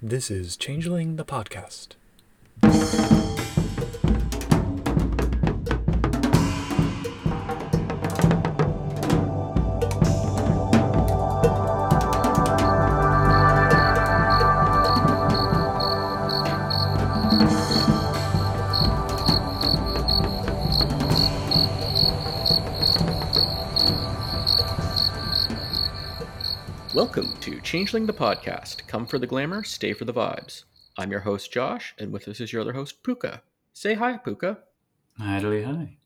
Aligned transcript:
This 0.00 0.30
is 0.30 0.56
Changeling 0.56 1.16
the 1.16 1.24
Podcast. 1.24 1.96
Welcome 27.18 27.40
to 27.40 27.60
Changeling 27.62 28.06
the 28.06 28.12
Podcast. 28.12 28.86
Come 28.86 29.04
for 29.04 29.18
the 29.18 29.26
glamour, 29.26 29.64
stay 29.64 29.92
for 29.92 30.04
the 30.04 30.14
vibes. 30.14 30.62
I'm 30.96 31.10
your 31.10 31.18
host, 31.18 31.50
Josh, 31.50 31.92
and 31.98 32.12
with 32.12 32.28
us 32.28 32.38
is 32.38 32.52
your 32.52 32.62
other 32.62 32.74
host, 32.74 33.02
Pooka. 33.02 33.40
Say 33.72 33.94
hi, 33.94 34.18
Pooka. 34.24 34.58
Idly 35.18 35.64
hi. 35.64 35.96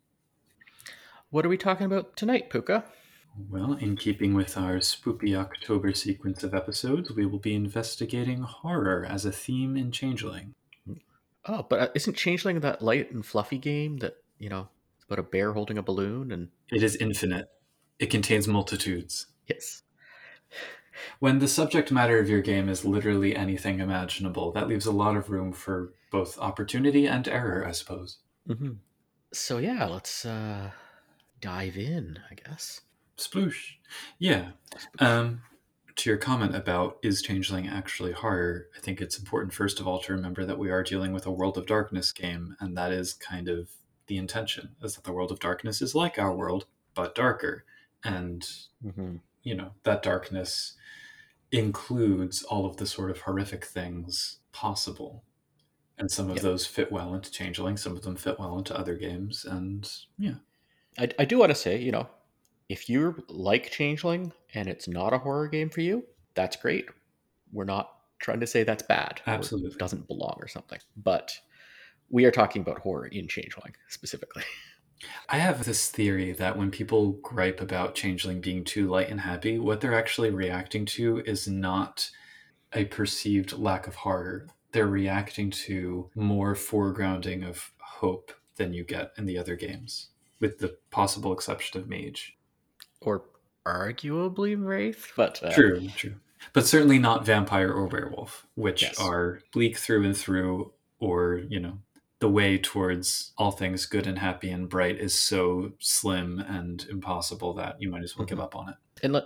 What 1.29 1.45
are 1.45 1.51
we 1.51 1.59
talking 1.59 1.85
about 1.85 2.17
tonight, 2.17 2.49
Pooka? 2.49 2.85
Well, 3.51 3.75
in 3.75 3.95
keeping 3.95 4.33
with 4.33 4.57
our 4.57 4.81
spooky 4.81 5.37
October 5.37 5.93
sequence 5.93 6.45
of 6.45 6.55
episodes, 6.55 7.13
we 7.13 7.27
will 7.27 7.39
be 7.39 7.55
investigating 7.55 8.41
horror 8.41 9.07
as 9.07 9.27
a 9.27 9.33
theme 9.33 9.77
in 9.77 9.93
Changeling. 9.93 10.55
Oh, 11.45 11.67
but 11.69 11.79
uh, 11.79 11.89
isn't 11.95 12.17
Changeling 12.17 12.61
that 12.61 12.81
light 12.81 13.13
and 13.13 13.27
fluffy 13.27 13.59
game 13.59 13.99
that, 13.99 14.17
you 14.39 14.49
know, 14.49 14.67
it's 14.97 15.05
about 15.05 15.19
a 15.19 15.25
bear 15.25 15.53
holding 15.53 15.77
a 15.77 15.83
balloon 15.83 16.33
and. 16.33 16.49
It 16.71 16.83
is 16.83 16.97
infinite, 16.97 17.51
it 17.99 18.07
contains 18.07 18.49
multitudes. 18.49 19.27
Yes. 19.47 19.83
When 21.19 21.39
the 21.39 21.49
subject 21.49 21.91
matter 21.91 22.19
of 22.19 22.29
your 22.29 22.43
game 22.43 22.69
is 22.69 22.85
literally 22.85 23.35
anything 23.35 23.81
imaginable, 23.81 24.53
that 24.53 24.69
leaves 24.69 24.87
a 24.87 24.93
lot 24.93 25.17
of 25.17 25.31
room 25.31 25.53
for 25.53 25.93
both 26.11 26.39
opportunity 26.39 27.07
and 27.07 27.27
error, 27.29 27.67
I 27.67 27.73
suppose. 27.73 28.19
Mm-hmm. 28.49 28.73
So, 29.33 29.59
yeah, 29.59 29.87
let's 29.87 30.25
uh, 30.25 30.71
dive 31.41 31.77
in, 31.77 32.19
I 32.31 32.35
guess. 32.35 32.83
Sploosh. 33.17 33.75
Yeah. 34.19 34.51
Um, 34.99 35.43
to 35.97 36.11
your 36.11 36.19
comment 36.19 36.55
about 36.55 36.99
is 37.03 37.23
Changeling 37.23 37.69
actually 37.69 38.13
horror, 38.13 38.67
I 38.77 38.81
think 38.81 39.01
it's 39.01 39.19
important, 39.19 39.55
first 39.55 39.81
of 39.81 39.87
all, 39.89 40.01
to 40.01 40.13
remember 40.13 40.45
that 40.45 40.59
we 40.59 40.71
are 40.71 40.83
dealing 40.83 41.13
with 41.13 41.27
a 41.27 41.31
World 41.31 41.57
of 41.57 41.67
Darkness 41.67 42.13
game, 42.13 42.57
and 42.61 42.77
that 42.77 42.93
is 42.93 43.15
kind 43.15 43.49
of 43.49 43.71
the 44.07 44.17
intention, 44.17 44.71
is 44.83 44.95
that 44.97 45.05
the 45.05 45.13
World 45.13 45.31
of 45.31 45.39
Darkness 45.41 45.81
is 45.81 45.95
like 45.95 46.19
our 46.19 46.35
world, 46.35 46.67
but 46.95 47.15
darker. 47.15 47.65
And, 48.05 48.45
Mm-hmm. 48.85 49.17
you 49.45 49.55
know, 49.55 49.71
that 49.85 50.03
darkness 50.03 50.75
includes 51.53 52.43
all 52.45 52.67
of 52.67 52.79
the 52.79 52.87
sort 52.87 53.11
of 53.11 53.21
horrific 53.21 53.65
things 53.65 54.39
possible. 54.53 55.23
And 55.99 56.11
some 56.11 56.31
of 56.31 56.37
Yep. 56.37 56.43
those 56.43 56.67
fit 56.67 56.91
well 56.91 57.15
into 57.15 57.31
Changeling, 57.31 57.77
some 57.77 57.93
of 57.93 58.03
them 58.03 58.17
fit 58.17 58.39
well 58.39 58.59
into 58.59 58.77
other 58.77 58.95
games, 58.97 59.45
and 59.45 59.89
yeah. 60.19 60.35
I, 60.99 61.09
I 61.19 61.25
do 61.25 61.39
want 61.39 61.51
to 61.51 61.55
say, 61.55 61.79
you 61.79 61.93
know, 61.93 62.09
if 62.69 62.89
you 62.89 63.23
like 63.29 63.71
Changeling 63.71 64.33
and 64.55 64.69
it's 64.69 64.89
not 64.89 65.13
a 65.13 65.19
horror 65.19 65.49
game 65.49 65.69
for 65.71 65.81
you, 65.83 66.05
that's 66.35 66.57
great. 66.57 66.87
We're 67.53 67.65
not 67.65 67.91
trying 68.19 68.41
to 68.41 68.47
say 68.47 68.63
that's 68.65 68.83
bad. 68.83 69.21
or 69.27 69.35
Absolutely. 69.35 69.77
doesn't 69.79 70.09
belong 70.09 70.37
or 70.41 70.49
something. 70.49 70.79
But 70.97 71.39
we 72.11 72.25
are 72.25 72.31
talking 72.31 72.63
about 72.63 72.79
horror 72.79 73.07
in 73.07 73.29
Changeling 73.29 73.75
specifically. 73.89 74.43
I 75.29 75.39
have 75.39 75.65
this 75.65 75.89
theory 75.91 76.33
that 76.33 76.57
when 76.57 76.71
people 76.71 77.13
gripe 77.23 77.61
about 77.61 77.95
Changeling 77.95 78.41
being 78.41 78.65
too 78.65 78.89
light 78.89 79.09
and 79.09 79.21
happy, 79.21 79.59
what 79.59 79.81
they're 79.81 79.95
actually 79.99 80.31
reacting 80.31 80.85
to 80.87 81.19
is 81.27 81.49
not 81.49 82.11
a 82.73 82.85
perceived 82.85 83.53
lack 83.59 83.87
of 83.87 83.95
horror. 83.97 84.49
They're 84.73 84.87
reacting 84.87 85.51
to 85.51 86.11
more 86.15 86.55
foregrounding 86.55 87.47
of 87.47 87.73
hope 87.79 88.33
than 88.57 88.73
you 88.73 88.85
get 88.85 89.13
in 89.19 89.27
the 89.27 89.39
other 89.39 89.57
games, 89.57 90.09
with 90.41 90.59
the 90.59 90.77
possible 90.91 91.33
exception 91.33 91.81
of 91.81 91.89
Mage. 91.89 92.37
Or 93.01 93.25
arguably 93.67 94.57
Wraith, 94.63 95.13
but 95.17 95.43
uh, 95.43 95.53
True, 95.53 95.89
true. 95.97 96.15
But 96.53 96.67
certainly 96.67 96.99
not 96.99 97.25
vampire 97.25 97.73
or 97.73 97.87
werewolf, 97.87 98.47
which 98.57 98.83
Yes. 98.83 98.99
are 98.99 99.41
bleak 99.53 99.77
through 99.77 100.05
and 100.05 100.17
through, 100.17 100.73
or, 100.99 101.43
you 101.49 101.61
know, 101.61 101.79
the 102.23 102.31
way 102.31 102.57
towards 102.57 103.33
all 103.37 103.51
things 103.51 103.85
good 103.85 104.07
and 104.07 104.17
happy 104.21 104.49
and 104.49 104.69
bright 104.69 104.97
is 104.97 105.13
so 105.13 105.73
slim 105.81 106.39
and 106.39 106.87
impossible 106.89 107.53
that 107.53 107.75
you 107.81 107.91
might 107.91 108.05
as 108.05 108.17
well 108.17 108.25
give 108.25 108.39
Mhm. 108.39 108.45
up 108.45 108.55
on 108.55 108.69
it. 108.69 108.77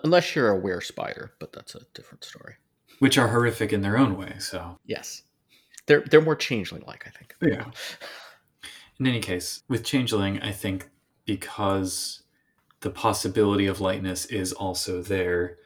unless 0.03 0.35
you're 0.35 0.49
a 0.49 0.59
were 0.59 0.81
spider, 0.81 1.35
but 1.39 1.53
that's 1.53 1.75
a 1.75 1.81
different 1.93 2.25
story. 2.25 2.55
Which 2.99 3.19
are 3.19 3.29
horrific 3.29 3.71
in 3.75 3.83
their 3.83 3.99
own 3.99 4.17
way. 4.17 4.37
So, 4.39 4.79
Yes. 4.87 5.25
They're 5.85 6.01
they're 6.11 6.23
more 6.23 6.37
changeling 6.37 6.85
like, 6.87 7.07
I 7.07 7.11
think. 7.11 7.37
yeah. 7.43 7.71
In 8.99 9.07
any 9.07 9.21
case, 9.21 9.63
with 9.69 9.85
Changeling, 9.85 10.41
I 10.41 10.53
think 10.53 10.89
because 11.27 12.23
the 12.81 12.89
possibility 12.91 13.67
of 13.67 13.79
lightness 13.79 14.25
is 14.25 14.55
also 14.55 15.03
there, 15.03 15.59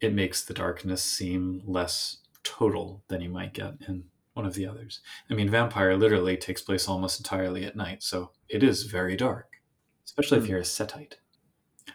it 0.00 0.14
makes 0.14 0.44
the 0.44 0.54
darkness 0.54 1.02
seem 1.02 1.62
less 1.66 2.18
total 2.44 3.02
than 3.08 3.20
you 3.22 3.28
might 3.30 3.52
get 3.54 3.74
in 3.88 4.04
one 4.36 4.44
of 4.46 4.54
the 4.54 4.66
others. 4.66 5.00
I 5.30 5.34
mean, 5.34 5.48
Vampire 5.48 5.96
literally 5.96 6.36
takes 6.36 6.60
place 6.62 6.86
almost 6.88 7.18
entirely 7.18 7.64
at 7.64 7.74
night, 7.74 8.02
so 8.02 8.32
it 8.48 8.62
is 8.62 8.82
very 8.84 9.16
dark, 9.16 9.60
especially 10.04 10.38
if 10.38 10.44
Hmm. 10.44 10.50
you're 10.50 10.58
a 10.60 10.62
Setite. 10.62 11.14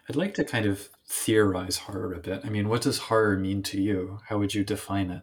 I'd 0.09 0.16
like 0.16 0.34
to 0.35 0.44
kind 0.44 0.66
of 0.66 0.90
theorize 1.06 1.78
horror 1.78 2.13
a 2.13 2.19
bit. 2.19 2.41
I 2.44 2.50
mean, 2.50 2.68
what 2.68 2.81
does 2.81 2.97
horror 2.97 3.38
mean 3.38 3.62
to 3.63 3.80
you? 3.81 4.19
How 4.28 4.40
would 4.40 4.56
you 4.56 4.63
define 4.63 5.12
it? 5.12 5.22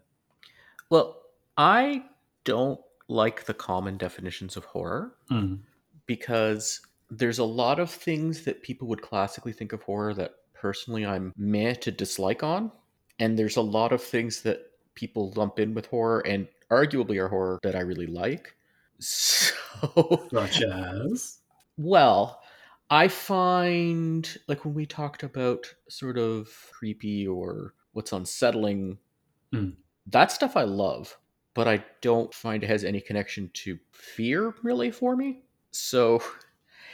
Well, 0.90 1.22
I 1.56 2.04
don't 2.44 2.80
like 3.08 3.44
the 3.46 3.54
common 3.54 3.96
definitions 3.96 4.56
of 4.56 4.64
horror 4.66 5.16
Mm, 5.30 5.60
because 6.06 6.80
there's 7.10 7.38
a 7.38 7.44
lot 7.44 7.78
of 7.80 7.90
things 7.90 8.44
that 8.44 8.62
people 8.62 8.86
would 8.88 9.02
classically 9.02 9.52
think 9.52 9.72
of 9.72 9.82
horror 9.82 10.14
that 10.14 10.34
personally 10.54 11.04
I'm 11.06 11.32
meh 11.36 11.74
to 11.74 11.90
dislike 11.90 12.42
on. 12.42 12.70
And 13.18 13.38
there's 13.38 13.56
a 13.56 13.62
lot 13.62 13.92
of 13.92 14.02
things 14.02 14.42
that 14.42 14.70
people 14.94 15.32
lump 15.36 15.58
in 15.58 15.74
with 15.74 15.86
horror 15.86 16.20
and 16.26 16.46
arguably 16.70 17.18
are 17.22 17.28
horror 17.28 17.58
that 17.62 17.76
I 17.76 17.80
really 17.80 18.06
like. 18.06 18.56
So, 19.00 20.32
such 20.32 20.62
as? 20.62 21.42
well, 21.76 22.42
I 22.90 23.08
find 23.08 24.38
like 24.48 24.64
when 24.64 24.74
we 24.74 24.86
talked 24.86 25.22
about 25.22 25.74
sort 25.88 26.18
of 26.18 26.48
creepy 26.72 27.26
or 27.26 27.74
what's 27.92 28.12
unsettling, 28.12 28.98
Mm. 29.52 29.76
that 30.06 30.32
stuff 30.32 30.56
I 30.56 30.62
love, 30.64 31.18
but 31.54 31.68
I 31.68 31.84
don't 32.00 32.32
find 32.32 32.62
it 32.62 32.68
has 32.68 32.84
any 32.84 33.00
connection 33.00 33.50
to 33.54 33.78
fear 33.92 34.54
really 34.62 34.90
for 34.90 35.16
me. 35.16 35.44
So 35.70 36.22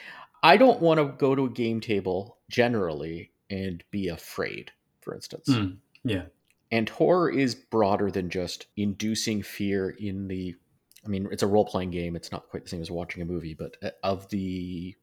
I 0.43 0.57
don't 0.57 0.81
want 0.81 0.99
to 1.01 1.07
go 1.19 1.34
to 1.34 1.47
a 1.47 1.51
game 1.51 1.81
table 1.81 2.39
generally 2.49 3.33
and 3.51 3.84
be 3.91 4.09
afraid, 4.09 4.73
for 5.01 5.15
instance. 5.15 5.49
Mm, 5.49 5.79
yeah. 6.05 6.27
And 6.75 6.89
horror 6.89 7.31
is 7.31 7.55
broader 7.55 8.11
than 8.11 8.31
just 8.31 8.67
inducing 8.77 9.45
fear 9.45 9.91
in 9.91 10.27
the. 10.27 10.57
I 11.05 11.09
mean, 11.09 11.29
it's 11.31 11.45
a 11.45 11.47
role 11.47 11.65
playing 11.65 11.93
game. 11.93 12.17
It's 12.17 12.33
not 12.33 12.49
quite 12.49 12.65
the 12.65 12.69
same 12.69 12.81
as 12.83 12.91
watching 12.91 13.23
a 13.23 13.27
movie, 13.27 13.55
but 13.55 13.77
uh, 13.81 13.91
of 14.03 14.29
the 14.31 14.97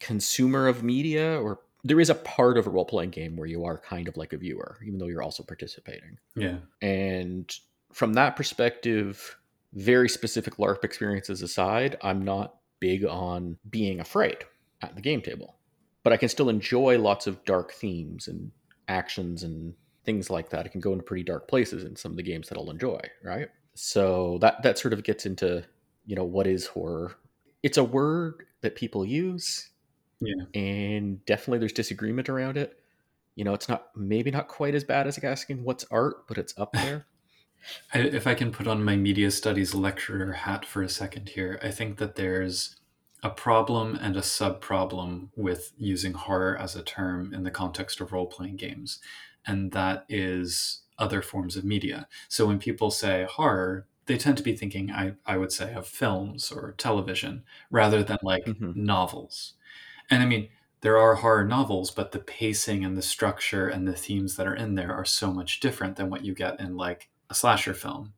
consumer 0.00 0.68
of 0.68 0.82
media, 0.82 1.40
or 1.40 1.60
there 1.82 1.98
is 1.98 2.10
a 2.10 2.14
part 2.14 2.58
of 2.58 2.66
a 2.66 2.70
role 2.70 2.84
playing 2.84 3.08
game 3.08 3.36
where 3.36 3.46
you 3.46 3.64
are 3.64 3.78
kind 3.78 4.06
of 4.06 4.18
like 4.18 4.34
a 4.34 4.36
viewer, 4.36 4.76
even 4.84 4.98
though 4.98 5.06
you're 5.06 5.22
also 5.22 5.42
participating. 5.42 6.18
Yeah. 6.36 6.58
And 6.82 7.50
from 7.90 8.12
that 8.14 8.36
perspective, 8.36 9.38
very 9.72 10.10
specific 10.10 10.58
LARP 10.58 10.84
experiences 10.84 11.40
aside, 11.40 11.96
I'm 12.02 12.22
not 12.22 12.56
big 12.80 13.06
on 13.06 13.56
being 13.70 13.98
afraid 13.98 14.38
at 14.82 14.94
the 14.94 15.00
game 15.00 15.22
table. 15.22 15.56
But 16.02 16.12
I 16.12 16.18
can 16.18 16.28
still 16.28 16.50
enjoy 16.50 16.98
lots 16.98 17.26
of 17.26 17.42
dark 17.46 17.72
themes 17.72 18.28
and 18.28 18.50
actions 18.88 19.42
and 19.42 19.72
things 20.04 20.30
like 20.30 20.50
that. 20.50 20.66
It 20.66 20.70
can 20.70 20.80
go 20.80 20.92
into 20.92 21.04
pretty 21.04 21.22
dark 21.24 21.48
places 21.48 21.84
in 21.84 21.96
some 21.96 22.12
of 22.12 22.16
the 22.16 22.22
games 22.22 22.48
that 22.48 22.58
I'll 22.58 22.70
enjoy, 22.70 23.00
right? 23.22 23.48
So 23.74 24.38
that 24.40 24.62
that 24.62 24.78
sort 24.78 24.92
of 24.94 25.02
gets 25.04 25.26
into, 25.26 25.64
you 26.06 26.14
know, 26.16 26.24
what 26.24 26.46
is 26.46 26.66
horror? 26.66 27.16
It's 27.62 27.78
a 27.78 27.84
word 27.84 28.44
that 28.60 28.76
people 28.76 29.04
use 29.04 29.70
Yeah. 30.20 30.44
and 30.54 31.24
definitely 31.26 31.58
there's 31.58 31.72
disagreement 31.72 32.28
around 32.28 32.56
it. 32.56 32.78
You 33.34 33.44
know, 33.44 33.54
it's 33.54 33.68
not 33.68 33.88
maybe 33.96 34.30
not 34.30 34.48
quite 34.48 34.74
as 34.74 34.84
bad 34.84 35.06
as 35.06 35.18
asking 35.22 35.64
what's 35.64 35.84
art, 35.90 36.26
but 36.28 36.38
it's 36.38 36.56
up 36.58 36.72
there. 36.72 37.06
I, 37.94 38.00
if 38.00 38.26
I 38.26 38.34
can 38.34 38.52
put 38.52 38.66
on 38.66 38.84
my 38.84 38.94
media 38.94 39.30
studies 39.30 39.74
lecturer 39.74 40.32
hat 40.32 40.66
for 40.66 40.82
a 40.82 40.88
second 40.88 41.30
here, 41.30 41.58
I 41.62 41.70
think 41.70 41.96
that 41.98 42.14
there's 42.14 42.76
a 43.22 43.30
problem 43.30 43.96
and 43.96 44.16
a 44.16 44.22
sub 44.22 44.60
problem 44.60 45.30
with 45.34 45.72
using 45.78 46.12
horror 46.12 46.56
as 46.58 46.76
a 46.76 46.82
term 46.82 47.32
in 47.32 47.42
the 47.42 47.50
context 47.50 48.00
of 48.02 48.12
role 48.12 48.26
playing 48.26 48.56
games, 48.56 48.98
and 49.46 49.72
that 49.72 50.04
is 50.08 50.82
other 50.98 51.22
forms 51.22 51.56
of 51.56 51.64
media. 51.64 52.08
So 52.28 52.46
when 52.46 52.58
people 52.58 52.90
say 52.90 53.24
horror, 53.24 53.86
they 54.06 54.16
tend 54.18 54.36
to 54.38 54.42
be 54.44 54.56
thinking, 54.56 54.90
I, 54.92 55.14
I 55.26 55.36
would 55.38 55.52
say, 55.52 55.74
of 55.74 55.86
films 55.88 56.52
or 56.52 56.72
television 56.72 57.44
rather 57.70 58.02
than 58.04 58.18
like 58.22 58.46
Mhm. 58.46 58.74
novels. 58.74 59.54
And 60.10 60.22
I 60.22 60.26
mean, 60.26 60.50
there 60.82 60.98
are 60.98 61.16
horror 61.16 61.44
novels, 61.44 61.90
but 61.90 62.12
the 62.12 62.20
pacing 62.20 62.84
and 62.84 62.96
the 62.96 63.02
structure 63.02 63.68
and 63.68 63.88
the 63.88 63.94
themes 63.96 64.36
that 64.36 64.46
are 64.46 64.54
in 64.56 64.74
there 64.74 64.94
are 64.94 65.04
so 65.04 65.32
much 65.32 65.60
different 65.60 65.96
than 65.96 66.10
what 66.10 66.24
you 66.24 66.34
get 66.34 66.60
in 66.60 66.76
like 66.76 67.10
a 67.30 67.34
slasher 67.34 67.74
film. 67.74 68.14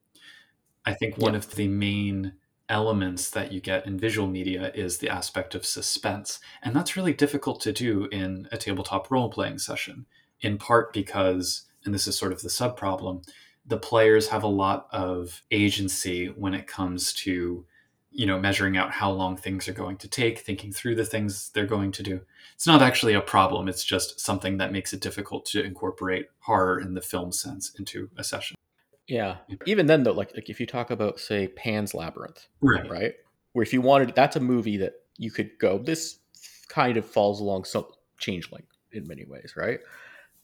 I 0.85 0.95
think 0.95 1.19
one 1.19 1.35
Yeah. 1.35 1.37
of 1.37 1.55
the 1.55 1.69
main 1.69 2.35
elements 2.69 3.31
that 3.31 3.53
you 3.53 3.61
get 3.61 3.87
in 3.87 3.99
visual 3.99 4.29
media 4.29 4.73
is 4.75 4.99
the 4.99 5.09
aspect 5.09 5.55
of 5.55 5.65
suspense. 5.67 6.41
And 6.63 6.75
that's 6.75 6.97
really 6.97 7.15
difficult 7.15 7.61
to 7.63 7.73
do 7.73 8.07
in 8.07 8.49
a 8.53 8.57
tabletop 8.59 9.11
role 9.11 9.31
playing 9.31 9.59
session, 9.59 10.07
in 10.41 10.59
part 10.59 10.93
because, 10.93 11.63
and 11.85 11.95
this 11.95 12.07
is 12.07 12.19
sort 12.19 12.33
of 12.33 12.43
the 12.43 12.51
sub 12.51 12.77
problem, 12.77 13.23
the 13.67 13.79
players 13.79 14.29
have 14.29 14.43
a 14.43 14.49
lot 14.49 14.89
of 14.93 15.43
agency 15.51 16.27
when 16.27 16.55
it 16.55 16.67
comes 16.67 17.13
to 17.13 17.65
you 18.13 18.25
know 18.25 18.39
measuring 18.39 18.77
out 18.77 18.93
how 18.93 19.11
long 19.11 19.37
things 19.37 19.69
are 19.69 19.75
going 19.75 19.97
to 19.97 20.09
take 20.09 20.39
thinking 20.39 20.73
through 20.73 20.95
the 20.95 21.05
things 21.05 21.51
they're 21.51 21.67
going 21.67 21.93
to 21.93 22.03
do 22.03 22.21
it's 22.55 22.67
not 22.67 22.81
actually 22.81 23.13
a 23.13 23.21
problem 23.21 23.69
it's 23.69 23.85
just 23.85 24.19
something 24.21 24.57
that 24.57 24.73
makes 24.73 24.95
it 24.95 25.01
difficult 25.01 25.45
to 25.45 25.63
incorporate 25.63 26.29
horror 26.39 26.81
in 26.81 26.95
the 26.95 27.03
film 27.03 27.31
sense 27.31 27.73
into 27.79 28.09
a 28.17 28.25
session 28.25 28.57
Yeah. 29.09 29.37
Even 29.67 29.87
then, 29.87 30.03
though, 30.03 30.13
like 30.13 30.35
like 30.35 30.51
if 30.51 30.59
you 30.61 30.67
talk 30.67 30.91
about 30.91 31.21
say 31.21 31.49
Pan's 31.49 31.95
Labyrinth, 31.95 32.49
right 32.61 32.89
right? 32.91 33.15
Where 33.53 33.63
if 33.63 33.73
you 33.73 33.81
wanted, 33.81 34.15
that's 34.15 34.37
a 34.37 34.41
movie 34.41 34.77
that 34.79 34.95
you 35.17 35.31
could 35.31 35.59
go. 35.59 35.79
This 35.79 36.19
kind 36.69 36.97
of 36.97 37.07
falls 37.07 37.41
along 37.41 37.65
some 37.65 37.87
Changeling 38.19 38.65
in 38.93 39.07
many 39.07 39.27
ways, 39.27 39.55
right? 39.57 39.79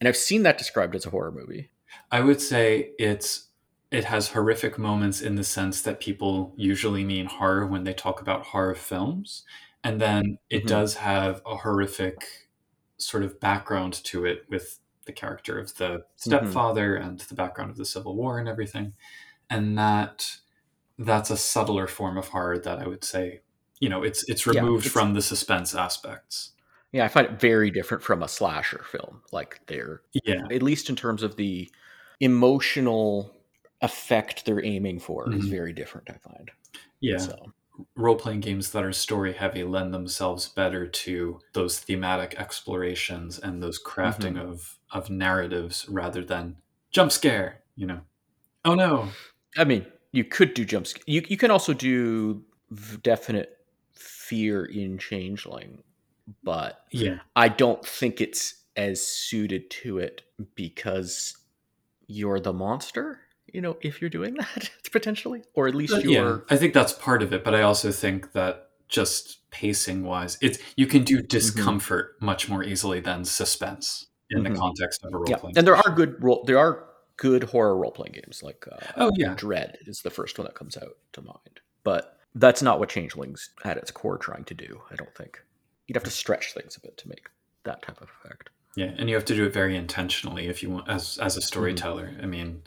And 0.03 0.09
I've 0.09 0.17
seen 0.17 0.43
that 0.43 0.59
described 0.59 0.97
as 0.97 1.07
a 1.07 1.11
horror 1.11 1.31
movie. 1.31 1.71
I 2.11 2.23
would 2.23 2.41
say 2.41 2.91
it's 2.99 3.51
it 3.93 4.03
has 4.07 4.31
horrific 4.31 4.77
moments 4.77 5.21
in 5.21 5.37
the 5.37 5.45
sense 5.45 5.81
that 5.83 6.01
people 6.01 6.55
usually 6.57 7.05
mean 7.05 7.27
horror 7.27 7.65
when 7.69 7.85
they 7.85 7.93
talk 7.95 8.21
about 8.21 8.47
horror 8.47 8.75
films, 8.75 9.45
and 9.85 10.01
then 10.01 10.39
it 10.51 10.65
Mhm. 10.65 10.69
does 10.69 10.95
have 10.97 11.41
a 11.47 11.59
horrific 11.59 12.49
sort 12.97 13.23
of 13.23 13.39
background 13.39 13.93
to 14.07 14.25
it 14.25 14.45
with 14.49 14.81
the 15.05 15.13
character 15.13 15.57
of 15.57 15.77
the 15.77 16.05
stepfather 16.17 16.97
and 16.97 17.21
the 17.21 17.35
background 17.37 17.71
of 17.71 17.77
the 17.77 17.85
Civil 17.85 18.17
War 18.17 18.41
and 18.41 18.49
everything, 18.49 18.95
and 19.49 19.79
that 19.79 20.39
that's 20.99 21.31
a 21.31 21.37
subtler 21.37 21.87
form 21.87 22.19
of 22.19 22.27
horror 22.29 22.59
that 22.59 22.81
I 22.81 22.89
would 22.89 23.05
say, 23.05 23.43
you 23.79 23.89
know, 23.89 24.03
it's 24.03 24.29
it's 24.29 24.45
Yeah, 24.49 24.63
removed 24.63 24.87
it's- 24.87 24.93
from 24.93 25.15
the 25.15 25.23
suspense 25.23 25.77
aspects. 25.77 26.55
Yeah, 26.93 27.05
I 27.05 27.09
find 27.09 27.27
it 27.27 27.41
very 27.41 27.71
different 27.71 28.03
from 28.03 28.23
a 28.23 28.29
slasher 28.29 28.85
film. 28.85 29.23
Like 29.33 29.61
they're 29.67 30.03
Yeah, 30.13 30.51
at 30.51 30.63
least 30.63 30.91
in 30.91 30.97
terms 30.97 31.23
of 31.23 31.37
the 31.37 31.71
emotional 32.21 33.35
effect 33.81 34.45
they're 34.45 34.65
aiming 34.65 35.01
for 35.01 35.33
is 35.33 35.47
Mhm. 35.47 35.49
very 35.49 35.73
different. 35.73 36.11
I 36.11 36.19
find. 36.19 36.51
yeah. 37.01 37.19
So 37.19 37.53
role 37.97 38.17
playing 38.17 38.41
games 38.41 38.73
that 38.73 38.85
are 38.85 38.93
story 38.93 39.33
heavy 39.33 39.65
lend 39.65 39.95
themselves 39.95 40.49
better 40.49 40.87
to 40.87 41.41
those 41.55 41.81
thematic 41.81 42.35
explorations 42.39 43.39
and 43.39 43.63
those 43.63 43.83
crafting 43.83 44.39
of 44.39 44.79
of 44.93 45.11
narratives 45.11 45.89
rather 45.89 46.25
than 46.25 46.59
jump 46.93 47.13
scare, 47.13 47.65
you 47.77 47.87
know. 47.87 48.03
Oh 48.65 48.75
no. 48.75 49.17
I 49.57 49.65
mean, 49.65 49.87
you 50.13 50.25
could 50.25 50.55
do 50.55 50.65
jumps. 50.65 50.95
You 51.07 51.23
you 51.29 51.37
can 51.37 51.51
also 51.51 51.73
do 51.73 52.45
definite 53.03 53.59
fear 53.95 54.65
in 54.65 54.99
Changeling, 54.99 55.83
but 56.43 56.85
Yeah. 56.91 57.19
I 57.37 57.49
don't 57.49 57.85
think 57.85 58.21
it's 58.21 58.55
as 58.77 59.07
suited 59.07 59.71
to 59.71 59.99
it 59.99 60.23
because 60.55 61.37
you're 62.07 62.41
the 62.41 62.53
monster. 62.53 63.21
You 63.53 63.61
know, 63.61 63.77
if 63.83 64.01
you're 64.01 64.11
doing 64.11 64.35
that 64.39 64.71
potentially, 64.93 65.43
or 65.55 65.69
at 65.69 65.75
least 65.75 65.93
Uh, 65.95 65.99
you're. 65.99 66.13
yeah. 66.13 66.39
I 66.51 66.57
think 66.57 66.75
that's 66.75 66.93
part 66.93 67.23
of 67.23 67.33
it, 67.33 67.45
but 67.45 67.55
I 67.55 67.63
also 67.63 67.93
think 67.93 68.33
that 68.33 68.71
just 68.89 69.49
pacing 69.51 70.05
wise, 70.05 70.39
it's 70.41 70.59
you 70.77 70.87
can 70.87 71.03
do 71.05 71.21
discomfort 71.23 72.17
much 72.21 72.49
more 72.49 72.63
easily 72.65 73.01
than 73.01 73.25
suspense 73.25 74.07
in 74.31 74.43
the 74.43 74.51
Mhm. 74.51 74.59
context 74.59 75.05
of 75.05 75.13
a 75.13 75.17
role 75.17 75.29
Yeah, 75.29 75.37
playing. 75.37 75.59
and 75.59 75.67
there 75.67 75.77
are 75.77 75.91
good 75.95 76.23
role. 76.23 76.45
There 76.45 76.59
are 76.59 76.89
good 77.17 77.45
horror 77.45 77.77
role 77.77 77.91
playing 77.91 78.13
games 78.13 78.43
like 78.43 78.67
uh, 78.71 78.79
Oh 78.97 79.11
yeah. 79.17 79.35
Dread 79.35 79.79
is 79.83 80.01
the 80.03 80.11
first 80.11 80.39
one 80.39 80.47
that 80.47 80.55
comes 80.55 80.77
out 80.77 80.97
to 81.13 81.21
mind, 81.23 81.61
but 81.85 82.19
that's 82.35 82.63
not 82.63 82.79
what 82.81 82.89
Changelings 82.89 83.51
at 83.65 83.77
its 83.77 83.91
core 83.91 84.17
trying 84.19 84.45
to 84.45 84.55
do. 84.55 84.81
I 84.91 84.97
don't 84.97 85.15
think 85.15 85.43
you'd 85.93 85.97
have 85.97 86.05
to 86.05 86.11
stretch 86.11 86.55
things 86.55 86.77
a 86.77 86.81
bit 86.81 86.97
to 86.97 87.09
make 87.09 87.29
that 87.65 87.83
type 87.83 88.01
of 88.01 88.09
effect. 88.25 88.49
Yeah, 88.77 88.95
and 88.97 89.11
you 89.11 89.15
have 89.15 89.27
to 89.27 89.35
do 89.35 89.45
it 89.45 89.53
very 89.53 89.77
intentionally 89.77 90.47
if 90.47 90.63
you 90.63 90.71
want 90.71 90.89
as 90.89 91.19
as 91.19 91.37
a 91.37 91.43
storyteller. 91.43 92.15
I 92.23 92.25
mean, 92.25 92.63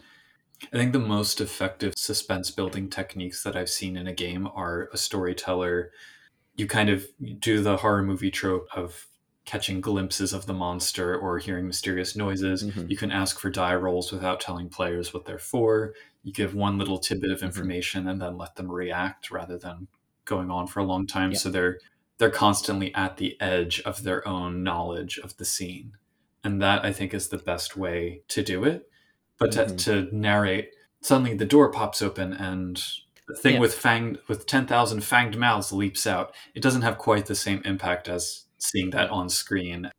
I 0.72 0.78
think 0.78 0.94
the 0.94 1.00
most 1.00 1.42
effective 1.42 1.96
suspense 1.98 2.52
building 2.52 2.90
techniques 2.90 3.42
that 3.44 3.56
I've 3.56 3.70
seen 3.70 3.98
in 3.98 4.06
a 4.06 4.14
game 4.14 4.48
are 4.54 4.90
a 4.94 4.98
storyteller 4.98 5.92
you 6.58 6.68
kind 6.68 6.90
of 6.90 7.06
do 7.40 7.62
the 7.62 7.78
horror 7.78 8.02
movie 8.04 8.32
trope 8.32 8.68
of 8.74 9.08
catching 9.44 9.82
glimpses 9.82 10.34
of 10.34 10.46
the 10.46 10.54
monster 10.54 11.16
or 11.18 11.38
hearing 11.38 11.68
mysterious 11.68 12.16
noises. 12.16 12.64
Mhm. 12.64 12.90
You 12.90 12.98
can 12.98 13.12
ask 13.12 13.40
for 13.40 13.50
die 13.50 13.76
rolls 13.76 14.12
without 14.12 14.40
telling 14.40 14.70
players 14.70 15.14
what 15.14 15.26
they're 15.26 15.38
for. 15.38 15.94
You 16.24 16.32
give 16.32 16.56
one 16.56 16.78
little 16.78 16.98
tidbit 16.98 17.30
of 17.30 17.42
Mhm. 17.42 17.48
information 17.48 18.08
and 18.08 18.22
then 18.22 18.38
let 18.38 18.56
them 18.56 18.72
react 18.72 19.30
rather 19.30 19.58
than 19.58 19.88
going 20.24 20.50
on 20.50 20.66
for 20.66 20.80
a 20.80 20.84
long 20.86 21.06
time. 21.06 21.34
Yeah. 21.34 21.38
So 21.38 21.50
they're 21.52 21.80
they're 22.18 22.30
constantly 22.30 22.94
at 22.96 23.18
the 23.18 23.40
edge 23.42 23.82
of 23.82 24.04
their 24.04 24.26
own 24.28 24.64
knowledge 24.64 25.18
of 25.20 25.38
the 25.38 25.46
scene. 25.46 25.94
And 26.44 26.62
that 26.62 26.86
I 26.86 26.94
think 26.94 27.14
is 27.14 27.30
the 27.30 27.38
best 27.38 27.76
way 27.76 28.22
to 28.30 28.44
do 28.44 28.64
it. 28.64 28.88
But 29.38 29.52
Mhm. 29.52 29.78
to, 29.78 30.06
to 30.08 30.16
narrate, 30.16 30.72
suddenly 31.02 31.34
the 31.36 31.46
door 31.46 31.72
pops 31.72 32.02
open 32.02 32.32
and 32.34 32.82
the 33.28 33.36
thing 33.36 33.56
Yeah. 33.56 33.60
with 33.60 33.76
fanged 33.76 34.20
with 34.28 34.46
ten 34.46 34.66
thousand 34.68 35.02
fanged 35.02 35.36
mouths 35.36 35.72
leaps 35.74 36.06
out. 36.06 36.34
It 36.54 36.62
doesn't 36.62 36.84
have 36.84 36.98
quite 37.00 37.26
the 37.26 37.36
same 37.36 37.62
impact 37.66 38.08
as 38.08 38.46
seeing 38.60 38.92
that 38.92 39.10
on 39.10 39.30
screen. 39.30 39.90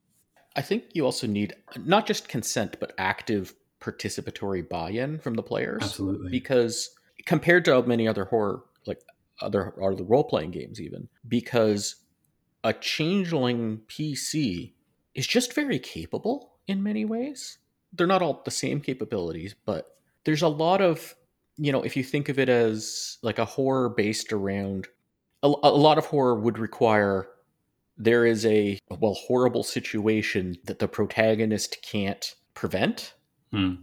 I 0.54 0.62
think 0.62 0.84
you 0.94 1.04
also 1.04 1.26
need 1.26 1.54
not 1.76 2.06
just 2.06 2.28
consent, 2.28 2.76
but 2.80 2.94
active 2.96 3.54
participatory 3.80 4.66
buy-in 4.66 5.18
from 5.18 5.34
the 5.34 5.42
players. 5.42 5.82
Absolutely. 5.82 6.30
because 6.30 6.90
compared 7.26 7.64
to 7.64 7.82
many 7.82 8.06
other 8.08 8.24
horror 8.26 8.62
like 8.86 9.00
other 9.42 9.74
other 9.82 10.04
role-playing 10.04 10.52
games 10.52 10.80
even 10.80 11.08
because 11.28 11.96
a 12.66 12.72
changeling 12.72 13.80
pc 13.86 14.72
is 15.14 15.26
just 15.26 15.54
very 15.54 15.78
capable 15.78 16.54
in 16.66 16.82
many 16.82 17.04
ways 17.04 17.58
they're 17.92 18.08
not 18.08 18.22
all 18.22 18.42
the 18.44 18.50
same 18.50 18.80
capabilities 18.80 19.54
but 19.64 19.96
there's 20.24 20.42
a 20.42 20.48
lot 20.48 20.80
of 20.80 21.14
you 21.56 21.70
know 21.70 21.82
if 21.82 21.96
you 21.96 22.02
think 22.02 22.28
of 22.28 22.38
it 22.38 22.48
as 22.48 23.18
like 23.22 23.38
a 23.38 23.44
horror 23.44 23.88
based 23.88 24.32
around 24.32 24.88
a, 25.44 25.46
a 25.46 25.70
lot 25.70 25.96
of 25.96 26.06
horror 26.06 26.34
would 26.34 26.58
require 26.58 27.28
there 27.96 28.26
is 28.26 28.44
a 28.44 28.78
well 28.98 29.14
horrible 29.14 29.62
situation 29.62 30.56
that 30.64 30.80
the 30.80 30.88
protagonist 30.88 31.78
can't 31.82 32.34
prevent 32.54 33.14
Hmm. 33.52 33.74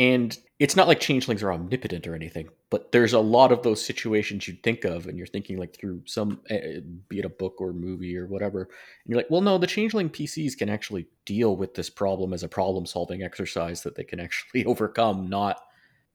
And 0.00 0.38
it's 0.58 0.76
not 0.76 0.88
like 0.88 0.98
changelings 0.98 1.42
are 1.42 1.52
omnipotent 1.52 2.06
or 2.06 2.14
anything, 2.14 2.48
but 2.70 2.90
there's 2.90 3.12
a 3.12 3.20
lot 3.20 3.52
of 3.52 3.62
those 3.62 3.84
situations 3.84 4.48
you'd 4.48 4.62
think 4.62 4.84
of, 4.84 5.06
and 5.06 5.18
you're 5.18 5.26
thinking 5.26 5.58
like 5.58 5.76
through 5.76 6.02
some, 6.06 6.40
uh, 6.50 6.80
be 7.08 7.18
it 7.18 7.26
a 7.26 7.28
book 7.28 7.60
or 7.60 7.74
movie 7.74 8.16
or 8.16 8.26
whatever. 8.26 8.62
And 8.62 8.70
you're 9.06 9.18
like, 9.18 9.30
well, 9.30 9.42
no, 9.42 9.58
the 9.58 9.66
changeling 9.66 10.08
PCs 10.08 10.56
can 10.56 10.70
actually 10.70 11.06
deal 11.26 11.54
with 11.54 11.74
this 11.74 11.90
problem 11.90 12.32
as 12.32 12.42
a 12.42 12.48
problem 12.48 12.86
solving 12.86 13.22
exercise 13.22 13.82
that 13.82 13.94
they 13.94 14.04
can 14.04 14.20
actually 14.20 14.64
overcome, 14.72 15.28
not, 15.28 15.60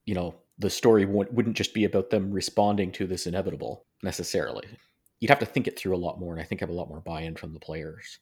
you 0.05 0.15
know, 0.15 0.33
the 0.57 0.69
story 0.69 1.05
wouldn't 1.05 1.55
just 1.57 1.73
be 1.75 1.83
about 1.83 2.09
them 2.09 2.31
responding 2.31 2.91
to 2.93 3.05
this 3.05 3.27
inevitable 3.27 3.85
necessarily. 4.01 4.65
You'd 5.19 5.29
have 5.29 5.39
to 5.39 5.45
think 5.45 5.67
it 5.67 5.77
through 5.77 5.95
a 5.95 5.97
lot 6.05 6.19
more, 6.19 6.33
and 6.33 6.41
I 6.41 6.45
think 6.45 6.61
have 6.61 6.71
a 6.71 6.73
lot 6.73 6.89
more 6.89 7.01
buy 7.01 7.21
in 7.21 7.35
from 7.35 7.53
the 7.53 7.59
players 7.59 8.17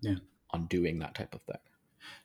Yeah. 0.00 0.16
on 0.52 0.66
doing 0.68 0.98
that 1.00 1.14
type 1.14 1.34
of 1.34 1.42
thing. 1.42 1.58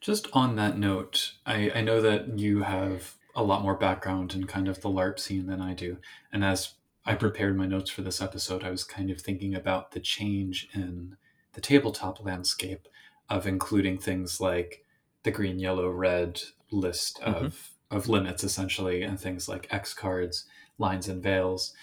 Just 0.01 0.27
on 0.34 0.55
that 0.55 0.77
note, 0.77 1.34
I, 1.46 1.72
I 1.75 1.81
know 1.81 2.01
that 2.01 2.39
you 2.39 2.63
have 2.63 3.15
a 3.36 3.43
lot 3.43 3.62
more 3.62 3.75
background 3.75 4.34
in 4.34 4.46
kind 4.48 4.67
of 4.67 4.81
the 4.81 4.89
LARP 4.89 5.19
scene 5.19 5.48
than 5.48 5.62
I 5.62 5.74
do. 5.74 5.98
And 6.34 6.43
as 6.43 6.74
I 7.05 7.15
prepared 7.15 7.55
my 7.55 7.67
notes 7.67 7.89
for 7.89 8.01
this 8.01 8.22
episode, 8.22 8.63
I 8.63 8.72
was 8.72 8.84
kind 8.84 9.10
of 9.10 9.22
thinking 9.22 9.55
about 9.55 9.91
the 9.91 10.00
change 10.00 10.67
in 10.74 11.17
the 11.53 11.62
tabletop 11.62 12.24
landscape 12.24 12.88
of 13.29 13.48
including 13.48 13.98
things 13.98 14.41
like 14.41 14.84
the 15.24 15.31
green, 15.31 15.60
yellow, 15.60 15.89
red 15.89 16.41
list 16.72 17.19
of, 17.22 17.36
mm-hmm. 17.36 17.96
of 17.96 18.10
limits, 18.10 18.43
essentially, 18.43 19.03
and 19.03 19.19
things 19.19 19.48
like 19.48 19.67
X 19.72 19.93
cards, 19.93 20.46
lines, 20.77 21.07
and 21.07 21.22
veils. 21.22 21.74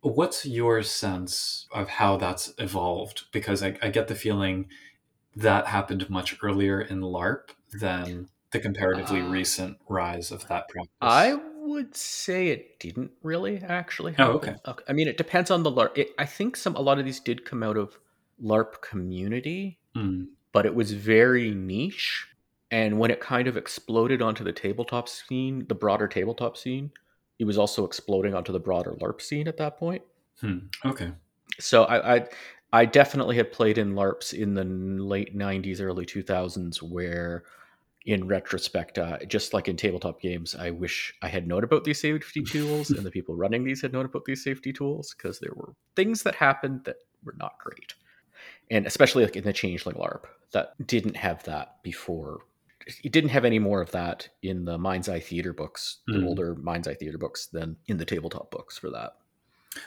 What's 0.00 0.46
your 0.46 0.82
sense 0.82 1.66
of 1.72 1.88
how 1.88 2.16
that's 2.16 2.54
evolved? 2.58 3.24
Because 3.32 3.62
I, 3.62 3.76
I 3.82 3.88
get 3.88 4.08
the 4.08 4.14
feeling 4.14 4.66
that 5.36 5.66
happened 5.66 6.08
much 6.10 6.36
earlier 6.42 6.80
in 6.80 7.00
LARP 7.00 7.50
than 7.78 8.28
the 8.52 8.58
comparatively 8.60 9.20
Uh, 9.20 9.28
recent 9.28 9.78
rise 9.88 10.30
of 10.30 10.46
that 10.48 10.68
practice. 10.68 10.92
I 11.00 11.34
would 11.34 11.94
say 11.94 12.48
it 12.48 12.78
didn't 12.80 13.10
really 13.22 13.58
actually. 13.58 14.14
Oh, 14.18 14.34
Happen. 14.38 14.60
okay. 14.66 14.84
I 14.88 14.92
mean, 14.92 15.08
it 15.08 15.16
depends 15.16 15.50
on 15.50 15.62
the 15.62 15.70
LARP. 15.70 15.98
It, 15.98 16.10
I 16.18 16.24
think 16.24 16.56
some 16.56 16.74
a 16.76 16.80
lot 16.80 16.98
of 16.98 17.04
these 17.04 17.20
did 17.20 17.44
come 17.44 17.62
out 17.62 17.76
of 17.76 17.98
LARP 18.42 18.80
community, 18.82 19.78
Mm, 19.94 20.28
but 20.52 20.66
it 20.66 20.74
was 20.74 20.92
very 20.92 21.50
niche. 21.54 22.26
And 22.70 22.98
when 22.98 23.10
it 23.10 23.20
kind 23.20 23.46
of 23.48 23.56
exploded 23.56 24.20
onto 24.20 24.42
the 24.44 24.52
tabletop 24.52 25.08
scene, 25.08 25.66
the 25.68 25.74
broader 25.74 26.08
tabletop 26.08 26.56
scene, 26.56 26.90
it 27.38 27.44
was 27.44 27.56
also 27.58 27.84
exploding 27.84 28.34
onto 28.34 28.52
the 28.52 28.58
broader 28.60 28.92
LARP 29.00 29.20
scene 29.22 29.48
at 29.48 29.56
that 29.58 29.76
point. 29.78 30.02
hmm, 30.40 30.58
okay. 30.84 31.12
So 31.60 31.84
I, 31.84 32.16
I, 32.16 32.26
I 32.72 32.84
definitely 32.84 33.36
had 33.36 33.52
played 33.52 33.78
in 33.78 33.94
LARPs 33.94 34.32
in 34.34 34.54
the 34.54 34.64
late 34.64 35.36
'90s, 35.36 35.80
early 35.80 36.04
2000s, 36.04 36.82
where 36.82 37.44
in 38.04 38.28
retrospect, 38.28 38.98
uh, 38.98 39.18
just 39.26 39.52
like 39.52 39.66
in 39.68 39.76
tabletop 39.76 40.20
games, 40.20 40.54
I 40.54 40.70
wish 40.70 41.12
I 41.22 41.28
had 41.28 41.48
known 41.48 41.64
about 41.64 41.84
these 41.84 42.00
safety 42.00 42.42
tools 42.44 42.90
and 42.90 43.04
the 43.04 43.10
people 43.10 43.34
running 43.34 43.64
these 43.64 43.82
had 43.82 43.92
known 43.92 44.04
about 44.04 44.24
these 44.24 44.44
safety 44.44 44.72
tools 44.72 45.14
because 45.16 45.40
there 45.40 45.52
were 45.56 45.74
things 45.96 46.22
that 46.22 46.36
happened 46.36 46.82
that 46.84 46.96
were 47.24 47.34
not 47.38 47.58
great. 47.58 47.94
And 48.70 48.86
especially 48.86 49.24
like 49.24 49.36
in 49.36 49.44
the 49.44 49.52
Changeling 49.52 49.96
LARP 49.96 50.24
that 50.52 50.74
didn't 50.86 51.16
have 51.16 51.42
that 51.44 51.82
before. 51.82 52.40
It 53.02 53.10
didn't 53.10 53.30
have 53.30 53.44
any 53.44 53.58
more 53.58 53.80
of 53.80 53.90
that 53.90 54.28
in 54.42 54.64
the 54.64 54.78
Mind's 54.78 55.08
Eye 55.08 55.18
Theater 55.18 55.52
books, 55.52 55.98
the 56.06 56.18
Mm. 56.18 56.26
older 56.26 56.54
Mind's 56.54 56.86
Eye 56.86 56.94
Theater 56.94 57.18
books, 57.18 57.46
than 57.46 57.76
in 57.88 57.96
the 57.96 58.04
tabletop 58.04 58.52
books 58.52 58.78
for 58.78 58.90
that. 58.90 59.16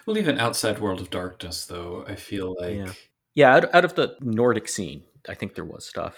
Well, 0.06 0.18
even 0.18 0.40
outside 0.40 0.80
World 0.80 1.00
of 1.02 1.10
Darkness, 1.10 1.66
though, 1.66 2.06
I 2.08 2.16
feel 2.16 2.56
like 2.60 2.76
Yeah. 2.76 2.94
Yeah, 3.36 3.56
out, 3.56 3.74
out 3.76 3.86
of 3.86 3.96
the 3.96 4.18
Nordic 4.22 4.68
scene, 4.68 5.04
I 5.30 5.34
think 5.36 5.56
there 5.56 5.64
was 5.64 5.86
stuff. 5.86 6.18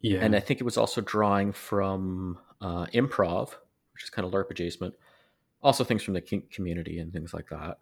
yeah, 0.00 0.20
And 0.20 0.34
I 0.34 0.40
think 0.40 0.60
it 0.60 0.64
was 0.64 0.76
also 0.76 1.00
drawing 1.00 1.52
from 1.52 2.38
uh, 2.60 2.86
improv, 2.86 3.50
which 3.92 4.02
is 4.02 4.10
kind 4.10 4.26
of 4.26 4.32
LARP 4.32 4.50
adjacent. 4.50 4.94
Also, 5.62 5.84
things 5.84 6.02
from 6.02 6.14
the 6.14 6.20
kink 6.20 6.50
community 6.50 6.98
and 6.98 7.12
things 7.12 7.32
like 7.34 7.48
that. 7.50 7.78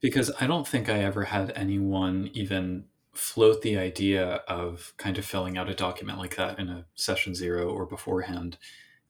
because 0.00 0.32
I 0.40 0.46
don't 0.46 0.66
think 0.66 0.88
I 0.88 1.00
ever 1.00 1.24
had 1.24 1.52
anyone 1.54 2.30
even 2.32 2.86
float 3.12 3.62
the 3.62 3.78
idea 3.78 4.42
of 4.48 4.92
kind 4.96 5.18
of 5.18 5.24
filling 5.24 5.56
out 5.56 5.68
a 5.68 5.74
document 5.74 6.18
like 6.18 6.36
that 6.36 6.58
in 6.58 6.68
a 6.68 6.84
session 6.94 7.34
zero 7.34 7.68
or 7.68 7.86
beforehand 7.86 8.58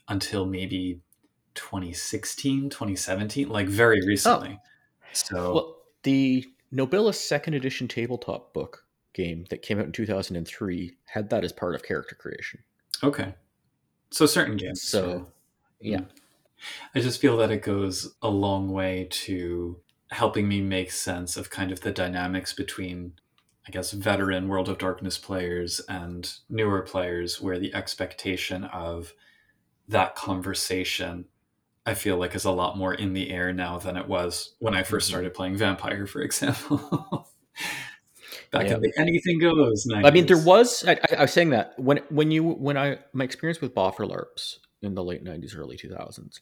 until 0.09 0.47
maybe 0.47 1.01
2016, 1.55 2.71
2017, 2.71 3.49
like 3.49 3.69
very 3.69 4.01
recently. 4.07 4.61
So, 5.17 5.55
Well, 5.55 5.77
the 6.03 6.47
Nobilis 6.73 7.15
second 7.17 7.55
edition 7.55 7.89
tabletop 7.89 8.53
book 8.53 8.85
game 9.15 9.47
that 9.51 9.63
came 9.63 9.79
out 9.79 9.87
in 9.87 9.93
2003 9.93 10.97
had 11.07 11.31
that 11.31 11.45
as 11.45 11.53
part 11.53 11.75
of 11.75 11.83
character 11.83 12.15
creation. 12.15 12.61
okay. 13.03 13.35
So, 14.11 14.25
certain 14.27 14.57
games. 14.57 14.83
So, 14.83 15.27
yeah. 15.81 15.99
Mm. 15.99 16.07
I 16.95 17.01
just 17.01 17.21
feel 17.21 17.37
that 17.39 17.51
it 17.51 17.63
goes 17.63 18.15
a 18.23 18.29
long 18.29 18.71
way 18.71 19.09
to 19.11 19.81
helping 20.11 20.47
me 20.49 20.61
make 20.61 20.91
sense 20.93 21.37
of 21.37 21.51
kind 21.51 21.73
of 21.73 21.81
the 21.81 21.91
dynamics 21.91 22.53
between, 22.53 23.15
I 23.67 23.73
guess, 23.73 23.91
veteran 23.91 24.49
World 24.49 24.69
of 24.69 24.79
Darkness 24.79 25.19
players 25.19 25.81
and 25.89 26.33
newer 26.49 26.83
players, 26.83 27.41
where 27.41 27.59
the 27.59 27.75
expectation 27.75 28.65
of 28.65 29.13
that 29.89 30.15
conversation, 30.15 31.27
I 31.87 31.95
feel 31.95 32.17
like, 32.19 32.35
is 32.35 32.45
a 32.45 32.51
lot 32.51 32.77
more 32.77 32.93
in 32.95 33.13
the 33.13 33.31
air 33.31 33.53
now 33.53 33.79
than 33.79 33.97
it 33.97 34.09
was 34.09 34.55
when 34.59 34.75
I 34.75 34.83
first 34.83 35.07
Mhm. 35.07 35.11
started 35.11 35.35
playing 35.35 35.57
Vampire, 35.57 36.07
for 36.07 36.21
example. 36.21 37.29
Back 38.51 38.67
Yeah. 38.69 38.75
in 38.75 38.81
the 38.83 38.93
anything 38.99 39.39
goes. 39.39 39.87
90s. 39.87 40.05
I 40.05 40.11
mean, 40.11 40.27
there 40.27 40.37
was. 40.39 40.85
I, 40.87 40.93
I, 40.93 41.17
I 41.19 41.23
was 41.23 41.33
saying 41.33 41.51
that 41.51 41.79
when 41.79 41.99
when 42.11 42.31
you 42.31 42.43
when 42.45 42.77
I 42.77 42.99
my 43.13 43.25
experience 43.25 43.61
with 43.61 43.75
Boffer 43.75 44.05
LARPs 44.09 44.59
in 44.83 44.95
the 44.95 45.03
late 45.05 45.25
90s, 45.25 45.57
early 45.57 45.77
2000s 45.77 46.41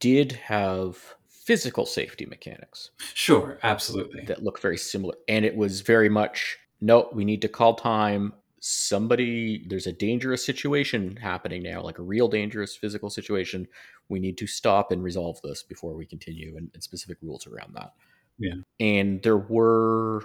did 0.00 0.32
have 0.32 0.96
physical 1.28 1.84
safety 1.86 2.24
mechanics. 2.26 2.90
Sure, 3.14 3.58
absolutely. 3.62 4.24
that 4.26 4.42
look 4.42 4.60
very 4.60 4.76
similar 4.78 5.14
and 5.28 5.44
it 5.44 5.56
was 5.56 5.80
very 5.80 6.08
much 6.08 6.58
no 6.80 7.08
we 7.12 7.24
need 7.24 7.42
to 7.42 7.48
call 7.48 7.74
time 7.74 8.32
somebody 8.60 9.64
there's 9.68 9.86
a 9.86 9.92
dangerous 9.92 10.44
situation 10.44 11.16
happening 11.16 11.62
now 11.62 11.80
like 11.82 11.98
a 11.98 12.02
real 12.02 12.28
dangerous 12.28 12.76
physical 12.76 13.10
situation 13.10 13.66
we 14.08 14.18
need 14.18 14.36
to 14.38 14.46
stop 14.46 14.90
and 14.92 15.02
resolve 15.02 15.40
this 15.42 15.62
before 15.62 15.94
we 15.94 16.04
continue 16.06 16.56
and, 16.56 16.70
and 16.74 16.82
specific 16.82 17.18
rules 17.22 17.46
around 17.46 17.74
that 17.74 17.92
Yeah. 18.38 18.54
and 18.80 19.22
there 19.22 19.36
were 19.38 20.22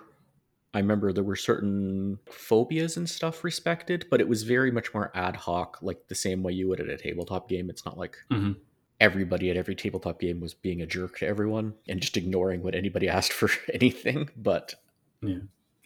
i 0.74 0.80
remember 0.80 1.14
there 1.14 1.24
were 1.24 1.36
certain 1.36 2.18
phobias 2.30 2.98
and 2.98 3.10
stuff 3.10 3.44
respected 3.44 4.06
but 4.10 4.20
it 4.22 4.28
was 4.28 4.44
very 4.44 4.72
much 4.72 4.94
more 4.94 5.12
ad 5.16 5.36
hoc 5.36 5.78
like 5.82 6.08
the 6.08 6.16
same 6.16 6.42
way 6.44 6.54
you 6.54 6.68
would 6.68 6.80
at 6.80 6.90
a 6.90 6.98
tabletop 6.98 7.48
game 7.50 7.70
it's 7.70 7.86
not 7.86 7.98
like 7.98 8.18
Mhm. 8.32 8.56
everybody 9.00 9.50
at 9.50 9.58
every 9.58 9.76
tabletop 9.76 10.20
game 10.20 10.40
was 10.40 10.54
being 10.54 10.82
a 10.82 10.86
jerk 10.88 11.18
to 11.20 11.28
everyone 11.28 11.74
and 11.88 12.02
just 12.02 12.16
ignoring 12.18 12.64
what 12.64 12.74
anybody 12.76 13.10
asked 13.10 13.34
for 13.34 13.50
anything. 13.74 14.30
But 14.38 14.76
Yeah. 15.22 15.40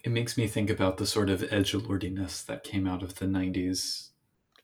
It 0.04 0.10
makes 0.10 0.36
me 0.38 0.46
think 0.46 0.70
about 0.70 0.96
the 0.96 1.06
sort 1.06 1.28
of 1.30 1.44
edge 1.52 1.74
lordiness 1.74 2.42
that 2.42 2.64
came 2.64 2.86
out 2.86 3.02
of 3.02 3.16
the 3.16 3.26
90s. 3.26 4.08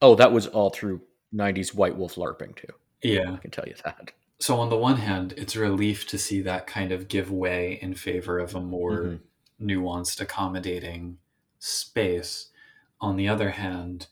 oh, 0.02 0.14
that 0.14 0.32
was 0.32 0.46
all 0.46 0.70
through 0.70 1.00
90s 1.34 1.74
White 1.74 1.96
Wolf 1.96 2.14
LARPing 2.16 2.54
too. 2.56 2.68
Yeah. 3.02 3.32
I 3.32 3.36
can 3.38 3.50
tell 3.50 3.66
you 3.66 3.74
that. 3.84 4.12
So, 4.40 4.56
on 4.56 4.68
the 4.68 4.76
one 4.76 4.96
hand, 4.96 5.32
it's 5.36 5.56
a 5.56 5.60
relief 5.60 6.06
to 6.08 6.18
see 6.18 6.40
that 6.42 6.66
kind 6.66 6.92
of 6.92 7.08
give 7.08 7.30
way 7.30 7.78
in 7.80 7.94
favor 7.94 8.38
of 8.38 8.54
a 8.54 8.60
more 8.60 9.02
Mhm. 9.02 9.20
nuanced, 9.60 10.20
accommodating 10.20 11.18
space. 11.58 12.50
On 13.00 13.16
the 13.16 13.28
other 13.28 13.50
hand, 13.50 14.08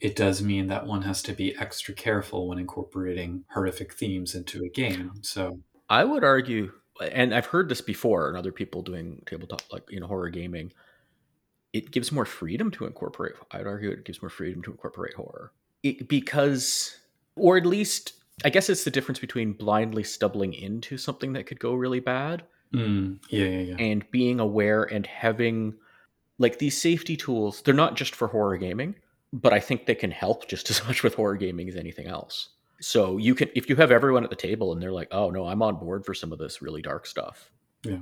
it 0.00 0.16
does 0.16 0.42
mean 0.42 0.66
that 0.68 0.86
one 0.86 1.02
has 1.02 1.22
to 1.24 1.32
be 1.32 1.56
extra 1.56 1.92
careful 1.94 2.48
when 2.48 2.58
incorporating 2.58 3.44
horrific 3.52 3.92
themes 3.92 4.34
into 4.34 4.64
a 4.64 4.68
game. 4.68 5.12
So, 5.22 5.60
I 5.88 6.04
would 6.04 6.24
argue, 6.24 6.72
and 7.00 7.34
I've 7.34 7.46
heard 7.46 7.68
this 7.68 7.80
before, 7.80 8.28
and 8.28 8.36
other 8.36 8.52
people 8.52 8.82
doing 8.82 9.22
tabletop, 9.26 9.62
like 9.72 9.84
you 9.90 10.00
know, 10.00 10.06
horror 10.06 10.30
gaming. 10.30 10.72
It 11.72 11.90
gives 11.90 12.12
more 12.12 12.24
freedom 12.24 12.70
to 12.72 12.86
incorporate. 12.86 13.34
I'd 13.50 13.66
argue 13.66 13.90
it 13.90 14.04
gives 14.04 14.22
more 14.22 14.30
freedom 14.30 14.62
to 14.62 14.70
incorporate 14.70 15.14
horror 15.14 15.52
it, 15.82 16.06
because, 16.06 16.96
or 17.36 17.56
at 17.56 17.66
least, 17.66 18.12
I 18.44 18.50
guess 18.50 18.68
it's 18.68 18.84
the 18.84 18.92
difference 18.92 19.18
between 19.18 19.52
blindly 19.52 20.04
stumbling 20.04 20.54
into 20.54 20.96
something 20.96 21.32
that 21.32 21.46
could 21.46 21.58
go 21.58 21.74
really 21.74 22.00
bad 22.00 22.44
mm, 22.74 23.18
yeah, 23.30 23.44
yeah, 23.44 23.60
yeah. 23.60 23.76
and 23.78 24.10
being 24.10 24.40
aware 24.40 24.84
and 24.84 25.06
having 25.06 25.74
like 26.38 26.58
these 26.58 26.80
safety 26.80 27.16
tools 27.16 27.62
they're 27.62 27.74
not 27.74 27.96
just 27.96 28.14
for 28.14 28.28
horror 28.28 28.56
gaming 28.56 28.94
but 29.32 29.52
i 29.52 29.60
think 29.60 29.86
they 29.86 29.94
can 29.94 30.10
help 30.10 30.48
just 30.48 30.70
as 30.70 30.84
much 30.86 31.02
with 31.02 31.14
horror 31.14 31.36
gaming 31.36 31.68
as 31.68 31.76
anything 31.76 32.06
else 32.06 32.50
so 32.84 33.16
you 33.18 33.34
can 33.34 33.48
if 33.54 33.68
you 33.68 33.76
have 33.76 33.90
everyone 33.90 34.24
at 34.24 34.30
the 34.30 34.36
table 34.36 34.72
and 34.72 34.82
they're 34.82 34.92
like 34.92 35.08
oh 35.12 35.30
no 35.30 35.46
i'm 35.46 35.62
on 35.62 35.76
board 35.76 36.04
for 36.04 36.14
some 36.14 36.32
of 36.32 36.38
this 36.38 36.62
really 36.62 36.82
dark 36.82 37.06
stuff 37.06 37.50
Yeah. 37.84 38.00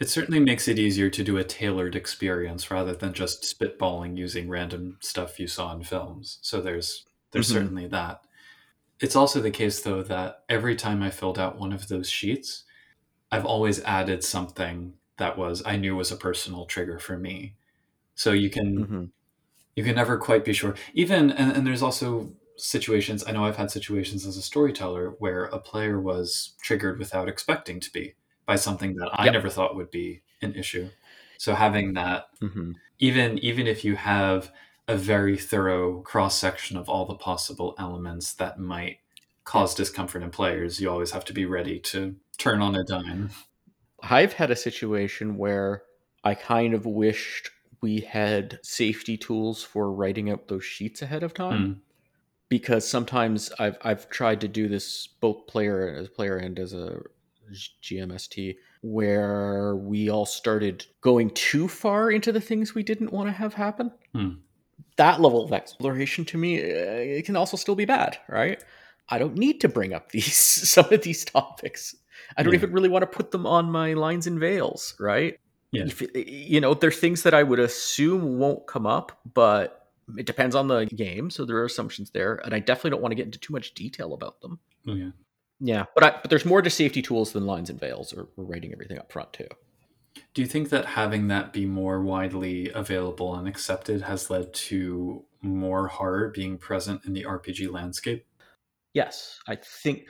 It 0.00 0.08
certainly 0.10 0.40
makes 0.40 0.68
it 0.68 0.78
easier 0.78 1.10
to 1.10 1.24
do 1.24 1.38
a 1.38 1.44
tailored 1.44 1.96
experience 1.96 2.70
rather 2.70 2.94
than 2.94 3.14
just 3.14 3.42
spitballing 3.42 4.16
using 4.18 4.48
random 4.48 4.98
stuff 5.00 5.40
you 5.40 5.46
saw 5.48 5.74
in 5.74 5.82
films. 5.84 6.38
So 6.42 6.60
there's 6.60 7.06
there's 7.32 7.48
Mhm. 7.48 7.52
certainly 7.52 7.88
that. 7.88 8.24
It's 9.00 9.16
also 9.16 9.40
the 9.40 9.50
case 9.52 9.82
though 9.82 10.02
that 10.04 10.44
every 10.48 10.76
time 10.76 11.02
I 11.02 11.10
filled 11.10 11.38
out 11.38 11.58
one 11.58 11.72
of 11.72 11.88
those 11.88 12.10
sheets, 12.10 12.64
I've 13.32 13.46
always 13.46 13.82
added 13.84 14.24
something 14.24 14.94
that 15.18 15.38
was 15.38 15.62
I 15.66 15.76
knew 15.76 15.96
was 15.96 16.12
a 16.12 16.16
personal 16.16 16.66
trigger 16.66 16.98
for 17.00 17.18
me. 17.18 17.56
So 18.16 18.32
you 18.32 18.50
can 18.50 18.88
hmm 18.88 19.04
you 19.76 19.84
can 19.84 19.94
never 19.96 20.18
quite 20.18 20.44
be 20.44 20.52
sure. 20.52 20.74
Even 20.94 21.30
and, 21.30 21.56
and 21.56 21.66
there's 21.66 21.82
also 21.82 22.32
situations 22.58 23.24
I 23.26 23.32
know 23.32 23.44
I've 23.44 23.56
had 23.56 23.70
situations 23.70 24.26
as 24.26 24.36
a 24.36 24.42
storyteller 24.42 25.10
where 25.18 25.44
a 25.46 25.58
player 25.60 26.00
was 26.00 26.54
triggered 26.62 26.98
without 26.98 27.28
expecting 27.28 27.80
to 27.80 27.92
be 27.92 28.14
by 28.46 28.56
something 28.56 28.94
that 28.96 29.10
I 29.12 29.26
Yep. 29.26 29.32
never 29.32 29.50
thought 29.50 29.76
would 29.76 29.90
be 29.90 30.22
an 30.42 30.54
issue. 30.54 30.90
So 31.36 31.54
having 31.54 31.94
that 31.94 32.26
hmm 32.40 32.72
even 32.98 33.38
even 33.38 33.66
if 33.66 33.84
you 33.84 33.96
have 33.96 34.52
a 34.88 34.96
very 34.96 35.36
thorough 35.36 36.00
cross 36.02 36.38
section 36.38 36.76
of 36.76 36.88
all 36.88 37.04
the 37.06 37.14
possible 37.14 37.74
elements 37.78 38.34
that 38.34 38.58
might 38.58 38.98
cause 39.44 39.74
discomfort 39.74 40.22
in 40.22 40.30
players, 40.30 40.80
you 40.80 40.90
always 40.90 41.10
have 41.12 41.24
to 41.26 41.32
be 41.32 41.46
ready 41.46 41.78
to 41.80 42.16
turn 42.38 42.60
on 42.62 42.74
a 42.74 42.84
dime. 42.84 43.30
i've 44.02 44.32
had 44.34 44.50
a 44.50 44.56
situation 44.56 45.36
where 45.36 45.82
i 46.24 46.34
kind 46.34 46.74
of 46.74 46.84
wished 46.86 47.50
we 47.80 48.00
had 48.00 48.58
safety 48.62 49.16
tools 49.16 49.62
for 49.62 49.92
writing 49.92 50.30
out 50.30 50.48
those 50.48 50.64
sheets 50.64 51.00
ahead 51.02 51.22
of 51.22 51.32
time 51.34 51.68
Mm, 51.68 51.80
because 52.48 52.88
sometimes 52.88 53.50
I've 53.58 53.78
I've 53.82 54.08
tried 54.10 54.40
to 54.42 54.48
do 54.48 54.68
this 54.68 55.06
both 55.20 55.46
player 55.46 55.94
as 55.98 56.08
player 56.08 56.36
and 56.36 56.58
as 56.58 56.72
a 56.72 57.00
GMST 57.82 58.56
where 58.82 59.74
we 59.76 60.10
all 60.10 60.26
started 60.26 60.86
going 61.00 61.30
too 61.30 61.66
far 61.68 62.10
into 62.10 62.30
the 62.32 62.40
things 62.40 62.74
we 62.74 62.82
didn't 62.82 63.12
want 63.12 63.28
to 63.28 63.32
have 63.32 63.54
happen. 63.54 63.90
Hmm. 64.14 64.28
That 64.96 65.20
level 65.20 65.44
of 65.44 65.52
exploration 65.52 66.24
to 66.26 66.38
me 66.38 66.58
uh, 66.60 66.64
it 66.64 67.24
can 67.24 67.36
also 67.36 67.56
still 67.56 67.74
be 67.74 67.84
bad, 67.84 68.18
right? 68.28 68.62
I 69.08 69.18
don't 69.18 69.36
need 69.36 69.60
to 69.62 69.68
bring 69.68 69.94
up 69.94 70.10
these 70.12 70.36
some 70.36 70.92
of 70.92 71.02
these 71.02 71.24
topics. 71.24 71.94
I 72.36 72.42
don't 72.42 72.52
Yeah. 72.52 72.58
even 72.58 72.72
really 72.72 72.88
want 72.88 73.02
to 73.02 73.06
put 73.06 73.30
them 73.30 73.46
on 73.46 73.70
my 73.70 73.94
lines 73.94 74.26
and 74.26 74.38
veils, 74.38 74.94
right? 75.00 75.38
Yeah. 75.72 75.84
If, 75.86 76.02
you 76.14 76.60
know, 76.60 76.74
they're 76.74 76.90
things 76.90 77.22
that 77.22 77.34
I 77.34 77.42
would 77.42 77.58
assume 77.58 78.38
won't 78.38 78.66
come 78.66 78.86
up, 78.86 79.20
but 79.34 79.77
it 80.16 80.26
depends 80.26 80.54
on 80.54 80.68
the 80.68 80.86
game, 80.86 81.30
so 81.30 81.44
there 81.44 81.56
are 81.56 81.64
assumptions 81.64 82.10
there, 82.10 82.40
and 82.44 82.54
I 82.54 82.60
definitely 82.60 82.90
don't 82.90 83.02
want 83.02 83.12
to 83.12 83.16
get 83.16 83.26
into 83.26 83.38
too 83.38 83.52
much 83.52 83.74
detail 83.74 84.14
about 84.14 84.40
them. 84.40 84.58
oh, 84.86 84.94
yeah. 84.94 85.10
Yeah, 85.60 85.86
but 85.96 86.04
I, 86.04 86.10
but 86.22 86.30
there's 86.30 86.44
more 86.44 86.62
to 86.62 86.70
safety 86.70 87.02
tools 87.02 87.32
than 87.32 87.44
lines 87.44 87.68
and 87.68 87.80
veils, 87.80 88.12
or, 88.12 88.28
or 88.36 88.44
writing 88.44 88.72
everything 88.72 88.96
up 88.96 89.10
front 89.10 89.32
too. 89.32 89.48
Do 90.32 90.42
you 90.42 90.46
think 90.46 90.70
that 90.70 90.84
having 90.84 91.28
that 91.28 91.52
be 91.52 91.66
more 91.66 92.00
widely 92.00 92.70
available 92.70 93.34
and 93.34 93.48
accepted 93.48 94.02
has 94.02 94.30
led 94.30 94.54
to 94.54 95.24
more 95.42 95.88
horror 95.88 96.30
being 96.34 96.58
present 96.58 97.04
in 97.04 97.12
the 97.12 97.24
RPG 97.24 97.72
landscape? 97.72 98.24
Yes, 98.94 99.38
I 99.48 99.56
think, 99.56 100.06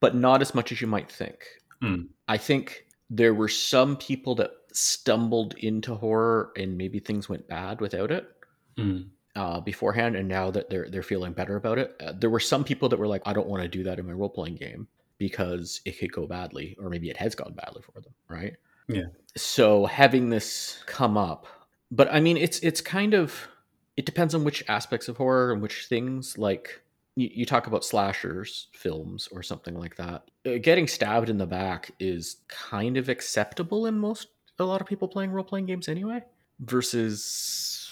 but 0.00 0.16
not 0.16 0.42
as 0.42 0.54
much 0.54 0.72
as 0.72 0.80
you 0.80 0.88
might 0.88 1.10
think. 1.10 1.44
Hmm. 1.80 2.02
I 2.26 2.36
think 2.36 2.86
there 3.08 3.34
were 3.34 3.48
some 3.48 3.96
people 3.96 4.34
that 4.36 4.50
stumbled 4.72 5.54
into 5.58 5.94
horror, 5.94 6.52
and 6.56 6.76
maybe 6.76 6.98
things 6.98 7.28
went 7.28 7.48
bad 7.48 7.80
without 7.80 8.10
it. 8.10 8.28
Mm, 8.78 9.08
uh, 9.38 9.60
beforehand, 9.60 10.16
and 10.16 10.28
now 10.28 10.50
that 10.50 10.68
they're 10.68 10.88
they're 10.90 11.02
feeling 11.02 11.32
better 11.32 11.56
about 11.56 11.78
it. 11.78 11.94
Uh, 12.00 12.12
there 12.12 12.28
were 12.28 12.40
some 12.40 12.64
people 12.64 12.88
that 12.88 12.98
were 12.98 13.06
like, 13.06 13.22
"I 13.24 13.32
don't 13.32 13.46
want 13.46 13.62
to 13.62 13.68
do 13.68 13.84
that 13.84 13.98
in 14.00 14.06
my 14.06 14.12
role 14.12 14.28
playing 14.28 14.56
game 14.56 14.88
because 15.16 15.80
it 15.84 15.98
could 15.98 16.12
go 16.12 16.26
badly, 16.26 16.76
or 16.80 16.90
maybe 16.90 17.08
it 17.08 17.16
has 17.16 17.34
gone 17.36 17.54
badly 17.54 17.82
for 17.82 18.00
them." 18.00 18.12
Right? 18.28 18.56
Yeah. 18.88 19.06
So 19.36 19.86
having 19.86 20.28
this 20.30 20.82
come 20.86 21.16
up, 21.16 21.46
but 21.92 22.12
I 22.12 22.18
mean, 22.18 22.36
it's 22.36 22.58
it's 22.60 22.80
kind 22.80 23.14
of 23.14 23.46
it 23.96 24.06
depends 24.06 24.34
on 24.34 24.42
which 24.42 24.64
aspects 24.68 25.08
of 25.08 25.16
horror 25.16 25.52
and 25.52 25.62
which 25.62 25.86
things 25.86 26.36
like 26.36 26.82
you, 27.14 27.30
you 27.32 27.46
talk 27.46 27.66
about 27.68 27.84
slashers 27.84 28.68
films 28.72 29.28
or 29.32 29.42
something 29.42 29.74
like 29.78 29.96
that 29.96 30.30
Uh, 30.46 30.58
getting 30.60 30.86
stabbed 30.86 31.28
in 31.28 31.38
the 31.38 31.46
back 31.46 31.90
is 31.98 32.36
kind 32.46 32.96
of 32.96 33.08
acceptable 33.08 33.86
in 33.86 33.98
most 33.98 34.28
a 34.60 34.64
lot 34.64 34.80
of 34.80 34.86
people 34.86 35.08
playing 35.08 35.30
role-playing 35.30 35.66
games 35.66 35.88
anyway 35.88 36.22
versus 36.60 37.87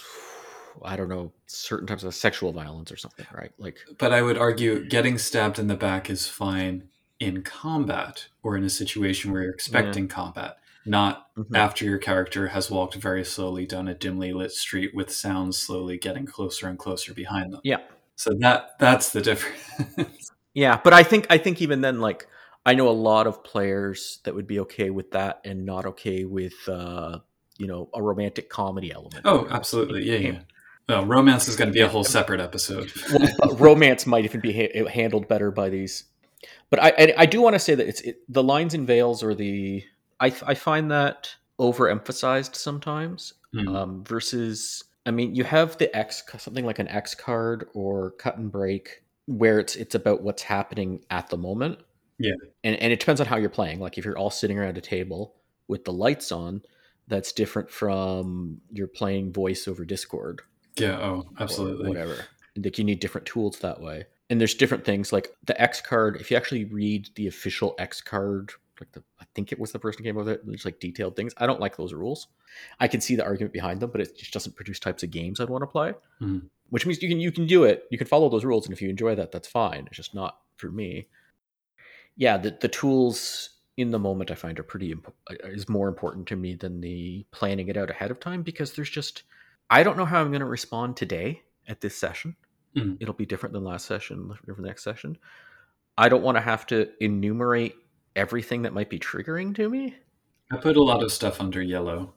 i 0.85 0.97
don't 0.97 1.09
know 1.09 1.33
certain 1.47 1.87
types 1.87 2.03
of 2.05 2.15
sexual 2.15 2.53
violence 2.53 2.91
or 2.93 2.97
something 2.97 3.27
right 3.33 3.53
like 3.59 3.77
But 3.99 4.13
I 4.13 4.23
would 4.23 4.39
argue 4.39 4.85
getting 4.85 5.19
stabbed 5.19 5.59
in 5.59 5.67
the 5.69 5.77
back 5.77 6.11
is 6.11 6.27
fine 6.27 6.89
in 7.19 7.43
combat 7.43 8.27
or 8.43 8.57
in 8.57 8.65
a 8.65 8.71
situation 8.71 9.33
where 9.33 9.43
you're 9.43 9.53
expecting 9.55 10.07
combat, 10.09 10.59
not 10.85 11.29
Mhm. 11.37 11.57
after 11.57 11.85
your 11.85 11.99
character 11.99 12.49
has 12.49 12.71
walked 12.71 12.95
very 12.97 13.25
slowly 13.25 13.65
down 13.67 13.89
a 13.89 13.95
dimly 13.95 14.33
lit 14.33 14.53
street 14.53 14.95
with 14.95 15.11
sounds 15.11 15.57
slowly 15.57 15.97
getting 15.99 16.27
closer 16.27 16.69
and 16.69 16.79
closer 16.79 17.15
behind 17.15 17.53
them. 17.53 17.61
yeah 17.65 17.79
So 18.17 18.31
that 18.41 18.79
that's 18.79 19.13
the 19.13 19.23
difference. 19.23 20.31
yeah 20.55 20.81
but 20.83 20.93
i 20.93 21.03
think 21.03 21.27
i 21.31 21.39
think 21.39 21.61
even 21.63 21.81
then 21.81 22.01
like 22.01 22.27
i 22.65 22.75
know 22.75 22.89
a 22.89 22.91
lot 23.11 23.27
of 23.27 23.43
players 23.45 24.21
that 24.25 24.35
would 24.35 24.47
be 24.47 24.61
okay 24.61 24.91
with 24.91 25.11
that 25.13 25.41
and 25.45 25.65
not 25.67 25.85
okay 25.87 26.25
with 26.25 26.55
uh 26.69 27.19
you 27.59 27.67
know 27.67 27.89
a 27.95 28.03
romantic 28.03 28.49
comedy 28.51 28.93
element 28.93 29.23
oh, 29.25 29.47
absolutely. 29.51 30.05
Yeah, 30.05 30.19
yeah. 30.19 30.41
No, 30.89 31.05
romance 31.05 31.49
is 31.49 31.57
going 31.57 31.69
to 31.69 31.73
be 31.75 31.81
a 31.81 31.89
whole 31.89 32.05
separate 32.05 32.41
episode. 32.41 32.93
well, 33.41 33.57
romance 33.57 34.07
might 34.07 34.25
even 34.25 34.41
be 34.41 34.53
ha- 34.53 34.87
handled 34.89 35.27
better 35.29 35.51
by 35.51 35.69
these. 35.69 36.05
But 36.71 36.83
I, 36.83 36.93
I, 36.99 37.15
I 37.19 37.27
do 37.27 37.41
want 37.43 37.55
to 37.55 37.59
say 37.59 37.75
that 37.75 37.87
it's 37.89 38.01
it, 38.03 38.21
the 38.29 38.43
lines 38.43 38.75
and 38.75 38.87
veils 38.87 39.23
or 39.23 39.35
the 39.35 39.83
I, 40.21 40.27
I 40.47 40.55
find 40.55 40.91
that 40.91 41.35
overemphasized 41.59 42.55
sometimes 42.55 43.35
Hmm. 43.53 43.69
um, 43.69 44.05
versus 44.05 44.85
I 45.07 45.13
mean 45.13 45.35
you 45.35 45.45
have 45.45 45.79
the 45.79 45.95
X 45.97 46.23
something 46.39 46.65
like 46.67 46.79
an 46.81 46.89
X 46.89 47.15
card 47.15 47.69
or 47.75 48.11
cut 48.13 48.37
and 48.39 48.51
break 48.51 49.03
where 49.27 49.59
it's 49.61 49.77
it's 49.77 49.95
about 49.95 50.23
what's 50.23 50.43
happening 50.43 51.05
at 51.11 51.29
the 51.31 51.37
moment. 51.37 51.79
Yeah. 52.19 52.33
and 52.65 52.77
and 52.77 52.93
it 52.93 52.99
depends 53.01 53.21
on 53.21 53.27
how 53.27 53.37
you're 53.37 53.49
playing. 53.51 53.79
Like 53.81 53.99
if 53.99 54.05
you're 54.05 54.19
all 54.19 54.31
sitting 54.31 54.59
around 54.59 54.77
a 54.79 54.81
table 54.81 55.35
with 55.69 55.85
the 55.85 55.93
lights 55.93 56.33
on, 56.33 56.63
that's 57.09 57.33
different 57.33 57.71
from 57.71 58.61
you're 58.73 58.87
playing 58.89 59.33
voice 59.33 59.67
over 59.69 59.85
Discord 59.85 60.43
yeah, 60.77 60.99
oh, 60.99 61.27
absolutely. 61.39 61.89
whatever. 61.89 62.17
Like 62.57 62.79
you 62.79 62.85
need 62.85 63.01
different 63.01 63.27
tools 63.27 63.59
that 63.59 63.81
way. 63.81 64.07
And 64.31 64.41
there's 64.41 64.55
different 64.55 64.85
things 64.85 65.13
like 65.13 65.29
the 65.45 65.61
X 65.61 65.81
card. 65.81 66.17
If 66.21 66.31
you 66.31 66.37
actually 66.37 66.65
read 66.65 67.09
the 67.15 67.27
official 67.27 67.75
X 67.79 68.01
card, 68.01 68.53
like 68.81 68.91
the 68.93 69.03
I 69.21 69.25
think 69.35 69.53
it 69.53 69.59
was 69.59 69.73
the 69.73 69.79
person 69.79 70.03
who 70.03 70.09
came 70.09 70.17
up 70.19 70.25
with 70.25 70.35
it. 70.35 70.47
There's 70.47 70.65
like 70.65 70.81
detailed 70.81 71.17
things. 71.17 71.33
I 71.37 71.47
don't 71.47 71.61
like 71.61 71.77
those 71.77 71.93
rules. 71.93 72.29
I 72.81 72.89
can 72.89 73.01
see 73.01 73.15
the 73.15 73.25
argument 73.25 73.53
behind 73.53 73.81
them, 73.81 73.91
but 73.91 74.01
it 74.01 74.17
just 74.17 74.33
doesn't 74.33 74.57
produce 74.57 74.81
types 74.81 75.03
of 75.03 75.11
games 75.11 75.41
I'd 75.41 75.51
want 75.51 75.63
to 75.63 75.67
play. 75.67 75.95
Mhm. 76.21 76.49
Which 76.71 76.85
means 76.87 77.01
you 77.03 77.09
can 77.09 77.21
you 77.21 77.31
can 77.31 77.47
do 77.47 77.65
it. 77.65 77.85
You 77.91 77.99
can 77.99 78.07
follow 78.07 78.29
those 78.29 78.45
rules, 78.45 78.67
and 78.67 78.73
if 78.73 78.83
you 78.83 78.89
enjoy 78.89 79.15
that, 79.15 79.31
that's 79.33 79.49
fine. 79.49 79.87
It's 79.87 79.97
just 79.97 80.15
not 80.15 80.39
for 80.57 80.71
me. 80.71 81.07
Yeah, 82.17 82.39
the 82.39 82.57
the 82.61 82.69
tools 82.69 83.51
in 83.77 83.91
the 83.91 83.99
moment 83.99 84.31
I 84.31 84.35
find 84.35 84.59
are 84.59 84.65
pretty 84.65 84.91
imp- 84.91 85.15
is 85.45 85.69
more 85.69 85.89
important 85.89 86.27
to 86.29 86.37
me 86.37 86.55
than 86.55 86.81
the 86.81 87.27
planning 87.31 87.69
it 87.69 87.77
out 87.77 87.91
ahead 87.91 88.11
of 88.11 88.19
time 88.19 88.43
because 88.43 88.73
there's 88.73 88.91
just 88.91 89.25
I 89.71 89.83
don't 89.83 89.97
know 89.97 90.05
how 90.05 90.21
I'm 90.21 90.29
going 90.31 90.41
to 90.41 90.47
respond 90.47 90.97
today 90.97 91.43
at 91.69 91.81
this 91.81 91.97
session. 91.97 92.37
Mhm. 92.77 92.99
It'll 93.01 93.15
be 93.15 93.27
different 93.27 93.53
than 93.53 93.65
last 93.65 93.87
session 93.87 94.33
or 94.47 94.55
the 94.55 94.63
next 94.63 94.85
session. 94.85 95.19
I 95.99 96.09
don't 96.09 96.23
want 96.23 96.37
to 96.37 96.43
have 96.43 96.67
to 96.67 96.91
enumerate 97.03 97.75
everything 98.15 98.63
that 98.63 98.75
might 98.75 98.91
be 98.91 98.99
triggering 98.99 99.55
to 99.57 99.69
me. 99.69 99.97
I 100.51 100.59
put 100.59 100.77
a 100.77 100.83
lot 100.83 101.03
of 101.03 101.11
stuff 101.11 101.41
under 101.41 101.61
yellow. 101.61 102.15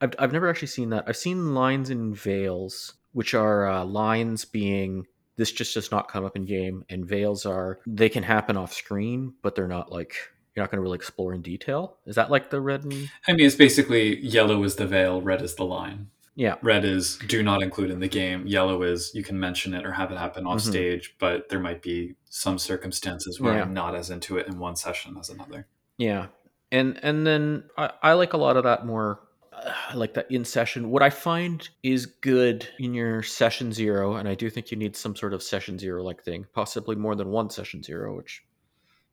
I've, 0.00 0.14
I've 0.18 0.32
never 0.32 0.48
actually 0.48 0.68
seen 0.68 0.90
that. 0.90 1.04
I've 1.06 1.16
seen 1.16 1.54
lines 1.54 1.90
and 1.90 2.16
veils, 2.16 2.94
which 3.12 3.34
are 3.34 3.66
uh, 3.66 3.84
lines 3.84 4.44
being 4.44 5.06
this 5.36 5.52
just 5.52 5.74
does 5.74 5.90
not 5.90 6.10
come 6.10 6.24
up 6.24 6.36
in 6.36 6.44
game, 6.44 6.84
and 6.90 7.06
veils 7.06 7.46
are 7.46 7.80
they 7.86 8.08
can 8.08 8.22
happen 8.22 8.56
off 8.56 8.74
screen, 8.74 9.32
but 9.42 9.54
they're 9.54 9.68
not 9.68 9.90
like 9.90 10.14
you're 10.54 10.62
not 10.62 10.70
going 10.70 10.78
to 10.78 10.82
really 10.82 10.96
explore 10.96 11.32
in 11.32 11.42
detail. 11.42 11.96
Is 12.06 12.16
that 12.16 12.30
like 12.30 12.50
the 12.50 12.60
red 12.60 12.84
and 12.84 13.08
I 13.28 13.32
mean, 13.32 13.46
it's 13.46 13.54
basically 13.54 14.18
yellow 14.20 14.62
is 14.64 14.76
the 14.76 14.86
veil, 14.86 15.22
red 15.22 15.40
is 15.42 15.54
the 15.54 15.64
line. 15.64 16.08
Yeah? 16.34 16.56
Red 16.62 16.84
is 16.84 17.18
do 17.26 17.42
not 17.42 17.62
include 17.62 17.90
in 17.90 18.00
the 18.00 18.08
game. 18.08 18.46
Yellow 18.46 18.82
is 18.82 19.12
you 19.14 19.22
can 19.22 19.38
mention 19.38 19.74
it 19.74 19.84
or 19.84 19.92
have 19.92 20.10
it 20.12 20.18
happen 20.18 20.46
off 20.46 20.58
Mhm. 20.58 20.68
stage, 20.70 21.14
but 21.18 21.48
there 21.48 21.60
might 21.60 21.82
be 21.82 22.14
some 22.28 22.58
circumstances 22.58 23.40
where 23.40 23.54
Yeah. 23.56 23.62
I'm 23.62 23.74
not 23.74 23.94
as 23.94 24.10
into 24.10 24.38
it 24.38 24.46
in 24.46 24.58
one 24.58 24.76
session 24.76 25.16
as 25.18 25.28
another. 25.30 25.66
Yeah, 25.98 26.26
and 26.72 26.98
and 27.02 27.26
then 27.26 27.64
I, 27.76 27.90
I 28.02 28.12
like 28.14 28.32
a 28.32 28.38
lot 28.38 28.56
of 28.56 28.64
that 28.64 28.86
more. 28.86 29.20
uh, 29.52 29.72
I 29.90 29.94
like 29.94 30.14
that 30.14 30.30
in 30.30 30.44
session. 30.44 30.90
What 30.90 31.02
I 31.02 31.10
find 31.10 31.68
is 31.82 32.06
good 32.06 32.66
in 32.78 32.94
your 32.94 33.22
session 33.22 33.72
zero, 33.72 34.14
and 34.14 34.28
I 34.28 34.34
do 34.34 34.48
think 34.48 34.70
you 34.70 34.76
need 34.78 34.96
some 34.96 35.14
sort 35.16 35.34
of 35.34 35.42
session 35.42 35.78
zero 35.78 36.02
like 36.02 36.22
thing, 36.22 36.46
possibly 36.54 36.96
more 36.96 37.14
than 37.16 37.28
one 37.30 37.50
session 37.50 37.82
zero, 37.82 38.16
which 38.16 38.42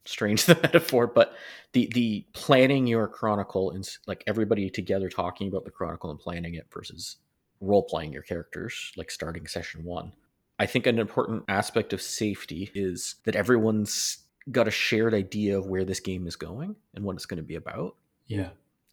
strange 0.08 0.46
the 0.46 0.56
metaphor, 0.56 1.08
but 1.08 1.34
the 1.74 1.89
the 1.93 2.26
planning 2.34 2.88
your 2.88 3.08
chronicle 3.08 3.72
and 3.72 3.88
like 4.08 4.24
everybody 4.28 4.70
together 4.70 5.10
talking 5.10 5.48
about 5.48 5.65
the 5.65 5.72
chronicle 5.72 6.10
and 6.10 6.20
planning 6.20 6.56
it 6.56 6.67
versus 6.74 7.17
role 7.60 7.84
playing 7.84 8.13
your 8.13 8.22
characters, 8.22 8.91
like 8.96 9.12
starting 9.12 9.48
session 9.48 9.84
one. 9.84 10.13
I 10.60 10.65
think 10.65 10.88
an 10.88 11.00
important 11.00 11.43
aspect 11.48 11.93
of 11.93 12.02
safety 12.02 12.72
is 12.74 13.15
that 13.26 13.36
everyone's 13.36 14.20
got 14.52 14.67
a 14.67 14.72
shared 14.72 15.13
idea 15.13 15.58
of 15.58 15.67
where 15.67 15.86
this 15.86 16.00
game 16.00 16.28
is 16.28 16.36
going 16.36 16.76
and 16.96 17.04
what 17.04 17.15
it's 17.15 17.26
going 17.26 17.38
to 17.38 17.43
be 17.43 17.56
about. 17.56 17.96
Yeah. 18.28 18.50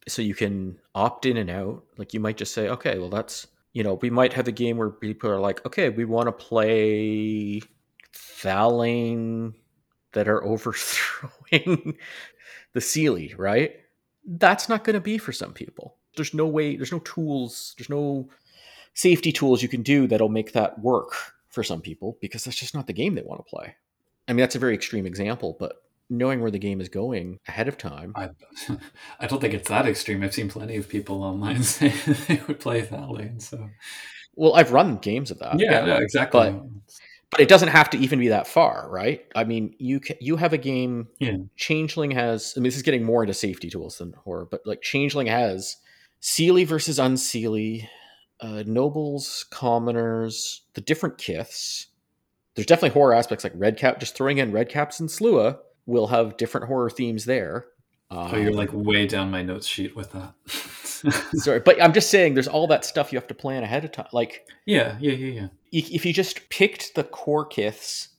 So 0.07 0.21
you 0.21 0.35
can 0.35 0.79
opt 0.93 1.25
in 1.25 1.37
and 1.37 1.49
out. 1.49 1.83
Like 1.97 2.13
you 2.13 2.19
might 2.19 2.37
just 2.37 2.53
say, 2.53 2.69
okay, 2.69 2.99
well, 2.99 3.09
that's, 3.09 3.47
you 3.73 3.83
know, 3.83 3.95
we 3.95 4.09
might 4.09 4.33
have 4.33 4.47
a 4.47 4.51
game 4.51 4.77
where 4.77 4.91
people 4.91 5.29
are 5.29 5.39
like, 5.39 5.65
okay, 5.65 5.89
we 5.89 6.05
want 6.05 6.27
to 6.27 6.31
play 6.31 7.61
Thallain 8.13 9.55
that 10.15 10.27
are 10.27 10.43
overthrowing 10.51 11.95
the 12.73 12.79
Seelie, 12.79 13.37
right? 13.37 13.75
That's 14.25 14.67
not 14.67 14.83
going 14.83 14.95
to 14.95 14.99
be 14.99 15.17
for 15.19 15.31
some 15.31 15.53
people. 15.53 15.95
There's 16.15 16.33
no 16.33 16.47
way, 16.47 16.75
there's 16.75 16.91
no 16.91 16.99
tools, 16.99 17.75
there's 17.77 17.89
no 17.89 18.27
safety 18.95 19.31
tools 19.31 19.61
you 19.61 19.69
can 19.69 19.83
do 19.83 20.07
that'll 20.07 20.29
make 20.29 20.53
that 20.53 20.79
work 20.79 21.13
for 21.49 21.63
some 21.63 21.81
people 21.81 22.17
because 22.21 22.43
that's 22.43 22.57
just 22.57 22.73
not 22.73 22.87
the 22.87 22.93
game 22.93 23.13
they 23.15 23.21
want 23.21 23.45
to 23.45 23.49
play. 23.49 23.75
I 24.27 24.33
mean, 24.33 24.39
that's 24.39 24.55
a 24.55 24.59
very 24.59 24.73
extreme 24.73 25.05
example, 25.05 25.55
but 25.59 25.83
knowing 26.09 26.41
where 26.41 26.51
the 26.51 26.59
game 26.59 26.81
is 26.81 26.89
going 26.89 27.39
ahead 27.47 27.67
of 27.67 27.77
time. 27.77 28.13
I, 28.15 28.29
I 29.19 29.27
don't 29.27 29.39
think 29.41 29.53
it's 29.53 29.69
that 29.69 29.85
extreme. 29.85 30.23
I've 30.23 30.33
seen 30.33 30.49
plenty 30.49 30.77
of 30.77 30.89
people 30.89 31.23
online 31.23 31.63
say 31.77 31.89
they 32.27 32.41
would 32.47 32.59
play 32.59 32.81
Thallain. 32.81 33.41
So 33.41 33.69
Well, 34.35 34.55
I've 34.55 34.71
run 34.71 34.97
games 34.97 35.29
of 35.31 35.39
that. 35.39 35.59
yeah, 35.59 35.85
yeah, 35.85 35.99
exactly. 35.99 36.51
But 36.51 36.63
but 37.35 37.41
it 37.41 37.49
doesn't 37.49 37.67
have 37.67 37.89
to 37.89 37.97
even 37.97 38.19
be 38.19 38.29
that 38.29 38.47
far, 38.47 38.87
right? 38.89 39.25
I 39.35 39.43
mean, 39.43 39.75
you 39.77 39.99
ca 39.99 40.15
you 40.21 40.37
have 40.37 40.53
a 40.53 40.57
game. 40.57 41.09
Yeah. 41.19 41.35
Changeling 41.57 42.11
has. 42.11 42.53
I 42.55 42.59
mean, 42.59 42.69
this 42.69 42.77
is 42.77 42.81
getting 42.81 43.03
more 43.03 43.23
into 43.23 43.33
safety 43.33 43.69
tools 43.69 43.97
than 43.97 44.13
horror, 44.13 44.47
but 44.49 44.61
like 44.65 44.81
Changeling 44.81 45.27
has 45.27 45.75
Seelie 46.21 46.65
versus 46.65 46.97
Unseelie, 46.97 47.87
uh, 48.39 48.63
nobles, 48.65 49.45
commoners, 49.51 50.61
the 50.75 50.81
different 50.81 51.17
kiths. 51.17 51.87
There's 52.55 52.65
definitely 52.65 52.91
horror 52.91 53.13
aspects 53.13 53.43
like 53.43 53.51
red 53.55 53.77
cap. 53.77 53.99
Just 53.99 54.15
throwing 54.15 54.37
in 54.37 54.53
red 54.53 54.69
caps 54.69 55.01
and 55.01 55.09
Sluagh 55.09 55.57
will 55.85 56.07
have 56.07 56.37
different 56.37 56.67
horror 56.67 56.89
themes 56.89 57.25
there. 57.25 57.65
oh, 58.11 58.33
you're 58.37 58.51
Um, 58.51 58.55
like 58.55 58.69
way 58.71 59.07
down 59.07 59.29
my 59.29 59.41
notes 59.41 59.67
sheet 59.67 59.93
with 59.93 60.13
that. 60.13 60.33
sorry, 61.33 61.59
but 61.59 61.81
I'm 61.83 61.91
just 61.91 62.09
saying 62.09 62.33
there's 62.33 62.47
all 62.47 62.67
that 62.67 62.85
stuff 62.85 63.11
you 63.11 63.19
have 63.19 63.27
to 63.27 63.33
plan 63.35 63.63
ahead 63.63 63.83
of 63.83 63.91
time. 63.91 64.07
Like 64.13 64.47
yeah, 64.65 64.97
yeah, 65.01 65.11
yeah, 65.11 65.41
yeah. 65.41 65.47
If 65.79 66.05
you 66.05 66.13
just 66.13 66.49
picked 66.49 66.95
the 66.95 67.03
core 67.03 67.45
kiths 67.45 68.09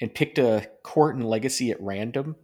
and 0.00 0.14
picked 0.14 0.38
a 0.38 0.68
court 0.82 1.14
and 1.14 1.24
legacy 1.24 1.70
at 1.70 1.80
random 1.80 2.36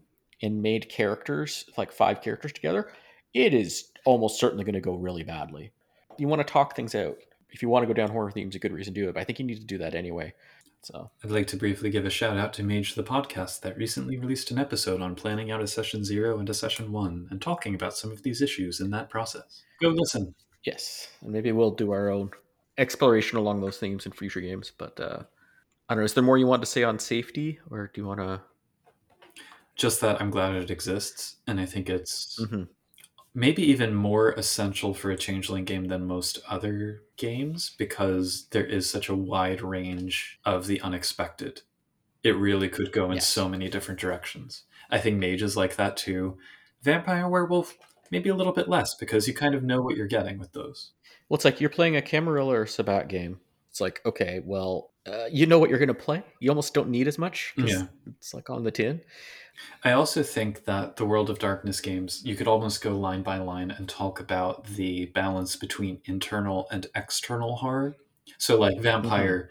and 0.42 0.62
made 0.62 0.88
characters 0.88 1.64
like 1.76 1.92
five 1.92 2.22
characters 2.22 2.52
together, 2.52 2.92
it 3.32 3.54
is 3.54 3.90
almost 4.04 4.38
certainly 4.38 4.64
going 4.64 4.74
to 4.74 4.80
go 4.80 4.94
really 4.94 5.24
badly. 5.24 5.72
You 6.18 6.28
want 6.28 6.46
to 6.46 6.52
talk 6.52 6.76
things 6.76 6.94
out. 6.94 7.16
If 7.50 7.62
you 7.62 7.68
want 7.68 7.84
to 7.84 7.86
go 7.86 7.92
down 7.92 8.10
horror 8.10 8.30
themes, 8.30 8.54
a 8.54 8.58
good 8.58 8.72
reason 8.72 8.94
to 8.94 9.00
do 9.00 9.08
it. 9.08 9.14
But 9.14 9.20
I 9.20 9.24
think 9.24 9.38
you 9.38 9.44
need 9.44 9.60
to 9.60 9.66
do 9.66 9.78
that 9.78 9.94
anyway. 9.94 10.34
So 10.82 11.10
I'd 11.22 11.30
like 11.30 11.46
to 11.48 11.56
briefly 11.56 11.88
give 11.88 12.04
a 12.04 12.10
shout 12.10 12.36
out 12.36 12.52
to 12.54 12.62
Mage 12.62 12.94
the 12.94 13.02
podcast 13.02 13.62
that 13.62 13.78
recently 13.78 14.18
released 14.18 14.50
an 14.50 14.58
episode 14.58 15.00
on 15.00 15.14
planning 15.14 15.50
out 15.50 15.62
a 15.62 15.66
session 15.66 16.04
zero 16.04 16.38
and 16.38 16.48
a 16.50 16.54
session 16.54 16.92
one 16.92 17.26
and 17.30 17.40
talking 17.40 17.74
about 17.74 17.96
some 17.96 18.12
of 18.12 18.22
these 18.22 18.42
issues 18.42 18.80
in 18.80 18.90
that 18.90 19.08
process. 19.08 19.62
Go 19.80 19.88
listen. 19.88 20.34
yes, 20.64 21.08
and 21.22 21.32
maybe 21.32 21.52
we'll 21.52 21.70
do 21.70 21.90
our 21.90 22.10
own 22.10 22.30
exploration 22.78 23.38
along 23.38 23.60
those 23.60 23.78
themes 23.78 24.06
in 24.06 24.12
future 24.12 24.40
games. 24.40 24.72
But 24.76 24.98
uh, 25.00 25.22
I 25.88 25.94
don't 25.94 26.00
know. 26.02 26.04
Is 26.04 26.14
there 26.14 26.24
more 26.24 26.38
you 26.38 26.46
want 26.46 26.62
to 26.62 26.66
say 26.66 26.82
on 26.82 26.98
safety, 26.98 27.58
or 27.70 27.90
do 27.92 28.00
you 28.00 28.06
want 28.06 28.20
to? 28.20 28.40
Just 29.76 30.00
that 30.02 30.20
I'm 30.20 30.30
glad 30.30 30.54
it 30.54 30.70
exists, 30.70 31.36
and 31.46 31.58
I 31.60 31.66
think 31.66 31.90
it's 31.90 32.38
Mhm. 32.40 32.68
maybe 33.34 33.62
even 33.62 33.92
more 33.94 34.30
essential 34.32 34.94
for 34.94 35.10
a 35.10 35.16
changeling 35.16 35.64
game 35.64 35.86
than 35.86 36.06
most 36.06 36.38
other 36.48 37.02
games 37.16 37.74
because 37.76 38.46
there 38.50 38.64
is 38.64 38.88
such 38.88 39.08
a 39.08 39.16
wide 39.16 39.60
range 39.62 40.38
of 40.44 40.68
the 40.68 40.80
unexpected. 40.80 41.62
It 42.22 42.36
really 42.36 42.68
could 42.68 42.92
go 42.92 43.06
in 43.06 43.14
Yes. 43.16 43.28
so 43.28 43.48
many 43.48 43.68
different 43.68 44.00
directions. 44.00 44.64
I 44.90 44.98
think 44.98 45.18
mage 45.18 45.42
is 45.42 45.56
like 45.56 45.74
that 45.76 45.96
too. 45.96 46.38
Vampire 46.82 47.28
werewolf, 47.28 47.76
maybe 48.10 48.28
a 48.30 48.34
little 48.36 48.52
bit 48.52 48.68
less 48.68 48.94
because 48.94 49.26
you 49.26 49.34
kind 49.34 49.54
of 49.56 49.64
know 49.64 49.82
what 49.82 49.96
you're 49.96 50.06
getting 50.06 50.38
with 50.38 50.52
those. 50.52 50.92
Well, 51.28 51.36
it's 51.36 51.44
like 51.44 51.60
you're 51.60 51.70
playing 51.70 51.96
a 51.96 52.02
Camarilla 52.02 52.60
or 52.60 52.66
Sabbat 52.66 53.08
game. 53.08 53.40
It's 53.70 53.80
like, 53.80 54.00
okay, 54.06 54.40
well, 54.44 54.92
uh, 55.06 55.26
you 55.30 55.46
know 55.46 55.58
what 55.58 55.68
you're 55.68 55.78
going 55.78 55.88
to 55.88 55.94
play. 55.94 56.22
You 56.38 56.50
almost 56.50 56.74
don't 56.74 56.88
need 56.88 57.08
as 57.08 57.18
much. 57.18 57.54
Yeah. 57.56 57.86
It's 58.06 58.32
like 58.32 58.48
on 58.48 58.64
the 58.64 58.70
tin. 58.70 59.00
I 59.84 59.92
also 59.92 60.22
think 60.22 60.64
that 60.64 60.96
the 60.96 61.04
World 61.04 61.30
of 61.30 61.38
Darkness 61.38 61.80
games, 61.80 62.22
you 62.24 62.36
could 62.36 62.48
almost 62.48 62.82
go 62.82 62.96
line 62.96 63.22
by 63.22 63.38
line 63.38 63.70
and 63.70 63.88
talk 63.88 64.20
about 64.20 64.64
the 64.64 65.06
balance 65.06 65.56
between 65.56 66.00
internal 66.04 66.66
and 66.70 66.86
external 66.94 67.56
horror. 67.56 67.96
So, 68.38 68.58
like 68.58 68.80
Vampire 68.80 69.50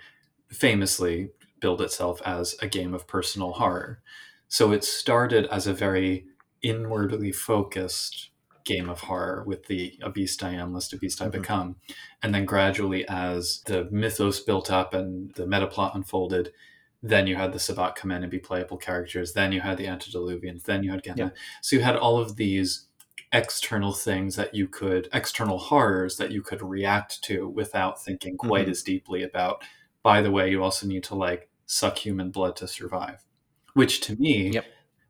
famously 0.50 1.32
billed 1.60 1.82
itself 1.82 2.22
as 2.26 2.56
a 2.62 2.68
game 2.68 2.94
of 2.94 3.08
personal 3.08 3.54
horror. 3.54 4.02
So, 4.48 4.72
it 4.72 4.84
started 4.84 5.46
as 5.48 5.68
a 5.68 5.74
very 5.74 6.26
inwardly 6.62 7.32
focused 7.32 8.30
game 8.64 8.90
of 8.90 9.02
horror 9.02 9.44
with 9.46 9.66
the 9.68 9.98
A 10.02 10.10
Beast 10.10 10.44
I 10.44 10.52
Am, 10.52 10.74
Lest 10.74 10.94
a 10.94 10.98
Beast 10.98 11.22
I 11.22 11.28
Mhm. 11.28 11.32
Become. 11.32 11.76
And 12.22 12.34
then 12.34 12.46
gradually, 12.46 13.08
as 13.08 13.62
the 13.66 13.86
mythos 13.92 14.40
built 14.40 14.72
up 14.72 14.94
and 14.94 15.34
the 15.34 15.46
meta 15.46 15.68
plot 15.68 15.96
unfolded, 15.96 16.54
then 17.02 17.28
you 17.28 17.36
had 17.36 17.52
the 17.52 17.60
Sabbat 17.60 17.96
come 17.96 18.12
in 18.12 18.24
and 18.24 18.32
be 18.32 18.40
playable 18.40 18.78
characters. 18.78 19.34
Then 19.34 19.52
you 19.52 19.60
had 19.62 19.78
the 19.78 19.88
Antediluvians. 19.88 20.64
Then 20.64 20.84
you 20.84 20.92
had 20.92 21.04
Gehenna. 21.04 21.34
Yeah. 21.36 21.42
So 21.62 21.76
you 21.76 21.82
had 21.82 21.98
all 21.98 22.18
of 22.18 22.38
these 22.38 22.88
external 23.34 23.94
things 23.94 24.36
that 24.36 24.54
you 24.56 24.68
could, 24.68 25.10
external 25.12 25.58
horrors 25.58 26.18
that 26.18 26.32
you 26.32 26.42
could 26.42 26.62
react 26.62 27.22
to 27.24 27.48
without 27.50 28.02
thinking 28.02 28.38
quite 28.38 28.68
Mhm. 28.68 28.72
as 28.72 28.84
deeply 28.84 29.24
about. 29.24 29.64
By 30.04 30.22
the 30.22 30.32
way, 30.32 30.50
you 30.50 30.64
also 30.64 30.86
need 30.88 31.04
to 31.06 31.16
like 31.16 31.50
suck 31.66 31.98
human 31.98 32.30
blood 32.30 32.56
to 32.58 32.68
survive. 32.68 33.26
Which 33.74 34.00
to 34.02 34.16
me, 34.22 34.52
Yep. 34.52 34.66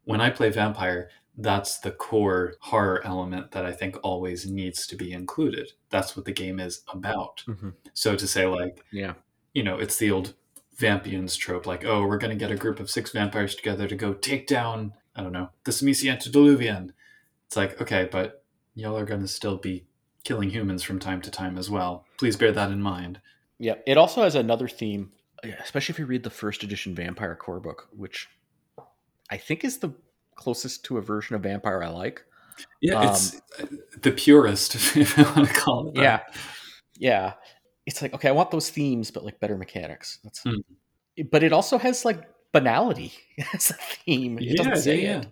when 0.05 0.21
I 0.21 0.29
play 0.29 0.49
Vampire, 0.49 1.09
that's 1.37 1.79
the 1.79 1.91
core 1.91 2.55
horror 2.59 3.01
element 3.03 3.51
that 3.51 3.65
I 3.65 3.71
think 3.71 3.97
always 4.03 4.45
needs 4.49 4.85
to 4.87 4.95
be 4.95 5.11
included. 5.13 5.71
That's 5.89 6.15
what 6.15 6.25
the 6.25 6.31
game 6.31 6.59
is 6.59 6.83
about. 6.91 7.43
Mhm. 7.47 7.73
So 7.93 8.15
to 8.15 8.27
say, 8.27 8.45
like, 8.45 8.83
Yeah. 8.91 9.15
you 9.53 9.63
know, 9.63 9.77
it's 9.79 9.97
the 9.97 10.11
old 10.11 10.35
Vampians 10.77 11.35
trope, 11.37 11.65
like, 11.65 11.83
oh, 11.85 12.05
we're 12.05 12.17
going 12.17 12.37
to 12.37 12.39
get 12.39 12.51
a 12.51 12.55
group 12.55 12.79
of 12.79 12.89
six 12.89 13.11
vampires 13.11 13.55
together 13.55 13.87
to 13.87 13.95
go 13.95 14.13
take 14.13 14.47
down, 14.47 14.93
I 15.15 15.21
don't 15.23 15.31
know, 15.31 15.49
the 15.63 15.71
Tzimisce 15.71 16.09
Antediluvian. 16.11 16.93
It's 17.47 17.55
like, 17.55 17.79
okay, 17.81 18.07
but 18.11 18.43
y'all 18.75 18.97
are 18.97 19.05
going 19.05 19.21
to 19.21 19.27
still 19.27 19.57
be 19.57 19.85
killing 20.23 20.49
humans 20.49 20.83
from 20.83 20.99
time 20.99 21.21
to 21.21 21.31
time 21.31 21.57
as 21.57 21.69
well. 21.69 22.05
Please 22.17 22.35
bear 22.37 22.51
that 22.51 22.71
in 22.71 22.81
mind. 22.81 23.21
Yeah. 23.59 23.75
It 23.85 23.97
also 23.97 24.23
has 24.23 24.35
another 24.35 24.67
theme, 24.67 25.11
especially 25.43 25.93
if 25.93 25.99
you 25.99 26.05
read 26.05 26.23
the 26.23 26.29
first 26.29 26.63
edition 26.63 26.95
Vampire 26.95 27.35
core 27.35 27.59
book, 27.59 27.87
which 27.91 28.29
I 29.29 29.37
think 29.37 29.63
is 29.63 29.79
the 29.79 29.93
closest 30.35 30.83
to 30.85 30.97
a 30.97 31.01
version 31.01 31.35
of 31.35 31.43
Vampire 31.43 31.83
I 31.83 31.89
like. 31.89 32.23
Yeah, 32.81 32.99
Um, 32.99 33.07
it's 33.09 33.41
the 34.01 34.11
purest, 34.11 34.75
if 34.95 35.17
I 35.17 35.23
want 35.23 35.47
to 35.47 35.53
call 35.53 35.87
it 35.89 35.95
that. 35.95 36.01
Yeah. 36.01 36.19
Yeah. 36.97 37.33
It's 37.85 38.01
like, 38.01 38.13
okay, 38.13 38.29
I 38.29 38.31
want 38.31 38.51
those 38.51 38.69
themes, 38.69 39.11
but 39.11 39.25
like 39.25 39.39
better 39.39 39.57
mechanics. 39.57 40.19
That's 40.23 40.39
Hmm. 40.43 40.59
but 41.31 41.43
it 41.43 41.51
also 41.53 41.77
has 41.77 42.05
like 42.05 42.21
banality 42.51 43.13
as 43.53 43.71
a 43.71 43.73
theme. 43.73 44.37
It 44.37 44.45
Yeah, 44.45 44.53
doesn't 44.55 44.73
yeah, 44.75 44.79
say 44.79 45.03
yeah. 45.03 45.19
it. 45.21 45.27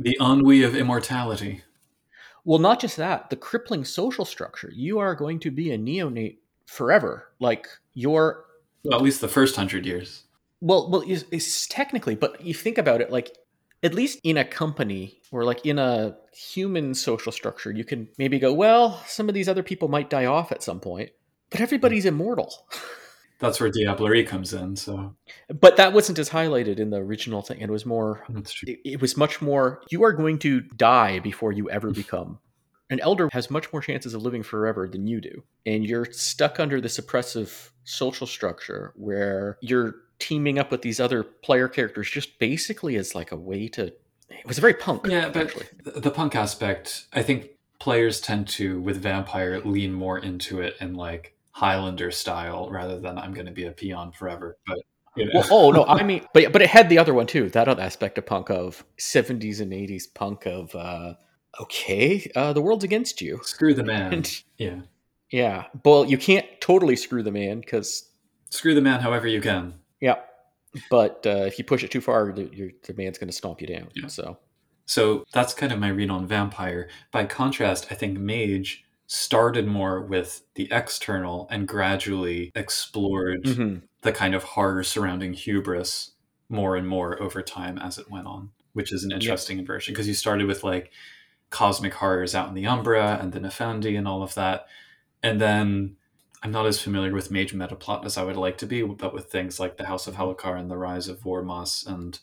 The 0.00 0.16
ennui 0.20 0.62
of 0.64 0.74
immortality. 0.76 1.62
Well, 2.44 2.58
not 2.58 2.78
just 2.80 2.96
that, 2.98 3.30
the 3.30 3.36
crippling 3.36 3.84
social 3.84 4.24
structure. 4.24 4.70
You 4.74 4.98
are 4.98 5.14
going 5.14 5.38
to 5.40 5.50
be 5.50 5.70
a 5.72 5.78
neonate 5.78 6.38
forever. 6.66 7.28
Like 7.40 7.66
you're 7.94 8.44
Well, 8.84 8.98
at 8.98 9.02
least 9.04 9.20
the 9.22 9.28
first 9.28 9.56
hundred 9.56 9.86
years. 9.86 10.24
well, 10.60 10.90
well, 10.90 11.02
it's, 11.06 11.24
it's 11.30 11.66
technically, 11.68 12.14
but 12.16 12.40
you 12.44 12.52
think 12.54 12.76
about 12.78 13.00
it, 13.00 13.10
like 13.10 13.36
at 13.84 13.94
least 13.94 14.18
in 14.24 14.38
a 14.38 14.44
company 14.44 15.20
or 15.30 15.44
like 15.44 15.64
in 15.66 15.78
a 15.78 16.16
human 16.32 16.94
social 16.94 17.30
structure, 17.30 17.70
you 17.70 17.84
can 17.84 18.08
maybe 18.18 18.38
go, 18.38 18.52
well, 18.52 19.02
some 19.06 19.28
of 19.28 19.34
these 19.34 19.48
other 19.48 19.62
people 19.62 19.88
might 19.88 20.10
die 20.10 20.24
off 20.24 20.50
at 20.50 20.62
some 20.62 20.80
point, 20.80 21.10
but 21.50 21.60
everybody's 21.60 22.06
immortal. 22.06 22.66
That's 23.40 23.60
where 23.60 23.70
Diablerie 23.70 24.26
comes 24.26 24.54
in. 24.54 24.76
So 24.76 25.14
But 25.48 25.76
that 25.76 25.92
wasn't 25.92 26.18
as 26.18 26.30
highlighted 26.30 26.78
in 26.78 26.90
the 26.90 26.96
original 26.98 27.42
thing. 27.42 27.60
It 27.60 27.68
was 27.68 27.84
more. 27.84 28.24
Mm, 28.28 28.36
that's 28.36 28.52
true. 28.52 28.72
It, 28.72 28.80
it 28.84 29.00
was 29.00 29.16
much 29.16 29.42
more. 29.42 29.82
You 29.90 30.04
are 30.04 30.12
going 30.12 30.38
to 30.38 30.60
die 30.60 31.18
before 31.18 31.52
you 31.52 31.68
ever 31.68 31.90
become. 31.90 32.38
An 32.90 33.00
elder 33.00 33.28
has 33.32 33.50
much 33.50 33.72
more 33.72 33.82
chances 33.82 34.14
of 34.14 34.22
living 34.22 34.44
forever 34.44 34.88
than 34.88 35.06
you 35.08 35.20
do, 35.20 35.42
and 35.66 35.84
you're 35.84 36.06
stuck 36.12 36.60
under 36.60 36.80
this 36.80 36.96
oppressive 36.96 37.72
social 37.82 38.26
structure 38.26 38.94
where 38.96 39.58
you're 39.60 39.96
teaming 40.24 40.58
up 40.58 40.70
with 40.70 40.80
these 40.80 41.00
other 41.00 41.22
player 41.22 41.68
characters 41.68 42.10
just 42.10 42.38
basically 42.38 42.96
as 42.96 43.14
like 43.14 43.30
a 43.30 43.36
way 43.36 43.68
to. 43.68 43.92
It 44.30 44.46
was 44.46 44.58
very 44.58 44.74
punk. 44.74 45.06
Yeah, 45.06 45.28
but 45.28 45.46
actually. 45.48 45.66
the 45.84 46.10
punk 46.10 46.34
aspect, 46.34 47.06
I 47.12 47.22
think 47.22 47.50
players 47.78 48.20
tend 48.20 48.48
to, 48.48 48.80
with 48.80 49.02
Vampire, 49.02 49.60
lean 49.60 49.92
more 49.92 50.18
into 50.18 50.60
it 50.62 50.76
in 50.80 50.94
like 50.94 51.36
Highlander 51.50 52.10
style 52.10 52.70
rather 52.70 52.98
than 52.98 53.18
I'm 53.18 53.34
going 53.34 53.46
to 53.46 53.52
be 53.52 53.64
a 53.64 53.70
peon 53.70 54.12
forever. 54.12 54.56
But 54.66 54.78
you 55.14 55.26
know. 55.26 55.32
Well, 55.34 55.48
oh 55.50 55.70
no, 55.70 55.84
I 55.84 56.02
mean, 56.10 56.26
but 56.32 56.52
but 56.52 56.62
it 56.62 56.70
had 56.70 56.88
the 56.88 56.98
other 56.98 57.12
one 57.12 57.26
too. 57.26 57.50
That 57.50 57.68
other 57.68 57.82
aspect 57.82 58.16
of 58.16 58.24
punk 58.24 58.50
of 58.50 58.82
'70s 58.98 59.60
and 59.60 59.72
'80s 59.72 60.04
punk 60.12 60.46
of 60.46 60.74
uh, 60.74 61.14
okay, 61.60 62.30
uh, 62.34 62.54
the 62.54 62.62
world's 62.62 62.84
against 62.84 63.20
you. 63.20 63.40
screw 63.44 63.74
the 63.74 63.84
man. 63.92 64.12
And 64.12 64.42
yeah, 64.56 64.80
yeah, 65.30 65.64
well, 65.84 66.06
you 66.06 66.16
can't 66.16 66.46
totally 66.62 66.96
screw 66.96 67.22
the 67.22 67.30
man 67.30 67.60
because 67.60 68.08
screw 68.48 68.74
the 68.74 68.80
man 68.80 69.00
however 69.00 69.28
you 69.28 69.42
can. 69.42 69.74
Yeah, 70.04 70.16
but 70.90 71.24
uh, 71.26 71.44
if 71.46 71.58
you 71.58 71.64
push 71.64 71.82
it 71.82 71.90
too 71.90 72.00
far, 72.00 72.30
the, 72.32 72.44
your, 72.52 72.70
the 72.86 72.94
man's 72.94 73.16
going 73.18 73.28
to 73.28 73.36
stomp 73.36 73.60
you 73.60 73.66
down. 73.66 73.88
Yeah. 73.94 74.08
So 74.08 74.38
So 74.86 75.24
that's 75.32 75.54
kind 75.54 75.72
of 75.72 75.78
my 75.78 75.88
read 75.88 76.10
on 76.10 76.26
Vampire. 76.26 76.88
By 77.10 77.24
contrast, 77.24 77.86
I 77.90 77.94
think 77.94 78.18
Mage 78.18 78.84
started 79.06 79.66
more 79.66 80.00
with 80.00 80.42
the 80.56 80.68
external 80.70 81.46
and 81.50 81.66
gradually 81.68 82.50
explored 82.54 83.44
Mhm. 83.44 83.82
the 84.02 84.12
kind 84.12 84.34
of 84.34 84.42
horror 84.42 84.82
surrounding 84.82 85.32
hubris 85.34 86.10
more 86.48 86.76
and 86.76 86.86
more 86.86 87.20
over 87.22 87.40
time 87.42 87.78
as 87.78 87.96
it 87.98 88.10
went 88.10 88.26
on, 88.26 88.50
which 88.74 88.92
is 88.92 89.04
an 89.04 89.12
interesting 89.12 89.58
inversion 89.58 89.94
because 89.94 90.08
you 90.08 90.14
started 90.14 90.46
with 90.46 90.64
like 90.64 90.90
cosmic 91.50 91.94
horrors 91.94 92.34
out 92.34 92.48
in 92.48 92.54
the 92.54 92.66
Umbra 92.66 93.18
and 93.20 93.32
the 93.32 93.40
Nephandi 93.40 93.96
and 93.96 94.06
all 94.08 94.22
of 94.22 94.34
that. 94.34 94.66
And 95.22 95.40
then 95.40 95.96
I'm 96.44 96.52
not 96.52 96.66
as 96.66 96.78
familiar 96.80 97.12
with 97.12 97.30
Mage 97.30 97.54
metaplot 97.54 98.04
as 98.04 98.18
I 98.18 98.22
would 98.22 98.36
like 98.36 98.58
to 98.58 98.66
be, 98.66 98.82
but 98.82 99.14
with 99.14 99.30
things 99.30 99.58
like 99.58 99.78
the 99.78 99.86
House 99.86 100.06
of 100.06 100.16
Helekar 100.16 100.56
and 100.56 100.70
the 100.70 100.76
Rise 100.76 101.08
of 101.08 101.20
Voormas 101.20 101.86
and 101.86 102.20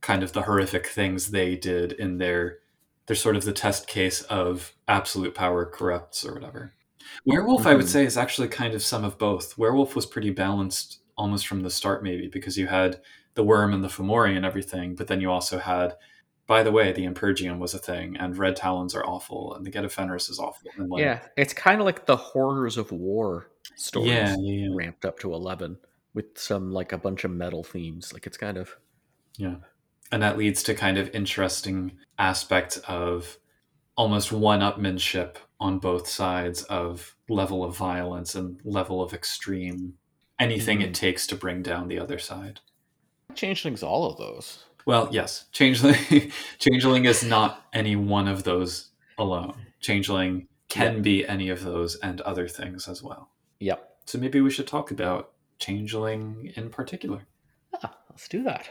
kind 0.00 0.24
of 0.24 0.32
the 0.32 0.42
horrific 0.42 0.88
things 0.88 1.30
they 1.30 1.54
did 1.56 1.92
in 1.92 2.18
their 2.18 2.58
they're 3.06 3.16
sort 3.16 3.36
of 3.36 3.44
the 3.44 3.52
test 3.52 3.86
case 3.88 4.22
of 4.22 4.74
absolute 4.88 5.34
power 5.34 5.64
corrupts 5.66 6.24
or 6.24 6.34
whatever. 6.34 6.72
Werewolf, 7.24 7.66
I 7.66 7.74
would 7.74 7.86
Mhm. 7.86 7.88
say, 7.88 8.04
is 8.04 8.16
actually 8.16 8.48
kind 8.48 8.74
of 8.74 8.82
some 8.82 9.04
of 9.04 9.18
both. 9.18 9.56
Werewolf 9.58 9.96
was 9.96 10.06
pretty 10.06 10.30
balanced 10.30 11.00
almost 11.16 11.46
from 11.46 11.62
the 11.62 11.70
start, 11.70 12.02
maybe, 12.04 12.28
because 12.28 12.56
you 12.58 12.66
had 12.68 13.00
the 13.34 13.42
worm 13.44 13.72
and 13.74 13.82
the 13.84 13.88
Fomori 13.88 14.36
and 14.36 14.44
everything, 14.44 14.94
but 14.94 15.06
then 15.08 15.20
you 15.20 15.30
also 15.30 15.58
had, 15.58 15.96
by 16.50 16.64
the 16.64 16.72
way, 16.72 16.90
the 16.90 17.04
Impergium 17.04 17.60
was 17.60 17.74
a 17.74 17.78
thing, 17.78 18.16
and 18.16 18.36
Red 18.36 18.56
Talons 18.56 18.96
are 18.96 19.06
awful, 19.06 19.54
and 19.54 19.64
the 19.64 19.70
Get 19.70 19.84
of 19.84 19.92
Fenris 19.92 20.28
is 20.28 20.40
awful. 20.40 20.68
And 20.76 20.90
like, 20.90 21.00
yeah, 21.00 21.20
it's 21.36 21.52
kind 21.52 21.78
of 21.80 21.86
like 21.86 22.06
the 22.06 22.16
horrors 22.16 22.76
of 22.76 22.90
war 22.90 23.52
stories 23.76 24.08
yeah, 24.08 24.34
yeah, 24.36 24.66
yeah. 24.66 24.68
ramped 24.72 25.04
up 25.04 25.20
to 25.20 25.32
eleven 25.32 25.78
with 26.12 26.36
some 26.36 26.72
like 26.72 26.90
a 26.90 26.98
bunch 26.98 27.22
of 27.22 27.30
metal 27.30 27.62
themes. 27.62 28.12
Like 28.12 28.26
it's 28.26 28.36
kind 28.36 28.56
of 28.56 28.76
Yeah. 29.36 29.58
And 30.10 30.24
that 30.24 30.36
leads 30.36 30.64
to 30.64 30.74
kind 30.74 30.98
of 30.98 31.14
interesting 31.14 31.92
aspects 32.18 32.78
of 32.78 33.38
almost 33.96 34.32
one 34.32 34.58
upmanship 34.58 35.36
on 35.60 35.78
both 35.78 36.08
sides 36.08 36.64
of 36.64 37.14
level 37.28 37.62
of 37.62 37.76
violence 37.76 38.34
and 38.34 38.60
level 38.64 39.00
of 39.02 39.14
extreme 39.14 39.94
anything 40.40 40.80
it 40.80 40.90
mm. 40.90 40.94
takes 40.94 41.28
to 41.28 41.36
bring 41.36 41.62
down 41.62 41.86
the 41.86 42.00
other 42.00 42.18
side. 42.18 42.58
changelings. 43.36 43.84
All 43.84 44.10
of 44.10 44.18
those. 44.18 44.64
Well, 44.86 45.08
yes, 45.12 45.46
Changeling 45.52 46.30
Changeling 46.58 47.04
is 47.04 47.22
not 47.24 47.66
any 47.72 47.96
one 47.96 48.28
of 48.28 48.44
those 48.44 48.90
alone. 49.18 49.54
Changeling 49.80 50.48
can 50.68 50.96
Yeah. 50.96 51.00
be 51.00 51.26
any 51.26 51.48
of 51.48 51.62
those 51.64 51.96
and 51.96 52.20
other 52.22 52.46
things 52.48 52.88
as 52.88 53.02
well. 53.02 53.30
Yep. 53.60 53.96
So 54.06 54.18
maybe 54.18 54.40
we 54.40 54.50
should 54.50 54.66
talk 54.66 54.90
about 54.90 55.32
Changeling 55.58 56.52
in 56.56 56.70
particular. 56.70 57.26
Ah, 57.82 57.96
let's 58.08 58.28
do 58.28 58.42
that. 58.44 58.68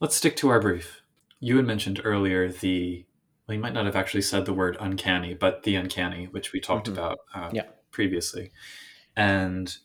Let's 0.00 0.16
stick 0.16 0.36
to 0.36 0.48
our 0.48 0.60
brief. 0.60 1.02
You 1.40 1.56
had 1.56 1.66
mentioned 1.66 2.00
earlier 2.04 2.48
the, 2.50 3.04
well, 3.46 3.54
you 3.54 3.60
might 3.60 3.72
not 3.74 3.86
have 3.86 3.96
actually 3.96 4.22
said 4.22 4.44
the 4.46 4.52
word 4.52 4.76
uncanny, 4.80 5.34
but 5.34 5.62
the 5.62 5.76
uncanny, 5.76 6.26
which 6.26 6.52
we 6.52 6.60
talked 6.60 6.88
Mhm. 6.88 6.92
about 6.92 7.18
uh, 7.34 7.50
Yeah. 7.52 7.66
previously. 7.90 8.50
And 9.16 9.76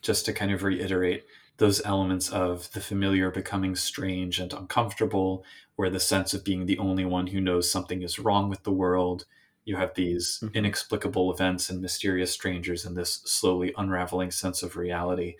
just 0.00 0.24
to 0.26 0.32
kind 0.32 0.50
of 0.52 0.62
reiterate, 0.64 1.24
those 1.58 1.84
elements 1.84 2.30
of 2.30 2.70
the 2.72 2.80
familiar 2.80 3.30
becoming 3.30 3.76
strange 3.76 4.38
and 4.40 4.52
uncomfortable, 4.52 5.44
where 5.76 5.90
the 5.90 6.00
sense 6.00 6.34
of 6.34 6.44
being 6.44 6.66
the 6.66 6.78
only 6.78 7.04
one 7.04 7.28
who 7.28 7.40
knows 7.40 7.70
something 7.70 8.02
is 8.02 8.18
wrong 8.18 8.48
with 8.48 8.62
the 8.64 8.72
world 8.72 9.26
You 9.64 9.76
have 9.76 9.94
these 9.94 10.42
Mhm. 10.42 10.52
inexplicable 10.54 11.32
events 11.32 11.70
and 11.70 11.80
mysterious 11.80 12.32
strangers 12.32 12.84
and 12.84 12.96
this 12.96 13.22
slowly 13.24 13.72
unraveling 13.76 14.32
sense 14.32 14.62
of 14.64 14.74
reality. 14.76 15.36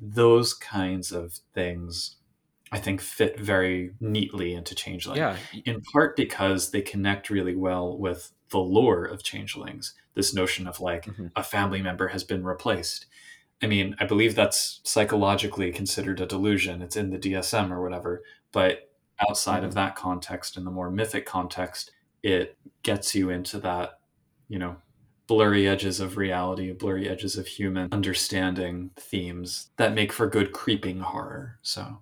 Those 0.00 0.54
kinds 0.54 1.12
of 1.12 1.34
things, 1.54 2.16
I 2.72 2.78
think, 2.78 3.00
fit 3.00 3.38
very 3.40 3.94
neatly 4.00 4.54
into 4.54 4.74
Changeling 4.74 5.18
yeah, 5.18 5.46
in 5.66 5.80
part 5.92 6.16
because 6.16 6.70
they 6.70 6.82
connect 6.82 7.30
really 7.30 7.56
well 7.56 7.98
with 7.98 8.32
the 8.50 8.58
lore 8.60 9.04
of 9.04 9.22
changelings 9.22 9.94
this 10.14 10.34
notion 10.34 10.66
of 10.66 10.80
like 10.80 11.06
Mhm. 11.06 11.30
a 11.36 11.42
family 11.44 11.82
member 11.82 12.08
has 12.08 12.24
been 12.24 12.44
replaced 12.44 13.06
i 13.62 13.66
mean 13.66 13.94
i 14.00 14.04
believe 14.04 14.34
that's 14.34 14.80
psychologically 14.84 15.70
considered 15.72 16.20
a 16.20 16.26
delusion 16.26 16.82
it's 16.82 16.96
in 16.96 17.10
the 17.10 17.18
dsm 17.18 17.70
or 17.70 17.82
whatever 17.82 18.22
but 18.52 18.90
outside 19.28 19.64
of 19.64 19.70
Mhm. 19.72 19.74
that 19.74 19.96
context 19.96 20.56
in 20.56 20.64
the 20.64 20.70
more 20.70 20.90
mythic 20.90 21.26
context 21.26 21.90
it 22.22 22.56
gets 22.82 23.14
you 23.14 23.30
into 23.30 23.58
that 23.60 24.00
you 24.48 24.58
know 24.58 24.76
blurry 25.26 25.68
edges 25.68 26.00
of 26.00 26.16
reality 26.16 26.72
blurry 26.72 27.08
edges 27.08 27.36
of 27.36 27.46
human 27.46 27.88
understanding 27.92 28.90
themes 28.96 29.70
that 29.76 29.94
make 29.94 30.12
for 30.12 30.26
good 30.28 30.52
creeping 30.52 31.00
horror 31.00 31.58
so 31.62 32.00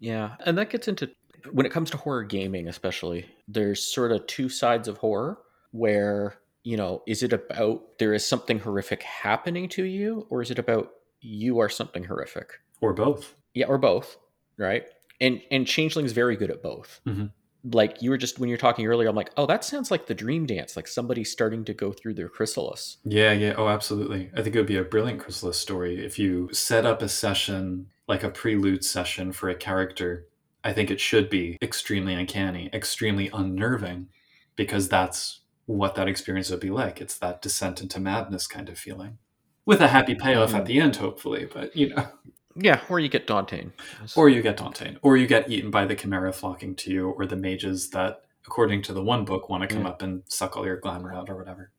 Yeah, 0.00 0.36
and 0.46 0.56
that 0.58 0.70
gets 0.70 0.88
into 0.88 1.10
when 1.52 1.66
it 1.66 1.72
comes 1.72 1.90
to 1.90 1.96
horror 1.96 2.24
gaming, 2.24 2.68
especially. 2.68 3.26
There's 3.48 3.82
sort 3.82 4.12
of 4.12 4.26
two 4.26 4.48
sides 4.48 4.86
of 4.88 4.98
horror 4.98 5.38
where, 5.72 6.34
you 6.64 6.76
know, 6.76 7.02
is 7.06 7.22
it 7.22 7.32
about 7.32 7.98
there 7.98 8.12
is 8.14 8.26
something 8.26 8.58
horrific 8.58 9.02
happening 9.02 9.68
to 9.70 9.84
you, 9.84 10.26
or 10.30 10.42
is 10.42 10.50
it 10.50 10.58
about 10.58 10.90
you 11.20 11.58
are 11.58 11.68
something 11.68 12.04
horrific? 12.04 12.60
or 12.80 12.92
both 12.92 13.34
Yeah, 13.54 13.66
or 13.66 13.76
both, 13.78 14.16
right? 14.56 14.84
And 15.20 15.42
and 15.50 15.66
Changeling's 15.66 16.12
very 16.12 16.36
good 16.36 16.50
at 16.50 16.62
both. 16.62 17.00
Mhm. 17.06 17.32
Like 17.64 18.00
you 18.02 18.10
were 18.10 18.16
just 18.16 18.38
when 18.38 18.48
you 18.48 18.52
were 18.52 18.58
talking 18.58 18.86
earlier, 18.86 19.08
I'm 19.08 19.16
like, 19.16 19.32
oh, 19.36 19.46
that 19.46 19.64
sounds 19.64 19.90
like 19.90 20.06
the 20.06 20.14
dream 20.14 20.46
dance, 20.46 20.76
like 20.76 20.86
somebody 20.86 21.24
starting 21.24 21.64
to 21.64 21.74
go 21.74 21.92
through 21.92 22.14
their 22.14 22.28
chrysalis. 22.28 22.98
Yeah, 23.04 23.32
yeah. 23.32 23.54
Oh, 23.58 23.66
absolutely. 23.68 24.30
I 24.36 24.42
think 24.42 24.54
it 24.54 24.58
would 24.60 24.68
be 24.68 24.76
a 24.76 24.84
brilliant 24.84 25.18
chrysalis 25.20 25.58
story 25.58 26.04
if 26.04 26.20
you 26.20 26.50
set 26.52 26.86
up 26.86 27.02
a 27.02 27.08
session, 27.08 27.88
like 28.06 28.22
a 28.22 28.30
prelude 28.30 28.84
session 28.84 29.32
for 29.32 29.48
a 29.48 29.56
character. 29.56 30.28
I 30.62 30.72
think 30.72 30.88
it 30.90 31.00
should 31.00 31.28
be 31.28 31.56
extremely 31.60 32.14
uncanny, 32.14 32.70
extremely 32.72 33.28
unnerving, 33.32 34.08
because 34.54 34.88
that's 34.88 35.40
what 35.68 35.94
that 35.96 36.08
experience 36.08 36.48
would 36.50 36.60
be 36.60 36.70
like. 36.70 36.98
It's 37.00 37.18
that 37.18 37.42
descent 37.42 37.82
into 37.82 38.00
madness 38.00 38.46
kind 38.46 38.68
of 38.70 38.78
feeling. 38.78 39.18
With 39.66 39.82
a 39.82 39.88
happy 39.88 40.14
payoff 40.14 40.54
at 40.54 40.62
Mhm. 40.64 40.66
the 40.66 40.80
end, 40.80 40.96
hopefully, 40.96 41.44
but 41.52 41.76
you 41.76 41.90
know. 41.94 42.08
Yeah, 42.56 42.80
or 42.88 42.98
you 42.98 43.08
get 43.10 43.26
Daunting. 43.26 43.72
Or 44.16 44.28
you 44.30 44.40
get 44.42 44.56
Dante, 44.56 44.96
or 45.02 45.16
you 45.18 45.26
get 45.26 45.50
eaten 45.50 45.70
by 45.70 45.84
the 45.84 45.94
chimera 45.94 46.32
flocking 46.32 46.74
to 46.76 46.90
you, 46.90 47.10
or 47.10 47.26
the 47.26 47.36
mages 47.36 47.90
that, 47.90 48.22
according 48.46 48.80
to 48.84 48.94
the 48.94 49.02
one 49.04 49.26
book, 49.26 49.50
want 49.50 49.62
to 49.62 49.68
come 49.68 49.82
Yeah. 49.84 49.90
up 49.90 50.00
and 50.02 50.22
suck 50.26 50.56
all 50.56 50.64
your 50.64 50.78
glamour 50.80 51.12
out 51.14 51.28
or 51.28 51.36
whatever. 51.36 51.70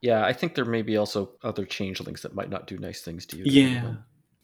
yeah, 0.00 0.24
I 0.24 0.32
think 0.32 0.54
there 0.54 0.64
may 0.64 0.82
be 0.82 0.96
also 0.96 1.32
other 1.42 1.64
changelings 1.64 2.22
that 2.22 2.32
might 2.34 2.48
not 2.50 2.66
do 2.68 2.78
nice 2.78 3.02
things 3.02 3.26
to 3.26 3.36
you. 3.36 3.44
Yeah. 3.46 3.94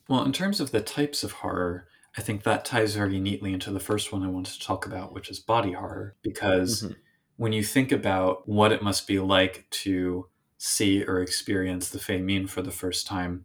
Well, 0.09 0.25
in 0.25 0.33
terms 0.33 0.59
of 0.61 0.73
the 0.73 0.81
types 0.81 1.23
of 1.23 1.31
horror, 1.33 1.87
I 2.19 2.23
think 2.23 2.43
that 2.43 2.65
ties 2.65 2.97
very 2.97 3.21
neatly 3.21 3.53
into 3.53 3.71
the 3.71 3.79
first 3.79 4.13
one 4.13 4.23
I 4.25 4.29
wanted 4.29 4.55
to 4.55 4.61
talk 4.67 4.85
about, 4.85 5.13
which 5.13 5.31
is 5.31 5.39
body 5.39 5.71
horror. 5.73 6.17
Because 6.23 6.83
Mhm. 6.83 6.97
When 7.37 7.53
you 7.53 7.65
think 7.65 7.91
about 7.93 8.49
what 8.49 8.73
it 8.73 8.83
must 8.83 9.07
be 9.07 9.19
like 9.19 9.67
to 9.71 10.29
see 10.59 11.03
or 11.05 11.21
experience 11.21 11.91
the 11.91 11.99
Fae 11.99 12.19
Mien 12.19 12.47
for 12.47 12.63
the 12.63 12.71
first 12.71 13.07
time, 13.07 13.45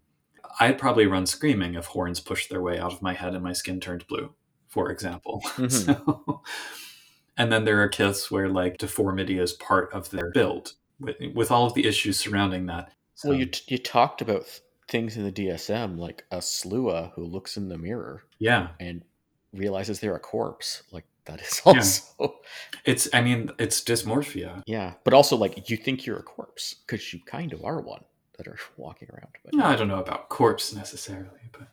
I'd 0.60 0.78
probably 0.78 1.06
run 1.06 1.26
screaming 1.26 1.76
if 1.76 1.86
horns 1.88 2.20
pushed 2.20 2.50
their 2.50 2.62
way 2.62 2.80
out 2.80 2.94
of 2.94 3.02
my 3.02 3.14
head 3.14 3.34
and 3.34 3.44
my 3.44 3.54
skin 3.54 3.80
turned 3.80 4.06
blue, 4.08 4.34
for 4.68 4.92
example. 4.92 5.42
Mhm. 5.58 5.72
So, 5.72 6.42
and 7.38 7.52
then 7.52 7.64
there 7.66 7.82
are 7.82 7.88
kiths 7.88 8.30
where 8.30 8.50
like 8.50 8.78
deformity 8.78 9.40
is 9.40 9.54
part 9.54 9.92
of 9.94 10.10
their 10.10 10.32
build, 10.32 10.74
with, 11.00 11.16
with 11.34 11.52
all 11.52 11.66
of 11.66 11.74
the 11.74 11.86
issues 11.88 12.20
surrounding 12.20 12.66
that. 12.68 12.92
So, 13.16 13.30
Well, 13.30 13.40
you 13.40 13.50
you 13.68 13.78
talked 13.78 14.22
about 14.22 14.46
th- 14.46 14.62
things 14.88 15.18
in 15.18 15.24
the 15.24 15.32
DSM 15.32 15.98
like 15.98 16.26
a 16.32 16.38
sluagh 16.38 17.14
who 17.14 17.24
looks 17.24 17.58
in 17.58 17.70
the 17.70 17.78
mirror 17.78 18.24
yeah, 18.40 18.70
and 18.80 19.04
realizes 19.54 20.00
they're 20.00 20.16
a 20.16 20.20
corpse. 20.20 20.84
Like 20.92 21.06
that 21.30 21.42
is 21.42 21.62
Yeah. 21.66 21.74
also 21.74 22.40
It's, 22.86 23.08
I 23.14 23.22
mean, 23.22 23.52
it's 23.60 23.82
dysmorphia. 23.84 24.64
yeah, 24.66 24.96
but 25.04 25.14
also 25.14 25.36
like 25.38 25.70
you 25.70 25.78
think 25.78 26.06
you're 26.06 26.18
a 26.20 26.24
corpse 26.24 26.76
because 26.86 27.14
you 27.14 27.20
kind 27.26 27.54
of 27.54 27.64
are 27.64 27.82
one 27.82 28.04
that 28.38 28.48
are 28.48 28.58
walking 28.78 29.10
around. 29.12 29.34
But 29.44 29.54
No, 29.54 29.66
I 29.66 29.76
don't 29.76 29.88
know 29.88 30.00
about 30.00 30.30
corpse 30.30 30.74
necessarily, 30.74 31.42
but 31.52 31.68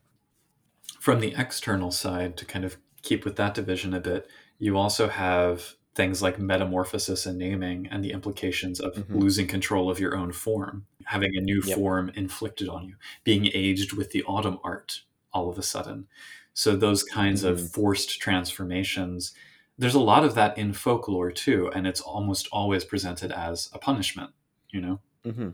from 1.00 1.20
the 1.20 1.34
external 1.36 1.90
side, 1.92 2.36
to 2.38 2.44
kind 2.44 2.64
of 2.64 2.76
keep 3.02 3.24
with 3.24 3.36
that 3.36 3.54
division 3.54 3.94
a 3.94 4.00
bit, 4.00 4.28
you 4.58 4.76
also 4.76 5.08
have 5.08 5.74
things 5.94 6.20
like 6.20 6.38
metamorphosis 6.38 7.24
and 7.24 7.38
naming 7.38 7.86
and 7.86 8.04
the 8.04 8.12
implications 8.12 8.80
of 8.80 8.94
Mhm. 8.94 9.20
losing 9.20 9.46
control 9.46 9.88
of 9.88 9.98
your 10.00 10.14
own 10.16 10.32
form, 10.32 10.86
having 11.06 11.34
a 11.36 11.40
new 11.40 11.62
Yep. 11.64 11.76
form 11.78 12.08
inflicted 12.10 12.68
on 12.68 12.84
you, 12.84 12.96
being 13.24 13.46
aged 13.54 13.92
with 13.94 14.10
the 14.10 14.22
autumn 14.24 14.58
art 14.64 15.02
all 15.32 15.48
of 15.48 15.56
a 15.58 15.62
sudden. 15.62 16.08
So, 16.56 16.76
those 16.76 17.04
kinds 17.04 17.44
of 17.44 17.60
Mhm. 17.60 17.70
forced 17.74 18.20
transformations, 18.20 19.34
there's 19.78 19.94
a 19.94 20.00
lot 20.00 20.24
of 20.24 20.34
that 20.36 20.58
in 20.58 20.72
folklore 20.72 21.30
too, 21.32 21.70
and 21.72 21.86
it's 21.86 22.00
almost 22.00 22.48
always 22.52 22.84
presented 22.84 23.30
as 23.32 23.70
a 23.74 23.78
punishment, 23.78 24.32
you 24.70 24.80
know? 24.80 25.02
hmm 25.24 25.50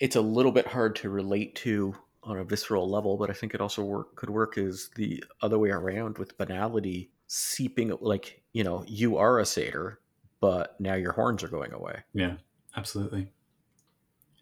it's 0.00 0.16
a 0.16 0.20
little 0.20 0.52
bit 0.52 0.66
hard 0.66 0.96
to 0.96 1.10
relate 1.10 1.54
to 1.56 1.94
on 2.24 2.38
a 2.38 2.44
visceral 2.44 2.88
level, 2.90 3.16
but 3.16 3.30
I 3.30 3.34
think 3.34 3.54
it 3.54 3.60
also 3.60 3.84
work 3.84 4.16
could 4.16 4.30
work 4.30 4.58
is 4.58 4.90
the 4.96 5.22
other 5.42 5.58
way 5.58 5.70
around 5.70 6.18
with 6.18 6.36
banality 6.38 7.12
seeping 7.28 7.90
like 8.00 8.42
you 8.52 8.64
know 8.64 8.84
you 8.88 9.16
are 9.18 9.38
a 9.40 9.46
satyr, 9.46 10.00
but 10.40 10.80
now 10.80 10.94
your 10.94 11.12
horns 11.12 11.42
are 11.44 11.48
going 11.48 11.72
away. 11.72 12.02
Yeah, 12.12 12.36
absolutely. 12.76 13.32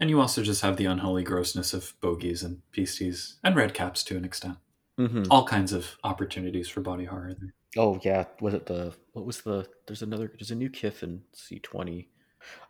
And 0.00 0.09
you 0.09 0.20
also 0.20 0.42
just 0.42 0.62
have 0.62 0.79
the 0.79 0.87
unholy 0.87 1.22
grossness 1.22 1.74
of 1.74 1.94
bogies 2.00 2.42
and 2.42 2.62
beasties 2.70 3.38
and 3.44 3.55
red 3.55 3.74
caps 3.74 4.02
to 4.05 4.16
an 4.16 4.24
extent. 4.24 4.57
Mm-hmm. 4.98 5.24
All 5.30 5.44
kinds 5.44 5.72
of 5.72 5.96
opportunities 6.04 6.68
for 6.68 6.80
body 6.80 7.04
horror. 7.04 7.35
there. 7.38 7.54
Oh 7.76 8.00
yeah, 8.02 8.24
was 8.40 8.54
it 8.54 8.66
the 8.66 8.94
what 9.12 9.26
was 9.26 9.42
the? 9.42 9.66
There's 9.87 10.02
another. 10.02 10.32
There's 10.38 10.50
a 10.50 10.54
new 10.54 10.70
Kith 10.70 11.02
in 11.02 11.22
C 11.35 11.59
twenty. 11.59 12.09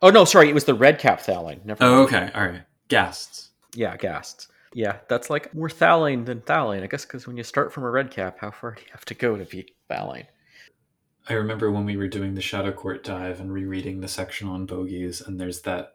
Oh 0.01 0.09
no, 0.09 0.25
sorry, 0.25 0.49
it 0.49 0.53
was 0.53 0.65
the 0.65 0.73
red 0.73 0.99
cap 0.99 1.21
thallain. 1.21 1.61
Never. 1.63 1.83
Oh, 1.83 2.03
okay. 2.03 2.29
All 2.35 2.45
right. 2.45 2.63
Ghasts. 2.89 3.49
Yeah, 3.75 3.95
ghasts. 3.95 4.47
Yeah, 4.73 4.97
that's 5.07 5.29
like 5.29 5.53
more 5.55 5.69
thallain 5.69 6.25
than 6.25 6.41
thallain, 6.41 6.83
I 6.83 6.87
guess, 6.87 7.05
because 7.05 7.25
when 7.25 7.37
you 7.37 7.43
start 7.43 7.71
from 7.71 7.83
a 7.83 7.89
red 7.89 8.11
cap, 8.11 8.37
how 8.39 8.51
far 8.51 8.71
do 8.75 8.81
you 8.81 8.87
have 8.91 9.05
to 9.05 9.13
go 9.13 9.37
to 9.37 9.45
be 9.45 9.73
thallain? 9.89 10.25
I 11.29 11.33
remember 11.33 11.71
when 11.71 11.85
we 11.85 11.97
were 11.97 12.07
doing 12.07 12.33
the 12.35 12.41
Shadow 12.41 12.71
Court 12.71 13.03
dive 13.03 13.39
and 13.39 13.51
rereading 13.51 13.99
the 14.01 14.07
section 14.07 14.47
on 14.47 14.65
bogies, 14.65 15.21
and 15.21 15.39
there's 15.39 15.61
that 15.61 15.93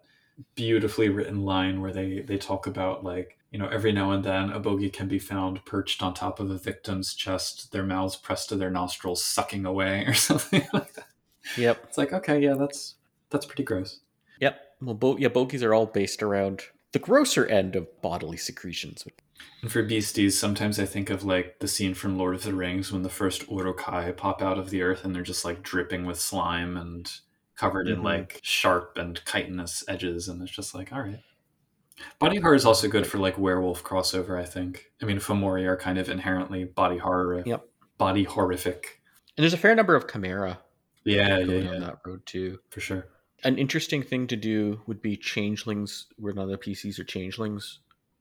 beautifully 0.55 1.09
written 1.11 1.45
line 1.45 1.81
where 1.81 1.93
they 1.93 2.21
they 2.21 2.39
talk 2.39 2.67
about 2.67 3.05
like 3.05 3.37
you 3.53 3.59
know 3.61 3.69
every 3.69 3.93
now 3.93 4.11
and 4.11 4.25
then 4.25 4.51
a 4.51 4.59
bogey 4.59 4.91
can 4.91 5.07
be 5.07 5.21
found 5.21 5.65
perched 5.65 6.03
on 6.03 6.15
top 6.15 6.41
of 6.41 6.51
a 6.51 6.59
victim's 6.59 7.15
chest, 7.15 7.71
their 7.71 7.85
mouths 7.85 8.17
pressed 8.17 8.49
to 8.49 8.57
their 8.57 8.71
nostrils, 8.71 9.25
sucking 9.25 9.65
away 9.67 10.05
or 10.09 10.15
something 10.15 10.67
like 10.73 10.95
that. 10.95 11.07
Yep. 11.57 11.85
It's 11.85 11.99
like 11.99 12.13
okay, 12.13 12.41
yeah, 12.41 12.55
that's 12.55 12.97
that's 13.31 13.47
pretty 13.47 13.63
gross. 13.65 14.01
Yep. 14.41 14.61
Well, 14.81 14.95
bo- 14.97 15.17
yeah, 15.19 15.29
bogies 15.29 15.63
are 15.63 15.75
all 15.75 15.87
based 15.87 16.23
around 16.23 16.63
the 16.93 16.99
grosser 16.99 17.47
end 17.47 17.77
of 17.77 17.87
bodily 18.03 18.37
secretions. 18.37 19.05
And 19.63 19.71
for 19.73 19.83
beasties, 19.83 20.39
sometimes 20.39 20.79
I 20.81 20.87
think 20.87 21.09
of 21.11 21.25
like 21.25 21.59
the 21.61 21.69
scene 21.69 21.95
from 21.95 22.19
Lord 22.19 22.35
of 22.35 22.43
the 22.43 22.53
Rings 22.55 22.93
when 22.93 23.03
the 23.03 23.09
first 23.09 23.49
Uruk-hai 23.51 24.13
pop 24.13 24.43
out 24.43 24.59
of 24.59 24.71
the 24.71 24.83
earth 24.83 25.05
and 25.05 25.15
they're 25.15 25.23
just 25.23 25.45
like 25.45 25.63
dripping 25.63 26.05
with 26.05 26.21
slime 26.21 26.77
and 26.77 27.11
covered 27.57 27.87
in 27.89 28.01
Mhm. 28.01 28.05
like 28.05 28.41
sharp 28.43 28.99
and 28.99 29.21
chitinous 29.25 29.85
edges, 29.89 30.29
and 30.29 30.43
it's 30.43 30.51
just 30.53 30.75
like, 30.75 30.93
all 30.93 31.01
right. 31.01 31.21
Body 32.19 32.39
horror 32.39 32.55
is 32.55 32.65
also 32.65 32.89
good 32.89 33.07
for 33.07 33.19
like 33.19 33.39
werewolf 33.39 33.83
crossover, 33.85 34.39
I 34.41 34.45
think. 34.45 34.91
I 35.01 35.05
mean, 35.07 35.19
Fomori 35.19 35.65
are 35.67 35.77
kind 35.77 35.99
of 35.99 36.09
inherently 36.09 36.65
body 36.65 36.99
horror, 36.99 37.43
Yep. 37.47 37.65
body 37.99 38.25
horrific. 38.25 39.01
And 39.37 39.43
there's 39.43 39.55
a 39.55 39.59
fair 39.59 39.75
number 39.75 39.95
of 39.95 40.07
chimera 40.11 40.59
Yeah, 41.05 41.39
yeah, 41.39 41.45
going 41.45 41.69
on 41.69 41.75
yeah, 41.75 41.81
that 41.81 41.99
road 42.05 42.25
too. 42.27 42.59
for 42.71 42.81
sure. 42.81 43.09
An 43.45 43.59
interesting 43.59 44.03
thing 44.03 44.27
to 44.29 44.37
do 44.37 44.81
would 44.87 45.03
be 45.03 45.17
changelings, 45.17 46.07
where 46.17 46.33
none 46.33 46.45
of 46.45 46.51
the 46.51 46.59
PCs 46.59 46.99
are 47.01 47.05
changelings. 47.05 47.81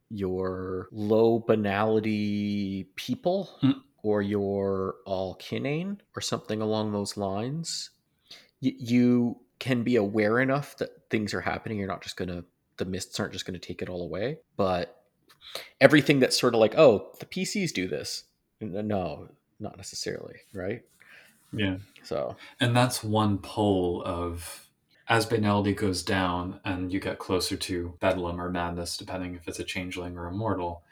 Your 0.09 0.87
low 0.91 1.39
banality 1.39 2.85
people, 2.95 3.49
Mm. 3.61 3.81
or 4.03 4.21
your 4.21 4.95
all 5.05 5.35
kinain, 5.37 5.99
or 6.15 6.21
something 6.21 6.61
along 6.61 6.91
those 6.91 7.17
lines. 7.17 7.91
Y- 8.61 8.73
you 8.77 9.39
can 9.59 9.83
be 9.83 9.95
aware 9.95 10.39
enough 10.39 10.75
that 10.77 11.09
things 11.11 11.33
are 11.33 11.41
happening. 11.41 11.77
You're 11.77 11.87
not 11.87 12.01
just 12.01 12.17
gonna 12.17 12.43
the 12.81 12.85
mists 12.89 13.19
aren't 13.19 13.33
just 13.33 13.45
gonna 13.45 13.59
take 13.59 13.81
it 13.83 13.89
all 13.89 14.01
away. 14.03 14.39
But 14.57 15.03
everything 15.81 16.19
that's 16.19 16.39
sort 16.39 16.55
of 16.55 16.59
like, 16.61 16.75
oh, 16.77 17.13
the 17.19 17.27
PCs 17.27 17.73
do 17.73 17.87
this. 17.87 18.25
No, 18.61 19.29
not 19.59 19.77
necessarily, 19.77 20.37
right? 20.53 20.83
Yeah. 21.53 21.77
So 22.03 22.37
And 22.59 22.75
that's 22.75 23.03
one 23.03 23.39
pole 23.39 24.03
of 24.05 24.69
as 25.09 25.25
banality 25.25 25.73
goes 25.73 26.03
down 26.03 26.59
and 26.63 26.91
you 26.93 26.99
get 26.99 27.19
closer 27.19 27.57
to 27.57 27.97
bedlam 27.99 28.39
or 28.39 28.49
madness, 28.49 28.97
depending 28.97 29.35
if 29.35 29.47
it's 29.47 29.59
a 29.59 29.63
changeling 29.63 30.17
or 30.17 30.27
a 30.27 30.31
mortal, 30.31 30.83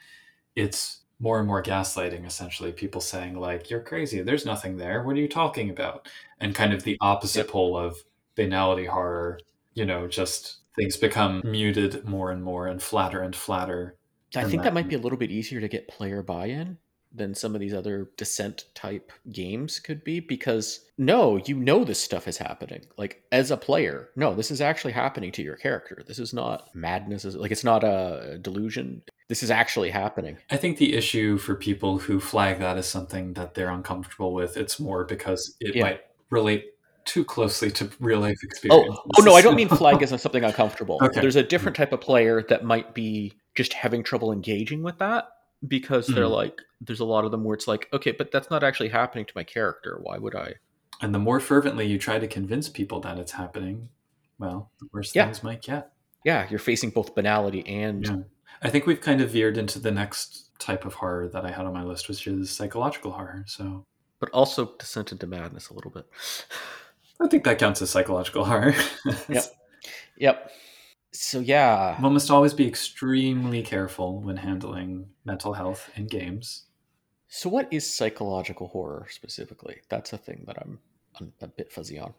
it's 0.56 1.02
more 1.20 1.38
and 1.40 1.48
more 1.48 1.62
gaslighting, 1.62 2.26
essentially. 2.26 2.72
People 2.72 3.00
saying, 3.02 3.36
like, 3.38 3.70
you're 3.70 3.82
crazy, 3.82 4.22
there's 4.22 4.46
nothing 4.46 4.78
there, 4.78 5.04
what 5.04 5.16
are 5.16 5.20
you 5.20 5.28
talking 5.28 5.70
about? 5.70 6.08
And 6.40 6.54
kind 6.54 6.72
of 6.74 6.84
the 6.84 6.98
opposite 7.02 7.46
Yep. 7.46 7.48
pole 7.48 7.76
of 7.78 8.04
banality 8.36 8.86
horror, 8.86 9.40
you 9.74 9.86
know, 9.86 10.08
just 10.08 10.59
things 10.76 10.96
become 10.96 11.42
muted 11.44 12.04
more 12.04 12.30
and 12.30 12.42
more 12.42 12.66
and 12.66 12.82
flatter 12.82 13.20
and 13.20 13.34
flatter. 13.34 13.96
I 14.36 14.42
And 14.42 14.50
think 14.50 14.62
that- 14.62 14.68
that 14.68 14.74
might 14.74 14.88
be 14.88 14.94
a 14.94 14.98
little 15.00 15.18
bit 15.18 15.30
easier 15.30 15.60
to 15.60 15.68
get 15.68 15.88
player 15.88 16.22
buy-in 16.22 16.78
than 17.12 17.34
some 17.34 17.56
of 17.56 17.60
these 17.60 17.74
other 17.74 18.08
descent 18.16 18.66
type 18.72 19.10
games 19.32 19.80
could 19.80 20.04
be 20.04 20.20
because 20.20 20.88
no, 20.96 21.38
you 21.38 21.56
know 21.56 21.82
this 21.82 21.98
stuff 22.00 22.28
is 22.28 22.38
happening. 22.38 22.82
Like 22.96 23.24
as 23.32 23.50
a 23.50 23.56
player, 23.56 24.10
no, 24.14 24.32
this 24.32 24.52
is 24.52 24.60
actually 24.60 24.92
happening 24.92 25.32
to 25.32 25.42
your 25.42 25.56
character. 25.56 26.04
This 26.06 26.20
is 26.20 26.32
not 26.32 26.72
madness. 26.72 27.24
Like 27.24 27.50
it's 27.50 27.64
not 27.64 27.82
a 27.82 28.38
delusion. 28.40 29.02
This 29.28 29.42
is 29.42 29.50
actually 29.50 29.90
happening. 29.90 30.36
I 30.50 30.56
think 30.56 30.78
the 30.78 30.94
issue 30.94 31.36
for 31.36 31.56
people 31.56 31.98
who 31.98 32.20
flag 32.20 32.60
that 32.60 32.76
as 32.76 32.86
something 32.86 33.32
that 33.34 33.54
they're 33.54 33.70
uncomfortable 33.70 34.32
with, 34.32 34.56
it's 34.56 34.78
more 34.78 35.04
because 35.04 35.56
it 35.58 35.74
Yeah. 35.74 35.82
might 35.82 36.00
relate 36.30 36.66
too 37.04 37.24
closely 37.24 37.70
to 37.72 37.90
real 38.00 38.20
life 38.20 38.38
Oh, 38.42 38.46
experience. 38.46 38.96
oh 39.18 39.22
no, 39.22 39.34
I 39.34 39.40
don't 39.42 39.56
mean 39.56 39.68
flag 39.68 40.02
as 40.02 40.10
something 40.20 40.44
uncomfortable. 40.44 40.98
Okay. 41.02 41.20
There's 41.20 41.36
a 41.36 41.42
different 41.42 41.76
type 41.76 41.92
of 41.92 42.00
player 42.00 42.42
that 42.48 42.64
might 42.64 42.94
be 42.94 43.32
just 43.54 43.72
having 43.72 44.02
trouble 44.02 44.32
engaging 44.32 44.82
with 44.82 44.98
that 44.98 45.28
because 45.66 46.06
they're 46.06 46.24
Mhm. 46.24 46.30
like, 46.30 46.60
there's 46.80 47.00
a 47.00 47.04
lot 47.04 47.24
of 47.24 47.30
them 47.30 47.44
where 47.44 47.54
it's 47.54 47.66
like, 47.68 47.88
okay, 47.92 48.12
but 48.12 48.30
that's 48.30 48.50
not 48.50 48.62
actually 48.62 48.88
happening 48.90 49.24
to 49.26 49.32
my 49.34 49.44
character. 49.44 49.98
Why 50.02 50.18
would 50.18 50.34
I? 50.34 50.54
And 51.02 51.14
the 51.14 51.18
more 51.18 51.40
fervently 51.40 51.86
you 51.86 51.98
try 51.98 52.18
to 52.18 52.26
convince 52.28 52.68
people 52.68 53.00
that 53.00 53.18
it's 53.18 53.32
happening, 53.32 53.88
well, 54.38 54.70
the 54.80 54.86
worse 54.92 55.14
Yeah. 55.14 55.24
things 55.24 55.42
might 55.42 55.62
get. 55.62 55.92
Yeah, 56.24 56.46
you're 56.50 56.58
facing 56.58 56.90
both 56.90 57.14
banality 57.14 57.66
and 57.66 58.06
Yeah. 58.06 58.16
I 58.62 58.68
think 58.70 58.86
we've 58.86 59.00
kind 59.00 59.20
of 59.22 59.30
veered 59.30 59.56
into 59.56 59.78
the 59.78 59.90
next 59.90 60.50
type 60.58 60.84
of 60.84 60.94
horror 60.94 61.28
that 61.28 61.44
I 61.46 61.50
had 61.50 61.64
on 61.64 61.72
my 61.72 61.82
list, 61.82 62.08
which 62.08 62.26
is 62.26 62.50
psychological 62.50 63.12
horror. 63.12 63.44
So 63.46 63.84
but 64.18 64.28
also 64.32 64.74
descent 64.78 65.12
into 65.12 65.26
madness 65.26 65.70
a 65.70 65.74
little 65.74 65.90
bit. 65.90 66.06
I 67.22 67.26
think 67.28 67.44
that 67.44 67.58
counts 67.58 67.82
as 67.82 67.90
psychological 67.90 68.44
horror. 68.44 68.74
Yep. 69.28 69.44
Yep. 70.16 70.50
So 71.12 71.40
yeah, 71.40 72.00
One 72.00 72.12
must 72.12 72.30
always 72.30 72.54
be 72.54 72.66
extremely 72.68 73.62
careful 73.62 74.20
when 74.20 74.36
handling 74.36 75.06
mental 75.24 75.54
health 75.54 75.90
in 75.96 76.06
games. 76.06 76.64
so 77.28 77.48
what 77.48 77.68
is 77.72 77.88
psychological 77.92 78.68
horror 78.68 79.06
specifically? 79.10 79.78
That's 79.88 80.12
a 80.12 80.18
thing 80.18 80.44
that 80.46 80.56
I'm, 80.60 80.78
I'm 81.18 81.32
a 81.40 81.46
bit 81.48 81.72
fuzzy 81.72 81.98
on. 81.98 82.14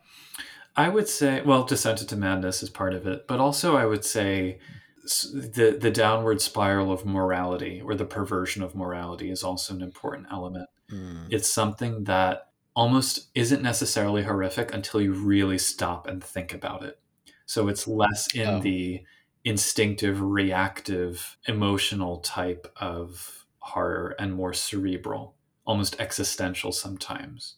I 0.76 0.90
would 0.90 1.08
say, 1.08 1.42
well, 1.42 1.64
descent 1.64 2.02
into 2.02 2.16
madness 2.16 2.64
is 2.64 2.70
part 2.70 2.94
of 2.94 3.08
it, 3.08 3.28
but 3.28 3.40
also 3.40 3.76
I 3.78 3.86
would 3.86 4.04
say 4.06 4.60
the 5.04 5.78
the 5.80 5.90
downward 5.92 6.42
spiral 6.42 6.92
of 6.92 7.06
morality 7.06 7.82
or 7.84 7.96
the 7.96 8.06
perversion 8.06 8.62
of 8.62 8.76
morality 8.76 9.32
is 9.32 9.44
also 9.44 9.74
an 9.74 9.82
important 9.82 10.28
element. 10.32 10.70
Mm. 10.92 11.28
It's 11.30 11.50
something 11.50 12.04
that 12.06 12.51
almost 12.76 13.30
isn't 13.36 13.62
necessarily 13.62 14.24
horrific 14.24 14.74
until 14.74 15.02
you 15.02 15.14
really 15.14 15.58
stop 15.58 16.08
and 16.08 16.24
think 16.24 16.54
about 16.54 16.84
it. 16.84 17.00
So 17.46 17.68
it's 17.68 17.88
less 17.88 18.34
in 18.34 18.48
Oh. 18.48 18.60
the 18.62 19.04
instinctive, 19.44 20.22
reactive, 20.22 21.38
emotional 21.48 22.20
type 22.20 22.72
of 22.80 23.46
horror 23.60 24.16
and 24.20 24.34
more 24.34 24.54
cerebral, 24.54 25.36
almost 25.66 26.00
existential 26.00 26.72
sometimes. 26.72 27.56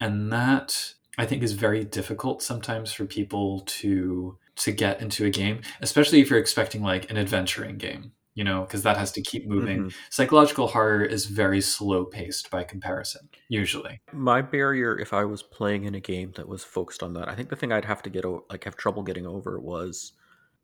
And 0.00 0.32
that 0.32 0.94
I 1.18 1.26
think 1.26 1.42
is 1.42 1.52
very 1.52 1.84
difficult 1.84 2.42
sometimes 2.42 2.92
for 2.92 3.04
people 3.04 3.60
to 3.66 4.38
to 4.56 4.72
get 4.72 5.00
into 5.00 5.24
a 5.24 5.30
game, 5.30 5.60
especially 5.80 6.20
if 6.20 6.30
you're 6.30 6.38
expecting 6.38 6.82
like 6.82 7.10
an 7.10 7.16
adventuring 7.16 7.78
game, 7.78 8.12
you 8.38 8.44
know, 8.44 8.60
because 8.62 8.82
that 8.84 8.96
has 8.96 9.10
to 9.12 9.22
keep 9.30 9.46
moving. 9.48 9.80
Mhm. 9.86 9.94
Psychological 10.10 10.68
horror 10.68 11.02
is 11.16 11.26
very 11.26 11.60
slow 11.60 12.04
paced 12.04 12.50
by 12.50 12.62
comparison, 12.64 13.28
usually. 13.48 14.00
My 14.12 14.40
barrier, 14.42 14.98
if 14.98 15.12
I 15.12 15.24
was 15.24 15.42
playing 15.42 15.84
in 15.84 15.94
a 15.96 16.00
game 16.00 16.32
that 16.36 16.48
was 16.48 16.62
focused 16.64 17.02
on 17.02 17.12
that, 17.14 17.28
I 17.28 17.34
think 17.34 17.48
the 17.50 17.56
thing 17.56 17.72
I'd 17.72 17.84
have 17.92 18.02
to 18.02 18.10
get 18.10 18.24
o- 18.24 18.44
like 18.50 18.64
have 18.64 18.76
trouble 18.76 19.02
getting 19.02 19.26
over 19.26 19.58
was 19.60 20.12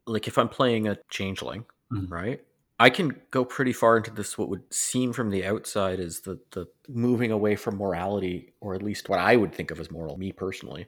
like 0.06 0.28
if 0.28 0.38
I'm 0.38 0.48
playing 0.48 0.88
a 0.88 0.98
changeling, 1.10 1.64
Mhm. 1.92 2.10
right? 2.10 2.40
I 2.78 2.90
can 2.90 3.20
go 3.30 3.44
pretty 3.44 3.72
far 3.72 3.96
into 3.96 4.10
this. 4.12 4.37
What 4.38 4.48
would 4.50 4.72
seem 4.72 5.12
from 5.12 5.30
the 5.30 5.44
outside 5.44 6.00
is 6.00 6.20
the 6.20 6.40
the 6.52 6.66
moving 6.88 7.32
away 7.32 7.56
from 7.56 7.76
morality, 7.76 8.54
or 8.60 8.74
at 8.74 8.82
least 8.82 9.08
what 9.08 9.18
I 9.20 9.37
would 9.37 9.52
think 9.54 9.70
of 9.70 9.80
as 9.80 9.90
moral. 9.90 10.16
Me 10.16 10.32
personally, 10.32 10.87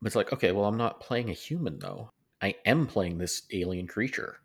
But 0.00 0.08
it's 0.08 0.16
like 0.16 0.32
okay, 0.32 0.52
well, 0.52 0.66
I'm 0.66 0.76
not 0.78 1.00
playing 1.00 1.30
a 1.30 1.34
human 1.34 1.78
though. 1.78 2.10
I 2.42 2.56
am 2.66 2.86
playing 2.86 3.18
this 3.18 3.42
alien 3.52 3.86
creature. 3.86 4.38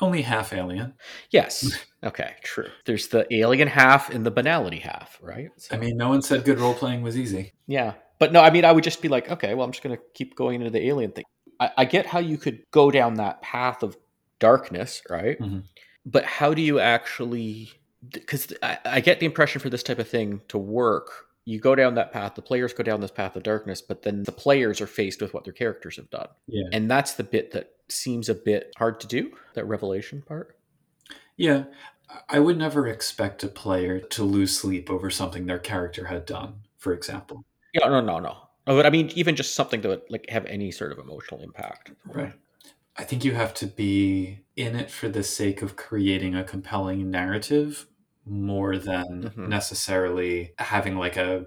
Only 0.00 0.22
half 0.22 0.52
alien. 0.52 0.94
Yes. 1.30 1.84
Okay. 2.04 2.36
True. 2.44 2.68
There's 2.84 3.08
the 3.08 3.26
alien 3.34 3.66
half 3.66 4.08
and 4.10 4.24
the 4.24 4.30
banality 4.30 4.78
half, 4.78 5.18
right? 5.20 5.50
So- 5.56 5.74
I 5.74 5.80
mean, 5.80 5.96
no 5.96 6.10
one 6.10 6.22
said 6.22 6.44
good 6.44 6.60
role 6.60 6.72
playing 6.72 7.02
was 7.02 7.18
easy. 7.18 7.54
Yeah. 7.66 7.94
But 8.20 8.32
no, 8.32 8.40
I 8.40 8.50
mean, 8.50 8.64
I 8.64 8.70
would 8.70 8.84
just 8.84 9.02
be 9.02 9.08
like, 9.08 9.28
okay, 9.32 9.52
well, 9.54 9.64
I'm 9.66 9.72
just 9.72 9.82
going 9.82 9.96
to 9.96 10.02
keep 10.14 10.36
going 10.36 10.60
into 10.60 10.70
the 10.70 10.86
alien 10.86 11.10
thing. 11.10 11.24
I, 11.58 11.70
I 11.78 11.84
get 11.86 12.06
how 12.06 12.20
you 12.20 12.38
could 12.38 12.62
go 12.70 12.92
down 12.92 13.14
that 13.14 13.42
path 13.42 13.82
of 13.82 13.96
darkness, 14.38 15.02
right? 15.10 15.40
Mhm. 15.40 15.64
But 16.06 16.24
how 16.24 16.54
do 16.54 16.62
you 16.62 16.78
actually, 16.78 17.72
because 18.12 18.52
I, 18.62 18.78
I 18.84 19.00
get 19.00 19.18
the 19.18 19.26
impression 19.26 19.60
for 19.60 19.68
this 19.68 19.82
type 19.82 19.98
of 19.98 20.08
thing 20.08 20.40
to 20.48 20.58
work, 20.58 21.10
you 21.46 21.58
go 21.58 21.74
down 21.74 21.96
that 21.96 22.12
path, 22.12 22.36
the 22.36 22.42
players 22.42 22.72
go 22.72 22.84
down 22.84 23.00
this 23.00 23.10
path 23.10 23.34
of 23.34 23.42
darkness, 23.42 23.82
but 23.82 24.02
then 24.02 24.22
the 24.22 24.30
players 24.30 24.80
are 24.80 24.86
faced 24.86 25.20
with 25.20 25.34
what 25.34 25.42
their 25.42 25.52
characters 25.52 25.96
have 25.96 26.10
done. 26.10 26.28
Yeah. 26.46 26.68
And 26.72 26.88
that's 26.88 27.14
the 27.14 27.24
bit 27.24 27.50
that 27.52 27.70
seems 27.90 28.28
a 28.28 28.34
bit 28.34 28.72
hard 28.78 29.00
to 29.00 29.06
do, 29.06 29.32
that 29.54 29.66
revelation 29.66 30.22
part. 30.22 30.56
Yeah. 31.36 31.64
I 32.28 32.38
would 32.40 32.56
never 32.56 32.86
expect 32.86 33.44
a 33.44 33.48
player 33.48 34.00
to 34.00 34.24
lose 34.24 34.58
sleep 34.58 34.90
over 34.90 35.10
something 35.10 35.46
their 35.46 35.58
character 35.58 36.06
had 36.06 36.24
done, 36.24 36.60
for 36.78 36.92
example. 36.94 37.44
Yeah, 37.74 37.88
no, 37.88 38.00
no, 38.00 38.18
no. 38.18 38.36
Oh, 38.66 38.76
But 38.76 38.86
I 38.86 38.90
mean, 38.90 39.10
even 39.14 39.36
just 39.36 39.54
something 39.54 39.82
to 39.82 40.02
like 40.08 40.26
have 40.30 40.46
any 40.46 40.70
sort 40.70 40.92
of 40.92 40.98
emotional 40.98 41.42
impact. 41.42 41.92
Right. 42.06 42.32
I 42.96 43.04
think 43.04 43.24
you 43.24 43.32
have 43.34 43.54
to 43.54 43.66
be 43.66 44.40
in 44.56 44.76
it 44.76 44.90
for 44.90 45.08
the 45.08 45.22
sake 45.22 45.62
of 45.62 45.76
creating 45.76 46.34
a 46.34 46.44
compelling 46.44 47.10
narrative 47.10 47.86
more 48.26 48.76
than 48.78 49.32
Mhm. 49.36 49.48
necessarily 49.48 50.54
having 50.58 50.96
like 50.96 51.16
a 51.16 51.46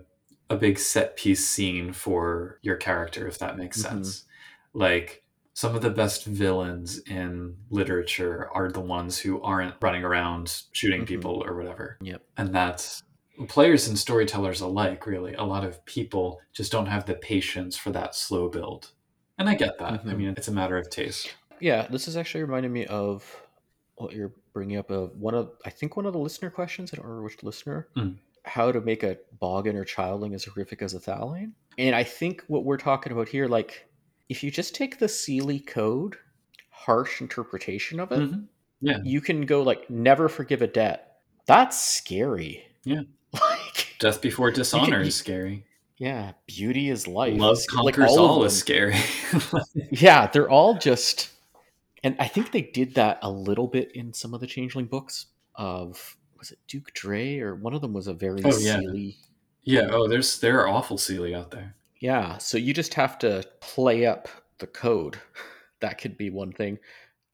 a 0.49 0.57
big 0.57 0.77
set 0.79 1.15
piece 1.17 1.47
scene 1.47 1.93
for 1.93 2.59
your 2.61 2.75
character 2.75 3.27
if 3.27 3.39
that 3.39 3.57
makes 3.57 3.77
Mhm. 3.77 3.81
sense. 3.81 4.25
Like 4.73 5.23
some 5.61 5.75
of 5.75 5.83
the 5.83 5.91
best 5.91 6.25
villains 6.25 6.97
in 7.01 7.55
literature 7.69 8.49
are 8.51 8.71
the 8.71 8.79
ones 8.79 9.19
who 9.19 9.39
aren't 9.43 9.75
running 9.79 10.03
around 10.03 10.63
shooting 10.71 11.03
Mhm. 11.03 11.07
people 11.07 11.43
or 11.45 11.55
whatever. 11.55 11.99
Yep. 12.01 12.23
And 12.35 12.51
that's 12.51 13.03
players 13.47 13.87
and 13.87 13.95
storytellers 13.95 14.61
alike 14.61 15.05
really. 15.05 15.35
A 15.35 15.43
lot 15.43 15.63
of 15.63 15.85
people 15.85 16.41
just 16.51 16.71
don't 16.71 16.87
have 16.87 17.05
the 17.05 17.13
patience 17.13 17.77
for 17.77 17.91
that 17.91 18.15
slow 18.15 18.49
build. 18.49 18.89
And 19.37 19.47
I 19.47 19.53
get 19.53 19.77
that. 19.77 19.93
I 19.93 19.97
Mhm. 19.99 20.17
mean, 20.17 20.33
it's 20.35 20.47
a 20.47 20.51
matter 20.51 20.77
of 20.77 20.89
taste. 20.89 21.31
Yeah, 21.59 21.85
this 21.91 22.07
is 22.07 22.17
actually 22.17 22.41
reminding 22.43 22.73
me 22.73 22.87
of 22.87 23.47
what 23.97 24.13
you're 24.13 24.33
bringing 24.53 24.77
up. 24.77 24.89
Of 24.89 25.15
one 25.15 25.35
of, 25.35 25.51
I 25.63 25.69
think 25.69 25.95
one 25.95 26.07
of 26.07 26.13
the 26.13 26.19
listener 26.19 26.49
questions. 26.49 26.91
I 26.91 26.95
don't 26.97 27.05
remember 27.05 27.21
which 27.25 27.43
listener. 27.43 27.87
Mm. 27.95 28.17
How 28.45 28.71
to 28.71 28.81
make 28.81 29.03
a 29.03 29.19
boggan 29.39 29.75
or 29.75 29.85
childling 29.85 30.33
as 30.33 30.43
horrific 30.45 30.81
as 30.81 30.95
a 30.95 30.99
thallain. 30.99 31.53
And 31.77 31.95
I 31.95 32.03
think 32.03 32.43
what 32.47 32.65
we're 32.65 32.77
talking 32.77 33.11
about 33.13 33.29
here, 33.29 33.47
like, 33.47 33.87
if 34.31 34.41
you 34.43 34.49
just 34.49 34.73
take 34.73 34.97
the 34.97 35.07
Seelie 35.07 35.65
code, 35.65 36.15
harsh 36.69 37.19
interpretation 37.21 37.99
of 37.99 38.11
it, 38.13 38.19
Mhm. 38.19 38.47
Yeah. 38.79 38.99
you 39.03 39.19
can 39.21 39.45
go 39.45 39.61
like, 39.61 39.89
never 39.89 40.29
forgive 40.29 40.61
a 40.61 40.67
debt. 40.67 41.17
That's 41.45 41.81
scary. 41.81 42.63
Yeah. 42.85 43.01
Like, 43.33 43.95
Death 43.99 44.21
before 44.21 44.51
dishonor 44.51 44.99
you- 45.01 45.07
is 45.07 45.15
scary. 45.15 45.65
yeah, 45.97 46.33
beauty 46.47 46.89
is 46.89 47.07
life. 47.07 47.39
Love 47.39 47.57
It's- 47.59 47.67
like, 47.83 47.95
conquers 47.95 48.17
all 48.17 48.27
all, 48.27 48.43
is 48.43 48.57
scary. 48.57 48.95
yeah, 49.91 50.27
they're 50.27 50.49
all 50.49 50.73
just, 50.77 51.29
and 52.03 52.15
I 52.19 52.27
think 52.27 52.51
they 52.51 52.61
did 52.61 52.95
that 52.95 53.19
a 53.21 53.31
little 53.31 53.67
bit 53.67 53.91
in 53.93 54.11
some 54.13 54.33
of 54.33 54.39
the 54.41 54.47
Changeling 54.47 54.85
books. 54.87 55.27
Of 55.55 56.17
was 56.39 56.51
it 56.51 56.59
Duke 56.67 56.91
Dre 56.93 57.39
or 57.39 57.55
one 57.55 57.73
of 57.73 57.81
them 57.81 57.93
was 57.93 58.07
a 58.07 58.13
very 58.13 58.41
Oh, 58.43 58.57
yeah. 58.57 58.77
Seelie. 58.79 59.15
yeah. 59.63 59.87
Oh, 59.91 60.07
there's 60.07 60.39
there 60.39 60.59
are 60.61 60.67
awful 60.67 60.97
Seelie 60.97 61.35
out 61.37 61.51
there. 61.51 61.75
Yeah, 62.01 62.37
so 62.39 62.57
you 62.57 62.73
just 62.73 62.93
have 62.95 63.17
to 63.19 63.43
play 63.61 64.05
up 64.05 64.27
the 64.59 64.67
code. 64.67 65.17
That 65.79 65.97
could 65.97 66.15
be 66.15 66.29
one 66.29 66.51
thing. 66.51 66.77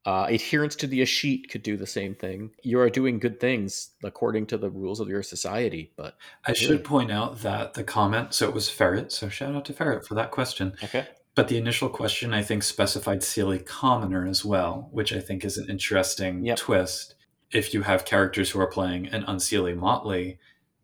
Uh, 0.05 0.25
adherence 0.29 0.73
to 0.77 0.87
the 0.87 1.01
Escheat 1.01 1.49
could 1.49 1.63
do 1.63 1.75
the 1.75 1.85
same 1.85 2.15
thing. 2.15 2.51
You 2.63 2.79
are 2.79 2.89
doing 2.89 3.19
good 3.19 3.41
things 3.41 3.89
according 4.05 4.45
to 4.45 4.57
the 4.57 4.69
rules 4.69 5.01
of 5.01 5.09
your 5.09 5.21
society, 5.21 5.91
but 5.97 6.15
I 6.45 6.51
Really? 6.51 6.59
should 6.65 6.83
point 6.85 7.11
out 7.11 7.41
that 7.41 7.73
the 7.73 7.83
comment, 7.83 8.33
so 8.33 8.47
it 8.47 8.53
was 8.53 8.69
Ferret, 8.69 9.11
so 9.11 9.27
shout 9.27 9.53
out 9.53 9.65
to 9.65 9.73
Ferret 9.73 10.07
for 10.07 10.15
that 10.15 10.31
question. 10.31 10.77
okay. 10.81 11.07
But 11.35 11.49
the 11.49 11.57
initial 11.57 11.89
question, 11.89 12.33
I 12.33 12.41
think, 12.41 12.63
specified 12.63 13.19
Seelie 13.19 13.65
Commoner 13.65 14.25
as 14.25 14.45
well, 14.45 14.87
which 14.93 15.11
I 15.11 15.19
think 15.19 15.43
is 15.43 15.57
an 15.57 15.69
interesting 15.69 16.45
Yep. 16.45 16.57
twist. 16.57 17.15
If 17.51 17.73
you 17.73 17.81
have 17.81 18.05
characters 18.05 18.51
who 18.51 18.61
are 18.61 18.67
playing 18.71 19.07
an 19.07 19.23
unseelie 19.25 19.75
motley, 19.75 20.39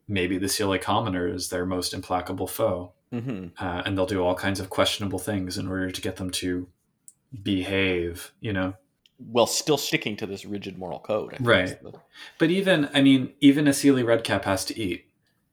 maybe 0.05 0.37
the 0.37 0.47
Seelie 0.47 0.81
Commoner 0.81 1.27
is 1.29 1.47
their 1.47 1.65
most 1.65 1.93
implacable 1.93 2.47
foe. 2.47 2.92
Hmm 3.19 3.47
uh, 3.59 3.83
and 3.85 3.95
they'll 3.97 4.05
do 4.07 4.23
all 4.23 4.35
kinds 4.35 4.59
of 4.59 4.69
questionable 4.69 5.19
things 5.19 5.57
in 5.57 5.67
order 5.67 5.91
to 5.91 6.01
get 6.01 6.15
them 6.15 6.29
to 6.31 6.67
behave 7.43 8.31
you 8.41 8.53
know 8.53 8.73
Well, 9.19 9.45
still 9.47 9.77
sticking 9.77 10.15
to 10.17 10.25
this 10.25 10.43
rigid 10.45 10.77
moral 10.77 10.99
code. 10.99 11.33
I 11.33 11.43
Right. 11.43 11.81
the- 11.83 11.93
but 12.39 12.49
even 12.49 12.89
i 12.93 13.01
mean 13.01 13.33
even 13.39 13.67
a 13.67 13.71
seelie 13.71 14.03
redcap 14.05 14.45
has 14.45 14.65
to 14.65 14.79
eat 14.79 15.05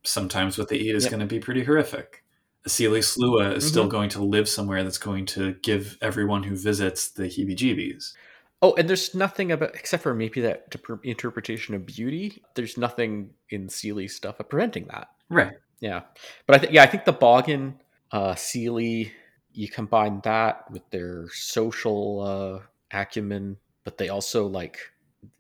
sometimes 0.02 0.56
what 0.58 0.68
they 0.68 0.76
eat 0.76 0.94
is 0.94 1.04
Yep. 1.04 1.10
going 1.10 1.20
to 1.20 1.26
be 1.26 1.40
pretty 1.40 1.64
horrific 1.64 2.24
Seelie 2.68 2.98
Sluagh 3.02 3.56
is 3.56 3.66
still 3.66 3.86
Mhm. 3.86 3.90
going 3.90 4.08
to 4.10 4.22
live 4.22 4.46
somewhere 4.46 4.84
that's 4.84 4.98
going 4.98 5.24
to 5.26 5.54
give 5.62 5.96
everyone 6.02 6.42
who 6.42 6.54
visits 6.54 7.08
the 7.08 7.22
heebie-jeebies. 7.24 8.12
Oh, 8.60 8.74
and 8.74 8.86
there's 8.86 9.14
nothing 9.14 9.50
about 9.50 9.74
except 9.74 10.02
for 10.02 10.12
maybe 10.14 10.42
that 10.42 10.66
interpretation 11.02 11.74
of 11.74 11.86
beauty. 11.86 12.42
There's 12.56 12.76
nothing 12.76 13.30
in 13.48 13.70
Seelie's 13.70 14.14
stuff 14.14 14.40
of 14.40 14.50
preventing 14.50 14.88
that. 14.88 15.08
Right. 15.30 15.54
Yeah, 15.80 16.02
but 16.46 16.56
I 16.56 16.58
think 16.58 16.72
yeah, 16.72 16.82
I 16.82 16.86
think 16.86 17.04
the 17.04 17.12
Boggan, 17.12 17.80
uh, 18.12 18.34
Seelie, 18.34 19.12
you 19.52 19.68
combine 19.68 20.20
that 20.24 20.70
with 20.70 20.88
their 20.90 21.28
social 21.32 22.20
uh, 22.20 22.66
acumen, 22.96 23.56
but 23.84 23.98
they 23.98 24.08
also 24.08 24.46
like 24.46 24.78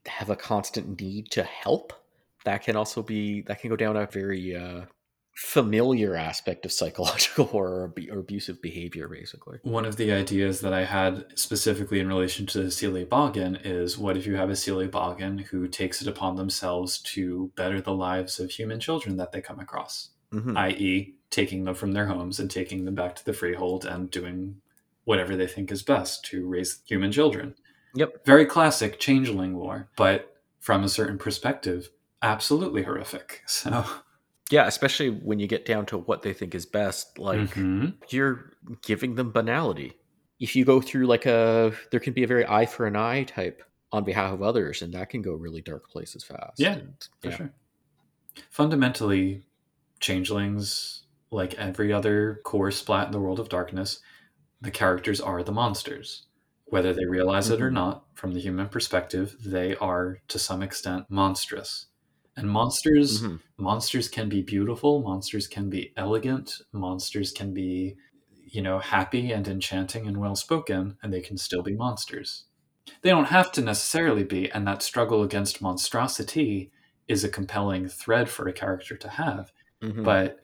have 0.06 0.30
a 0.30 0.36
constant 0.36 1.00
need 1.00 1.30
to 1.32 1.42
help. 1.42 1.92
That 2.44 2.62
can 2.62 2.74
also 2.74 3.02
be 3.02 3.42
that 3.42 3.60
can 3.60 3.70
go 3.70 3.76
down 3.76 3.96
a 3.96 4.06
very 4.06 4.56
uh, 4.56 4.86
familiar 5.40 6.16
aspect 6.16 6.66
of 6.66 6.72
psychological 6.72 7.44
horror 7.46 7.92
or, 8.10 8.18
abusive 8.18 8.60
behavior, 8.60 9.08
basically. 9.08 9.58
One 9.62 9.86
of 9.86 9.96
the 9.96 10.12
ideas 10.12 10.60
that 10.60 10.72
I 10.74 10.84
had 10.84 11.26
specifically 11.34 11.98
in 11.98 12.08
relation 12.08 12.46
to 12.46 12.58
Seelie 12.64 13.08
Boggan 13.08 13.56
is 13.64 13.96
what 13.96 14.16
if 14.16 14.26
you 14.26 14.36
have 14.36 14.50
a 14.50 14.54
Seelie 14.54 14.90
Boggan 14.90 15.38
who 15.38 15.66
takes 15.66 16.02
it 16.02 16.08
upon 16.08 16.36
themselves 16.36 16.98
to 17.14 17.50
better 17.56 17.80
the 17.80 17.94
lives 17.94 18.38
of 18.38 18.50
human 18.50 18.80
children 18.80 19.16
that 19.16 19.32
they 19.32 19.40
come 19.40 19.60
across, 19.60 20.10
Mhm. 20.32 20.56
i.e., 20.56 21.14
taking 21.30 21.64
them 21.64 21.74
from 21.74 21.92
their 21.92 22.06
homes 22.06 22.40
and 22.40 22.50
taking 22.50 22.84
them 22.84 22.94
back 22.94 23.14
to 23.16 23.24
the 23.24 23.32
freehold 23.32 23.84
and 23.84 24.10
doing 24.10 24.60
whatever 25.04 25.36
they 25.36 25.46
think 25.46 25.70
is 25.72 25.82
best 25.82 26.24
to 26.26 26.46
raise 26.46 26.82
human 26.86 27.10
children. 27.12 27.54
Yep. 27.94 28.24
Very 28.24 28.46
classic 28.46 28.98
changeling 29.00 29.56
lore, 29.56 29.88
but 29.96 30.36
from 30.60 30.84
a 30.84 30.88
certain 30.88 31.18
perspective, 31.18 31.90
absolutely 32.22 32.82
horrific. 32.82 33.42
So, 33.46 33.84
Yeah, 34.50 34.66
especially 34.66 35.10
when 35.10 35.38
you 35.38 35.46
get 35.46 35.64
down 35.64 35.86
to 35.86 35.98
what 35.98 36.22
they 36.22 36.32
think 36.32 36.54
is 36.54 36.66
best. 36.66 37.18
Like 37.18 37.40
Mhm. 37.54 37.94
you're 38.08 38.52
giving 38.82 39.14
them 39.14 39.30
banality. 39.32 39.96
If 40.40 40.56
you 40.56 40.64
go 40.64 40.80
through 40.80 41.06
like 41.06 41.26
a, 41.26 41.72
there 41.90 42.00
can 42.00 42.12
be 42.12 42.24
a 42.24 42.26
very 42.26 42.46
eye 42.46 42.66
for 42.66 42.86
an 42.86 42.96
eye 42.96 43.24
type 43.24 43.62
on 43.92 44.04
behalf 44.04 44.32
of 44.32 44.42
others, 44.42 44.82
and 44.82 44.92
that 44.94 45.08
can 45.10 45.22
go 45.22 45.34
really 45.34 45.60
dark 45.62 45.88
places 45.90 46.24
fast. 46.24 46.58
Yeah, 46.58 46.74
And, 46.74 47.08
for 47.20 47.30
sure. 47.30 47.52
Fundamentally, 48.50 49.42
changelings, 50.00 51.04
like 51.30 51.54
every 51.54 51.92
other 51.92 52.40
core 52.44 52.70
splat 52.70 53.06
in 53.06 53.12
the 53.12 53.20
world 53.20 53.38
of 53.38 53.48
darkness, 53.48 54.00
the 54.60 54.70
characters 54.70 55.20
are 55.20 55.42
the 55.42 55.52
monsters. 55.52 56.26
Whether 56.66 56.92
they 56.92 57.04
realize 57.04 57.50
it 57.50 57.60
or 57.60 57.70
Mhm. 57.70 57.74
not, 57.74 58.04
from 58.14 58.32
the 58.32 58.40
human 58.40 58.68
perspective, 58.68 59.36
they 59.44 59.76
are 59.76 60.18
to 60.28 60.38
some 60.38 60.62
extent 60.62 61.06
monstrous. 61.08 61.86
And 62.36 62.50
monsters 62.50 63.22
Mhm. 63.22 63.40
monsters 63.58 64.08
can 64.08 64.28
be 64.28 64.40
beautiful, 64.42 65.02
monsters 65.02 65.46
can 65.46 65.68
be 65.68 65.92
elegant, 65.96 66.62
monsters 66.72 67.32
can 67.32 67.52
be, 67.52 67.96
you 68.30 68.62
know, 68.62 68.78
happy 68.78 69.32
and 69.32 69.46
enchanting 69.46 70.06
and 70.06 70.16
well 70.16 70.36
spoken, 70.36 70.96
and 71.02 71.12
they 71.12 71.20
can 71.20 71.36
still 71.36 71.62
be 71.62 71.74
monsters. 71.74 72.46
They 73.02 73.10
don't 73.10 73.26
have 73.26 73.52
to 73.52 73.60
necessarily 73.60 74.24
be, 74.24 74.50
and 74.50 74.66
that 74.66 74.82
struggle 74.82 75.22
against 75.22 75.60
monstrosity 75.60 76.72
is 77.08 77.24
a 77.24 77.28
compelling 77.28 77.88
thread 77.88 78.30
for 78.30 78.48
a 78.48 78.52
character 78.52 78.96
to 78.96 79.08
have. 79.08 79.52
Mhm. 79.82 80.04
But 80.04 80.40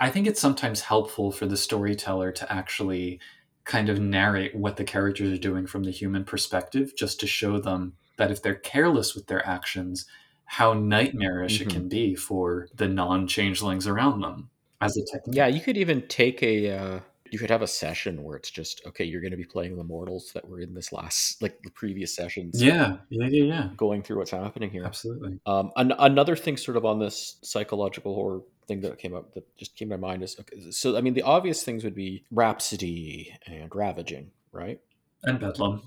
I 0.00 0.10
think 0.10 0.26
it's 0.26 0.40
sometimes 0.40 0.82
helpful 0.82 1.32
for 1.32 1.46
the 1.46 1.56
storyteller 1.56 2.32
to 2.32 2.52
actually 2.52 3.20
kind 3.64 3.88
of 3.88 4.00
narrate 4.00 4.54
what 4.56 4.76
the 4.76 4.84
characters 4.84 5.32
are 5.32 5.38
doing 5.42 5.66
from 5.66 5.84
the 5.84 5.90
human 5.90 6.24
perspective, 6.24 6.94
just 6.96 7.20
to 7.20 7.26
show 7.26 7.58
them 7.60 7.96
that 8.18 8.30
if 8.30 8.42
they're 8.42 8.54
careless 8.56 9.14
with 9.14 9.26
their 9.26 9.46
actions, 9.46 10.06
how 10.46 10.72
nightmarish 10.74 11.60
it 11.60 11.68
Mhm. 11.68 11.70
can 11.70 11.88
be 11.88 12.14
for 12.16 12.68
the 12.74 12.88
non 12.88 13.26
changelings 13.28 13.86
around 13.86 14.20
them 14.22 14.50
as 14.80 14.96
a 14.96 15.04
technique. 15.12 15.34
yeah, 15.34 15.46
you 15.46 15.60
could 15.60 15.76
even 15.76 16.06
take 16.08 16.42
a, 16.42 16.70
uh, 16.70 17.00
you 17.32 17.38
could 17.38 17.50
have 17.50 17.62
a 17.62 17.66
session 17.66 18.22
where 18.22 18.36
it's 18.36 18.50
just 18.50 18.82
okay. 18.86 19.04
You're 19.04 19.20
going 19.20 19.32
to 19.32 19.36
be 19.36 19.44
playing 19.44 19.76
the 19.76 19.84
mortals 19.84 20.32
that 20.34 20.48
were 20.48 20.60
in 20.60 20.74
this 20.74 20.92
last, 20.92 21.42
like 21.42 21.60
the 21.62 21.70
previous 21.70 22.14
sessions. 22.14 22.62
Yeah, 22.62 22.96
yeah, 23.10 23.26
yeah, 23.28 23.44
yeah. 23.44 23.68
going 23.76 24.02
through 24.02 24.18
what's 24.18 24.30
happening 24.30 24.70
here. 24.70 24.84
Absolutely. 24.84 25.38
Um, 25.46 25.70
an- 25.76 25.94
another 25.98 26.36
thing, 26.36 26.56
sort 26.56 26.76
of 26.76 26.84
on 26.84 26.98
this 26.98 27.36
psychological 27.42 28.14
horror 28.14 28.40
thing 28.66 28.80
that 28.82 28.98
came 28.98 29.14
up 29.14 29.34
that 29.34 29.44
just 29.56 29.76
came 29.76 29.88
to 29.88 29.96
my 29.96 30.08
mind 30.08 30.22
is 30.22 30.36
okay, 30.40 30.70
so. 30.70 30.96
I 30.96 31.00
mean, 31.00 31.14
the 31.14 31.22
obvious 31.22 31.62
things 31.62 31.84
would 31.84 31.94
be 31.94 32.24
Rhapsody 32.30 33.34
and 33.46 33.74
Ravaging, 33.74 34.30
right? 34.52 34.80
And 35.24 35.40
Bedlam. 35.40 35.82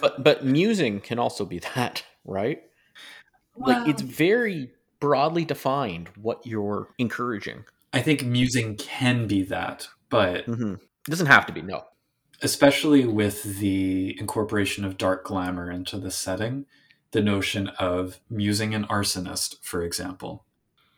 But 0.00 0.22
but 0.24 0.44
musing 0.44 1.00
can 1.00 1.18
also 1.18 1.44
be 1.44 1.58
that, 1.74 2.04
right? 2.24 2.62
Like 3.56 3.88
it's 3.88 4.02
very 4.02 4.72
broadly 5.00 5.44
defined 5.44 6.08
what 6.20 6.46
you're 6.46 6.88
encouraging. 6.98 7.64
I 7.92 8.02
think 8.02 8.24
musing 8.24 8.76
can 8.76 9.26
be 9.26 9.42
that, 9.44 9.88
but 10.08 10.46
Mm-hmm. 10.46 10.74
It 10.74 11.10
doesn't 11.10 11.26
have 11.26 11.46
to 11.46 11.52
be. 11.52 11.62
No. 11.62 11.84
especially 12.42 13.06
with 13.06 13.58
the 13.58 14.18
incorporation 14.18 14.84
of 14.84 14.98
dark 14.98 15.24
glamour 15.24 15.70
into 15.70 15.98
the 15.98 16.10
setting, 16.10 16.66
the 17.12 17.22
notion 17.22 17.68
of 17.78 18.18
musing 18.28 18.74
an 18.74 18.84
arsonist, 18.86 19.56
for 19.62 19.82
example. 19.82 20.44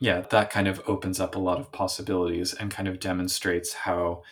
Yeah, 0.01 0.23
that 0.31 0.51
kind 0.51 0.67
of 0.69 0.81
opens 0.87 1.21
up 1.21 1.35
a 1.35 1.41
lot 1.41 1.59
of 1.61 1.71
possibilities 1.73 2.55
and 2.55 2.71
kind 2.71 2.89
of 2.89 3.01
demonstrates 3.01 3.73
how 3.75 4.23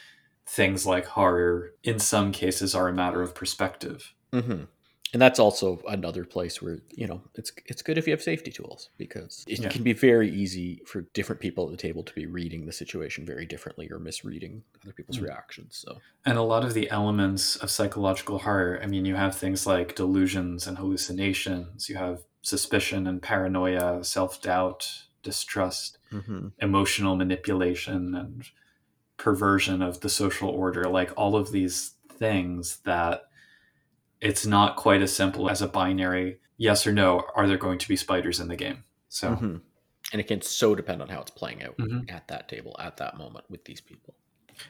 things 0.46 0.86
like 0.86 1.06
horror, 1.06 1.72
in 1.82 1.98
some 1.98 2.32
cases, 2.32 2.74
are 2.74 2.88
a 2.88 2.92
matter 2.92 3.20
of 3.20 3.34
perspective. 3.34 4.14
Mm-hmm. 4.32 4.64
And 5.12 5.22
that's 5.22 5.38
also 5.38 5.80
another 5.88 6.24
place 6.24 6.60
where 6.60 6.80
you 6.94 7.06
know 7.06 7.22
it's 7.34 7.52
it's 7.66 7.80
good 7.82 7.96
if 7.96 8.06
you 8.06 8.10
have 8.12 8.22
safety 8.22 8.50
tools 8.50 8.90
because 8.98 9.44
it 9.46 9.60
Yeah. 9.60 9.68
can 9.68 9.82
be 9.82 9.92
very 9.92 10.28
easy 10.30 10.82
for 10.84 11.02
different 11.14 11.40
people 11.40 11.64
at 11.64 11.70
the 11.70 11.76
table 11.76 12.02
to 12.02 12.14
be 12.14 12.26
reading 12.26 12.66
the 12.66 12.72
situation 12.72 13.24
very 13.24 13.46
differently 13.46 13.88
or 13.90 13.98
misreading 13.98 14.62
other 14.82 14.92
people's 14.92 15.18
Mm. 15.18 15.22
reactions. 15.28 15.76
So 15.76 16.00
And 16.24 16.36
a 16.38 16.42
lot 16.42 16.64
of 16.64 16.74
the 16.74 16.90
elements 16.90 17.56
of 17.56 17.70
psychological 17.70 18.40
horror, 18.40 18.80
I 18.82 18.86
mean, 18.86 19.04
you 19.04 19.14
have 19.14 19.36
things 19.36 19.64
like 19.66 19.94
delusions 19.94 20.66
and 20.66 20.76
hallucinations, 20.78 21.88
you 21.88 21.96
have 21.96 22.24
suspicion 22.42 23.06
and 23.06 23.22
paranoia, 23.22 24.02
self 24.04 24.42
doubt, 24.42 24.88
distrust, 25.22 25.98
mm-hmm. 26.12 26.48
emotional 26.58 27.14
manipulation 27.16 28.14
and 28.14 28.44
perversion 29.16 29.82
of 29.82 30.00
the 30.00 30.08
social 30.08 30.50
order 30.50 30.84
like 30.84 31.10
all 31.16 31.36
of 31.36 31.50
these 31.52 31.94
things 32.18 32.78
that 32.84 33.22
it's 34.28 34.44
not 34.56 34.76
quite 34.84 35.02
as 35.06 35.12
simple 35.22 35.44
as 35.54 35.60
a 35.62 35.68
binary 35.68 36.28
yes 36.66 36.86
or 36.86 36.92
no 37.02 37.10
are 37.36 37.46
there 37.48 37.58
going 37.66 37.78
to 37.78 37.88
be 37.88 37.96
spiders 37.96 38.40
in 38.40 38.48
the 38.48 38.56
game 38.64 38.78
so 39.08 39.26
Mm-hmm. 39.30 39.56
and 40.12 40.20
it 40.22 40.26
can 40.32 40.40
so 40.42 40.74
depend 40.74 41.00
on 41.02 41.08
how 41.08 41.20
it's 41.24 41.30
playing 41.40 41.62
out 41.66 41.76
Mhm. 41.78 42.10
at 42.16 42.24
that 42.28 42.48
table 42.48 42.74
at 42.88 42.96
that 43.00 43.16
moment 43.22 43.44
with 43.52 43.64
these 43.68 43.80
people. 43.90 44.12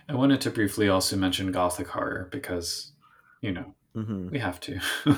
i 0.08 0.14
wanted 0.14 0.40
to 0.42 0.50
briefly 0.50 0.88
also 0.88 1.16
mention 1.16 1.52
gothic 1.52 1.88
horror 1.88 2.28
because 2.38 2.92
you 3.46 3.52
know 3.52 3.68
Mm-hmm. 3.96 4.28
we 4.34 4.38
have 4.40 4.58
to 4.60 4.72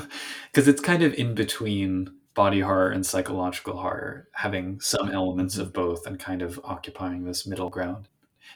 because 0.52 0.68
it's 0.68 0.80
kind 0.90 1.02
of 1.02 1.12
in 1.14 1.34
between 1.34 1.90
body 2.34 2.60
horror 2.60 2.90
and 2.96 3.04
psychological 3.04 3.76
horror 3.84 4.28
having 4.34 4.78
some 4.80 5.08
elements 5.10 5.58
of 5.58 5.72
both 5.72 6.06
and 6.06 6.20
kind 6.20 6.42
of 6.42 6.60
occupying 6.62 7.24
this 7.24 7.44
middle 7.44 7.70
ground 7.70 8.06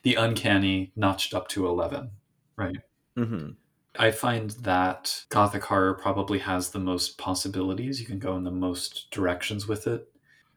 the 0.04 0.14
uncanny 0.14 0.92
notched 0.94 1.34
up 1.34 1.48
to 1.48 1.66
11 1.66 2.10
right 2.56 2.76
Mm-hmm. 3.18 3.46
I 3.98 4.10
find 4.10 4.50
that 4.62 5.24
Gothic 5.28 5.64
horror 5.64 5.94
probably 5.94 6.38
has 6.38 6.70
the 6.70 6.78
most 6.78 7.18
possibilities. 7.18 8.00
You 8.00 8.06
can 8.06 8.18
go 8.18 8.36
in 8.36 8.44
the 8.44 8.50
most 8.50 9.10
directions 9.10 9.68
with 9.68 9.86
it. 9.86 10.08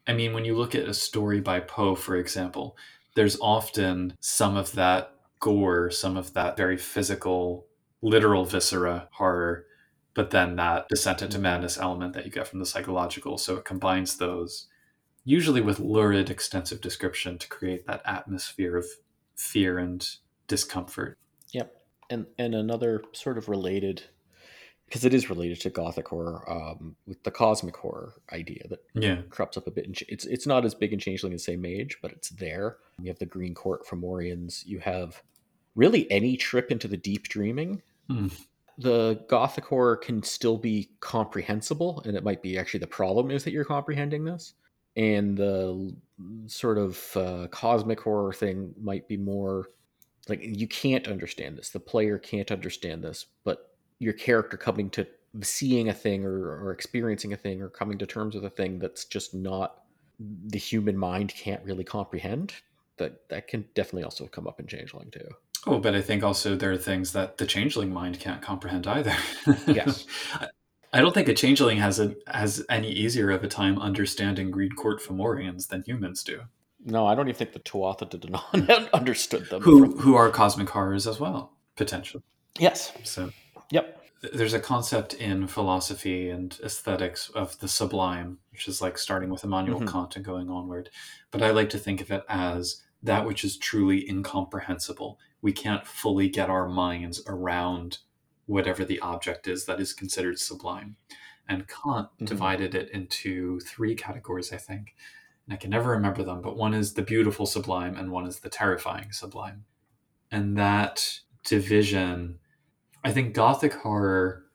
I 0.08 0.14
mean, 0.14 0.34
when 0.34 0.46
you 0.46 0.56
look 0.56 0.74
at 0.74 0.88
a 0.88 0.94
story 0.94 1.42
by 1.42 1.60
Poe, 1.60 1.96
for 1.96 2.16
example, 2.16 2.78
there's 3.16 3.40
often 3.40 4.14
some 4.20 4.56
of 4.56 4.72
that 4.74 5.12
gore, 5.40 5.92
some 5.92 6.16
of 6.16 6.34
that 6.34 6.56
very 6.56 6.78
physical, 6.78 7.66
literal 8.02 8.46
viscera 8.46 9.10
horror, 9.14 9.66
but 10.14 10.32
then 10.32 10.56
that 10.56 10.88
descent 10.88 11.22
into 11.22 11.40
madness 11.40 11.78
element 11.78 12.14
that 12.14 12.26
you 12.26 12.32
get 12.32 12.48
from 12.48 12.60
the 12.60 12.66
psychological. 12.66 13.38
So 13.38 13.58
it 13.58 13.66
combines 13.66 14.18
those, 14.18 14.68
usually 15.26 15.62
with 15.62 15.80
lurid, 15.80 16.30
extensive 16.30 16.80
description 16.80 17.38
to 17.40 17.50
create 17.50 17.86
that 17.88 18.02
atmosphere 18.06 18.78
of 18.78 18.86
fear 19.36 19.78
and 19.78 20.08
discomfort. 20.48 21.18
And 22.10 22.26
and 22.38 22.54
another 22.56 23.04
sort 23.14 23.38
of 23.38 23.50
related 23.50 24.04
because 24.86 25.04
it 25.04 25.14
is 25.14 25.30
related 25.30 25.60
to 25.62 25.70
gothic 25.72 26.08
horror 26.08 26.44
um, 26.48 26.96
with 27.08 27.24
the 27.24 27.32
cosmic 27.32 27.76
horror 27.76 28.14
idea 28.32 28.68
that 28.70 28.80
Yeah. 28.94 29.22
crops 29.30 29.58
up 29.58 29.66
a 29.68 29.72
bit. 29.72 29.86
In, 29.86 29.96
it's 30.08 30.26
it's 30.26 30.46
not 30.46 30.64
as 30.66 30.76
big 30.76 30.94
in 30.94 31.00
Changeling 31.00 31.34
as 31.34 31.44
say 31.44 31.56
Mage, 31.56 31.98
but 32.02 32.12
it's 32.12 32.30
there. 32.30 32.78
You 33.02 33.08
have 33.08 33.20
the 33.20 33.26
Green 33.26 33.56
Court 33.56 33.86
from 33.88 34.04
Orions. 34.04 34.64
You 34.66 34.80
have 34.80 35.24
really 35.76 36.10
any 36.12 36.38
trip 36.38 36.72
into 36.72 36.88
the 36.88 36.98
deep 36.98 37.24
dreaming. 37.24 37.82
Hmm. 38.08 38.28
The 38.78 39.24
gothic 39.30 39.66
horror 39.66 39.96
can 39.98 40.22
still 40.22 40.58
be 40.58 40.90
comprehensible, 41.00 42.02
and 42.06 42.16
it 42.16 42.24
might 42.24 42.42
be 42.42 42.58
actually 42.58 42.82
the 42.82 42.88
problem 42.88 43.32
is 43.32 43.44
that 43.46 43.52
you're 43.52 43.66
comprehending 43.66 44.26
this. 44.26 44.54
And 44.98 45.36
the 45.38 45.96
sort 46.48 46.78
of 46.78 47.18
uh, 47.18 47.48
cosmic 47.52 48.00
horror 48.00 48.34
thing 48.34 48.74
might 48.80 49.08
be 49.08 49.18
more 49.18 49.70
like 50.28 50.40
you 50.42 50.68
can't 50.68 51.08
understand 51.08 51.58
this. 51.58 51.70
The 51.70 51.80
player 51.80 52.18
can't 52.18 52.52
understand 52.52 53.04
this, 53.04 53.26
but 53.44 53.72
your 54.00 54.14
character 54.14 54.58
coming 54.58 54.90
to 54.92 55.08
seeing 55.42 55.90
a 55.90 55.94
thing 55.94 56.26
or, 56.26 56.64
or 56.64 56.72
experiencing 56.72 57.34
a 57.34 57.38
thing 57.38 57.62
or 57.62 57.70
coming 57.70 57.98
to 57.98 58.06
terms 58.06 58.36
with 58.36 58.46
a 58.46 58.50
thing 58.50 58.80
that's 58.80 59.06
just 59.06 59.34
not 59.34 59.84
the 60.20 60.58
human 60.58 60.98
mind 60.98 61.34
can't 61.36 61.64
really 61.64 61.84
comprehend 61.84 62.54
that 62.98 63.28
that 63.30 63.48
can 63.48 63.66
definitely 63.74 64.04
also 64.04 64.28
come 64.28 64.48
up 64.48 64.60
in 64.60 64.68
Changeling 64.68 65.12
too. 65.12 65.28
Oh, 65.68 65.80
but 65.80 65.96
I 65.96 66.02
think 66.02 66.24
also 66.24 66.56
there 66.56 66.72
are 66.72 66.78
things 66.78 67.12
that 67.14 67.38
the 67.38 67.46
changeling 67.46 67.92
mind 67.92 68.20
can't 68.20 68.42
comprehend 68.42 68.88
either. 68.88 69.16
Yes. 69.68 70.06
I- 70.94 71.02
don't 71.02 71.14
think 71.14 71.28
a 71.28 71.34
changeling 71.34 71.78
has 71.80 72.00
a 72.00 72.16
has 72.28 72.64
any 72.70 72.90
easier 72.90 73.30
of 73.30 73.44
a 73.44 73.50
time 73.50 73.78
understanding 73.80 74.50
Green 74.50 74.72
Court 74.72 75.02
Fomorians 75.02 75.68
than 75.68 75.84
humans 75.86 76.24
do, 76.24 76.44
No, 76.86 77.06
I 77.08 77.16
don't 77.16 77.28
even 77.28 77.38
think 77.38 77.54
the 77.54 77.60
Tuatha 77.60 78.08
de 78.10 78.18
Danann 78.20 78.92
understood 78.94 79.50
them. 79.50 79.62
who 79.64 79.98
who 79.98 80.16
are 80.16 80.30
cosmic 80.30 80.70
horrors 80.70 81.08
as 81.08 81.20
well, 81.20 81.52
potentially. 81.76 82.24
Yes. 82.60 82.94
So 83.04 83.32
Yep. 83.72 84.02
there's 84.34 84.54
a 84.54 84.60
concept 84.60 85.14
in 85.16 85.48
philosophy 85.48 86.30
and 86.30 86.58
aesthetics 86.64 87.30
of 87.30 87.60
the 87.60 87.68
sublime, 87.68 88.38
which 88.52 88.68
is 88.68 88.82
like 88.82 88.98
starting 88.98 89.30
with 89.30 89.44
Immanuel 89.44 89.82
Mhm. 89.82 89.92
Kant 89.92 90.16
and 90.16 90.24
going 90.24 90.50
onward. 90.50 90.90
But 91.32 91.42
I 91.42 91.52
like 91.52 91.70
to 91.72 91.80
think 91.80 92.02
of 92.02 92.12
it 92.12 92.24
as 92.30 92.84
that 93.04 93.26
which 93.26 93.44
is 93.44 93.58
truly 93.58 94.08
incomprehensible. 94.10 95.20
We 95.42 95.52
can't 95.52 95.86
fully 95.86 96.30
get 96.30 96.50
our 96.50 96.68
minds 96.70 97.22
around 97.28 98.00
whatever 98.46 98.86
the 98.86 99.00
object 99.00 99.48
is 99.48 99.66
that 99.66 99.80
is 99.80 99.94
considered 99.94 100.40
sublime. 100.40 100.96
And 101.48 101.68
Kant 101.68 102.10
Mhm. 102.20 102.26
divided 102.28 102.74
it 102.76 102.90
into 102.92 103.60
three 103.60 103.96
categories, 103.96 104.54
I 104.54 104.58
think. 104.58 104.96
And 105.48 105.54
I 105.54 105.58
can 105.58 105.70
never 105.70 105.92
remember 105.92 106.24
them, 106.24 106.42
but 106.42 106.58
one 106.58 106.74
is 106.74 106.94
the 106.94 107.02
beautiful 107.02 107.46
sublime 107.46 107.96
and 107.96 108.12
one 108.12 108.26
is 108.26 108.40
the 108.40 108.50
terrifying 108.50 109.12
sublime. 109.12 109.66
And 110.32 110.58
that 110.58 111.20
division 111.44 112.40
I 113.06 113.12
think 113.12 113.36
Gothic 113.36 113.74
horror 113.74 114.46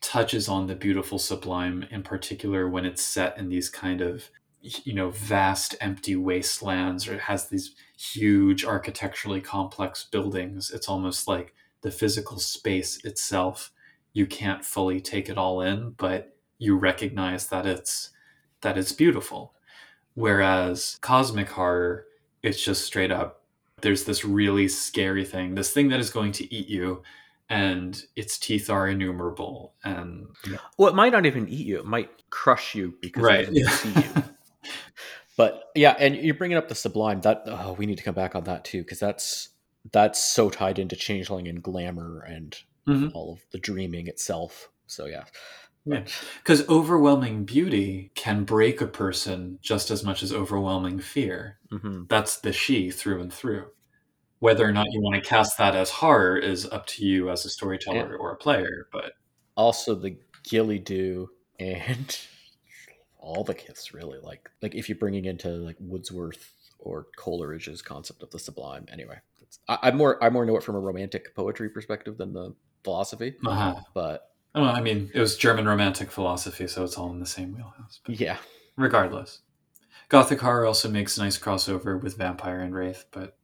touches 0.00 0.48
on 0.48 0.66
the 0.66 0.74
beautiful 0.74 1.20
sublime 1.20 1.86
in 1.92 2.02
particular 2.02 2.68
when 2.68 2.84
it's 2.84 3.00
set 3.00 3.38
in 3.38 3.48
these 3.48 3.70
kind 3.70 4.00
of 4.00 4.28
you 4.60 4.92
know 4.92 5.10
vast 5.10 5.76
empty 5.80 6.16
wastelands 6.16 7.06
or 7.06 7.14
it 7.14 7.20
has 7.20 7.48
these 7.48 7.76
huge 7.96 8.64
architecturally 8.64 9.40
complex 9.40 10.04
buildings 10.04 10.72
it's 10.72 10.88
almost 10.88 11.28
like 11.28 11.54
the 11.82 11.90
physical 11.92 12.40
space 12.40 13.04
itself 13.04 13.70
you 14.12 14.26
can't 14.26 14.64
fully 14.64 15.00
take 15.00 15.28
it 15.28 15.38
all 15.38 15.60
in 15.60 15.90
but 15.90 16.36
you 16.58 16.76
recognize 16.76 17.46
that 17.46 17.66
it's 17.66 18.10
that 18.60 18.76
it's 18.76 18.92
beautiful 18.92 19.54
whereas 20.14 20.98
cosmic 21.00 21.48
horror 21.48 22.06
it's 22.42 22.62
just 22.62 22.84
straight 22.84 23.10
up 23.10 23.42
there's 23.80 24.04
this 24.04 24.24
really 24.24 24.68
scary 24.68 25.24
thing 25.24 25.54
this 25.54 25.72
thing 25.72 25.88
that 25.88 26.00
is 26.00 26.10
going 26.10 26.32
to 26.32 26.54
eat 26.54 26.68
you 26.68 27.02
and 27.48 28.04
its 28.16 28.38
teeth 28.38 28.70
are 28.70 28.88
innumerable 28.88 29.74
and 29.84 30.26
Well, 30.78 30.88
it 30.88 30.94
might 30.94 31.12
not 31.12 31.26
even 31.26 31.46
eat 31.48 31.66
you. 31.66 31.80
It 31.80 31.84
might 31.84 32.08
crush 32.30 32.74
you 32.74 32.94
because 33.02 33.22
Right, 33.22 33.40
it 33.40 33.54
doesn't 33.54 33.56
yeah. 33.56 33.70
see 33.70 33.88
you. 34.00 34.22
But 35.36 35.64
yeah, 35.74 35.96
and 35.98 36.14
you're 36.16 36.34
bringing 36.34 36.56
up 36.58 36.68
the 36.68 36.74
sublime. 36.74 37.20
That 37.22 37.42
oh, 37.46 37.72
we 37.78 37.86
need 37.86 37.96
to 37.98 38.04
come 38.04 38.14
back 38.14 38.34
on 38.34 38.44
that 38.44 38.64
too 38.64 38.82
because 38.82 38.98
that's 39.00 39.48
that's 39.90 40.22
so 40.22 40.50
tied 40.50 40.78
into 40.78 40.94
changeling 40.94 41.48
and 41.48 41.62
glamour 41.62 42.20
and 42.22 42.56
Mhm. 42.86 43.10
all 43.14 43.32
of 43.34 43.40
the 43.50 43.58
dreaming 43.58 44.08
itself. 44.08 44.68
So 44.86 45.06
yeah, 45.06 45.24
Yeah. 45.84 46.04
Because 46.38 46.68
overwhelming 46.68 47.44
beauty 47.44 48.12
can 48.14 48.44
break 48.44 48.80
a 48.80 48.86
person 48.86 49.58
just 49.62 49.90
as 49.90 50.04
much 50.04 50.22
as 50.22 50.32
overwhelming 50.32 51.00
fear. 51.00 51.58
hmm 51.70 52.04
That's 52.08 52.36
the 52.38 52.50
Sidhe 52.50 52.94
through 52.94 53.20
and 53.20 53.32
through. 53.32 53.66
Whether 54.38 54.66
or 54.68 54.72
not 54.72 54.86
you 54.90 55.00
want 55.00 55.22
to 55.22 55.28
cast 55.28 55.58
that 55.58 55.74
as 55.76 55.90
horror 55.90 56.36
is 56.36 56.66
up 56.66 56.86
to 56.88 57.04
you 57.06 57.30
as 57.30 57.44
a 57.44 57.48
storyteller 57.48 58.10
Yeah. 58.12 58.16
or 58.18 58.32
a 58.32 58.36
player. 58.36 58.88
But 58.92 59.12
also 59.56 59.94
the 59.94 60.16
Ghille 60.44 60.82
Dhu 60.84 61.28
and 61.58 62.18
all 63.18 63.44
the 63.44 63.54
kiths 63.54 63.94
really 63.94 64.18
like 64.18 64.50
like 64.62 64.74
if 64.74 64.88
you're 64.88 64.98
bringing 64.98 65.24
into 65.26 65.48
like 65.48 65.76
Wordsworth 65.80 66.52
or 66.80 67.06
Coleridge's 67.16 67.82
concept 67.82 68.22
of 68.22 68.30
the 68.30 68.38
sublime. 68.40 68.86
Anyway, 68.90 69.16
I, 69.68 69.78
I 69.82 69.90
more 69.92 70.22
I 70.22 70.28
more 70.30 70.44
know 70.44 70.56
it 70.56 70.64
from 70.64 70.74
a 70.74 70.80
romantic 70.80 71.34
poetry 71.36 71.70
perspective 71.70 72.18
than 72.18 72.32
the 72.32 72.54
philosophy, 72.82 73.36
uh 73.46 73.74
but 73.94 74.31
well, 74.54 74.64
I 74.74 74.80
mean, 74.80 75.10
it 75.14 75.20
was 75.20 75.36
German 75.36 75.66
romantic 75.66 76.10
philosophy, 76.10 76.66
so 76.66 76.84
it's 76.84 76.96
all 76.98 77.10
in 77.10 77.20
the 77.20 77.26
same 77.26 77.54
wheelhouse. 77.54 78.00
But 78.04 78.20
yeah. 78.20 78.36
regardless, 78.76 79.40
Gothic 80.08 80.40
horror 80.40 80.66
also 80.66 80.88
makes 80.90 81.16
nice 81.18 81.38
crossover 81.38 82.00
with 82.02 82.18
vampire 82.18 82.60
and 82.60 82.74
wraith. 82.74 83.06
But 83.12 83.36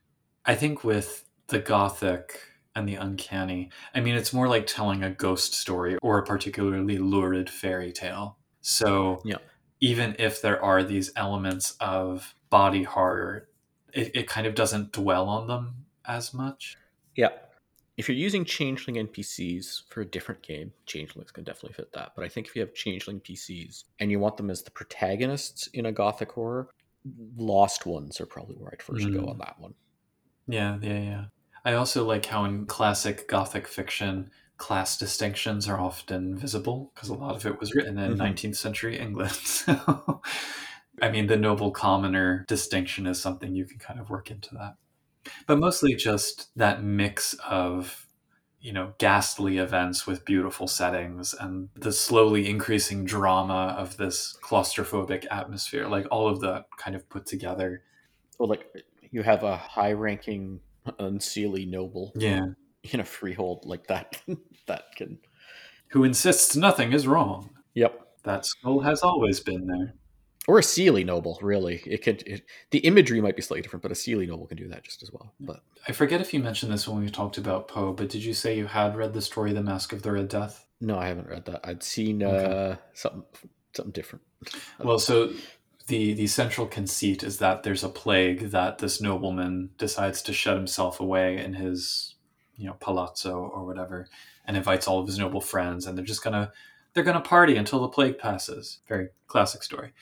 I 0.45 0.55
think 0.55 0.85
with 0.85 1.25
the 1.49 1.59
Gothic 1.59 2.41
and 2.75 2.89
the 2.89 2.97
uncanny, 2.97 3.71
I 3.95 4.01
mean, 4.01 4.15
it's 4.15 4.33
more 4.33 4.49
like 4.49 4.67
telling 4.67 5.03
a 5.03 5.11
ghost 5.11 5.55
story 5.55 5.97
or 6.03 6.19
a 6.19 6.25
particularly 6.25 6.99
lurid 6.99 7.49
fairy 7.49 7.93
tale. 7.93 8.37
So 8.61 9.23
Yeah. 9.25 9.39
even 9.81 10.15
if 10.19 10.43
there 10.43 10.63
are 10.63 10.83
these 10.83 11.11
elements 11.17 11.75
of 11.81 12.35
body 12.51 12.83
horror, 12.83 13.49
it, 13.95 14.15
it 14.15 14.29
kind 14.29 14.47
of 14.47 14.55
doesn't 14.55 14.93
dwell 14.93 15.29
on 15.29 15.47
them 15.47 15.87
as 16.05 16.35
much. 16.35 16.77
Yeah. 17.17 17.31
If 17.99 18.09
you're 18.09 18.17
using 18.17 18.45
changeling 18.47 18.97
NPCs 18.97 19.83
for 19.91 20.01
a 20.03 20.07
different 20.07 20.41
game, 20.43 20.73
changelings 20.87 21.33
can 21.33 21.45
definitely 21.45 21.75
fit 21.75 21.93
that. 21.93 22.13
But 22.17 22.25
I 22.25 22.29
think 22.29 22.47
if 22.47 22.55
you 22.57 22.63
have 22.63 22.73
changeling 22.73 23.21
PCs 23.21 23.85
and 23.99 24.11
you 24.11 24.21
want 24.21 24.37
them 24.39 24.51
as 24.51 24.63
the 24.63 24.71
protagonists 24.71 25.67
in 25.69 25.85
a 25.87 25.93
gothic 25.93 26.33
horror, 26.33 26.71
lost 27.37 27.87
ones 27.87 28.21
are 28.21 28.27
probably 28.27 28.57
where 28.57 28.71
I'd 28.73 28.83
first 28.83 29.11
go 29.13 29.23
Mm. 29.23 29.29
on 29.29 29.39
that 29.39 29.59
one. 29.59 29.75
Yeah, 30.47 30.79
yeah, 30.83 30.99
yeah. 31.01 31.25
I 31.65 31.75
also 31.75 32.05
like 32.07 32.27
how 32.27 32.45
in 32.45 32.67
classic 32.67 33.29
Gothic 33.29 33.67
fiction, 33.69 34.31
class 34.57 34.97
distinctions 34.99 35.69
are 35.69 35.79
often 35.81 36.37
visible 36.37 36.91
because 36.95 37.09
a 37.11 37.15
lot 37.15 37.37
of 37.37 37.47
it 37.47 37.61
was 37.61 37.75
written 37.75 37.99
in 37.99 38.17
Mhm. 38.17 38.17
19th 38.17 38.57
century 38.57 38.99
England. 38.99 39.33
So, 39.45 40.23
I 41.01 41.11
mean, 41.11 41.27
the 41.29 41.37
noble 41.37 41.71
commoner 41.71 42.45
distinction 42.49 43.07
is 43.07 43.21
something 43.21 43.55
you 43.55 43.67
can 43.67 43.79
kind 43.79 44.01
of 44.01 44.11
work 44.11 44.31
into 44.31 44.55
that. 44.55 44.77
But 45.47 45.59
mostly 45.59 45.95
just 45.95 46.49
that 46.57 46.83
mix 46.83 47.35
of, 47.49 48.07
you 48.61 48.73
know, 48.73 48.93
ghastly 48.99 49.59
events 49.59 50.07
with 50.07 50.25
beautiful 50.25 50.67
settings 50.67 51.35
and 51.39 51.69
the 51.77 51.93
slowly 51.93 52.49
increasing 52.49 53.05
drama 53.05 53.75
of 53.79 53.97
this 53.97 54.37
claustrophobic 54.43 55.27
atmosphere. 55.31 55.87
Like 55.89 56.07
all 56.11 56.29
of 56.29 56.41
that 56.41 56.67
kind 56.79 56.97
of 56.97 57.09
put 57.09 57.27
together. 57.27 57.83
Or 58.39 58.47
like 58.47 58.67
you 59.11 59.23
have 59.23 59.43
a 59.45 59.57
high 59.57 59.93
ranking 59.93 60.61
unseelie 61.01 61.69
noble 61.69 62.13
Yeah. 62.17 62.47
in 62.93 63.01
a 63.01 63.05
freehold 63.05 63.65
like 63.65 63.87
that 63.89 64.21
that 64.67 64.85
can 64.97 65.19
Who 65.91 66.05
insists 66.05 66.57
nothing 66.57 66.93
is 66.93 67.07
wrong. 67.07 67.51
Yep. 67.75 68.01
That 68.25 68.45
skull 68.45 68.81
has 68.81 69.03
always 69.03 69.41
been 69.41 69.67
there. 69.67 69.95
Or 70.49 70.59
a 70.59 70.63
Seelie 70.63 71.05
noble, 71.05 71.39
really. 71.43 71.83
It 71.87 72.03
could 72.03 72.23
it, 72.27 72.43
the 72.71 72.79
imagery 72.79 73.21
might 73.21 73.37
be 73.37 73.43
slightly 73.43 73.63
different, 73.63 73.83
but 73.83 73.93
a 73.93 73.95
Seelie 73.95 74.27
noble 74.27 74.47
can 74.47 74.57
do 74.57 74.67
that 74.69 74.83
just 74.83 75.03
as 75.03 75.13
well. 75.13 75.35
But 75.39 75.61
I 75.87 75.93
forget 75.93 76.23
if 76.23 76.35
you 76.35 76.41
mentioned 76.41 76.73
this 76.73 76.89
when 76.89 77.01
we 77.01 77.11
talked 77.11 77.39
about 77.39 77.69
Poe, 77.69 77.93
but 77.93 78.09
did 78.09 78.25
you 78.25 78.33
say 78.33 78.57
you 78.57 78.67
had 78.67 78.97
read 78.97 79.13
the 79.13 79.23
story 79.23 79.53
The 79.53 79.63
Mask 79.63 79.93
of 79.93 80.03
the 80.03 80.11
Red 80.11 80.29
Death? 80.29 80.65
no, 80.81 80.99
I 80.99 81.09
haven't 81.09 81.29
read 81.29 81.45
that. 81.47 81.61
I'd 81.65 81.83
seen 81.83 82.23
uh, 82.23 82.77
something 82.95 83.25
something 83.75 83.93
different. 83.93 84.25
Well, 84.83 84.99
so 84.99 85.33
the 85.87 86.15
the 86.15 86.27
central 86.27 86.67
conceit 86.67 87.23
is 87.23 87.39
that 87.39 87.63
there's 87.63 87.85
a 87.85 87.89
plague 87.89 88.51
that 88.51 88.79
this 88.79 89.01
nobleman 89.01 89.71
decides 89.79 90.23
to 90.23 90.33
shut 90.33 90.57
himself 90.57 91.01
away 91.01 91.43
in 91.43 91.55
his, 91.55 92.15
you 92.57 92.67
know, 92.67 92.77
palazzo 92.81 93.39
or 93.39 93.65
whatever, 93.67 94.09
and 94.47 94.57
invites 94.57 94.87
all 94.87 95.01
of 95.01 95.07
his 95.07 95.19
noble 95.19 95.41
friends, 95.41 95.87
and 95.87 95.99
they're 95.99 96.05
just 96.05 96.23
gonna 96.23 96.53
they're 96.95 97.05
gonna 97.05 97.21
party 97.21 97.57
until 97.57 97.81
the 97.81 97.89
plague 97.89 98.19
passes. 98.19 98.79
Very 98.89 99.09
classic 99.27 99.63
story, 99.63 99.93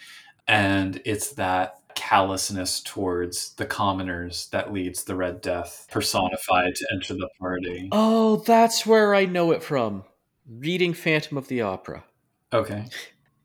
and 0.49 1.01
it's 1.05 1.33
that 1.35 1.81
callousness 1.95 2.81
towards 2.83 3.55
the 3.55 3.65
commoners 3.67 4.49
that 4.53 4.73
leads 4.73 5.05
the 5.05 5.15
Red 5.17 5.41
Death 5.41 5.87
personified 5.91 6.75
to 6.75 6.87
enter 6.93 7.15
the 7.15 7.29
party. 7.41 7.89
Oh, 7.93 8.37
that's 8.37 8.85
where 8.87 9.15
I 9.15 9.25
know 9.25 9.51
it 9.53 9.63
from. 9.63 10.05
Reading 10.49 10.93
Phantom 10.95 11.37
of 11.39 11.49
the 11.49 11.63
Opera. 11.63 12.05
Okay, 12.53 12.85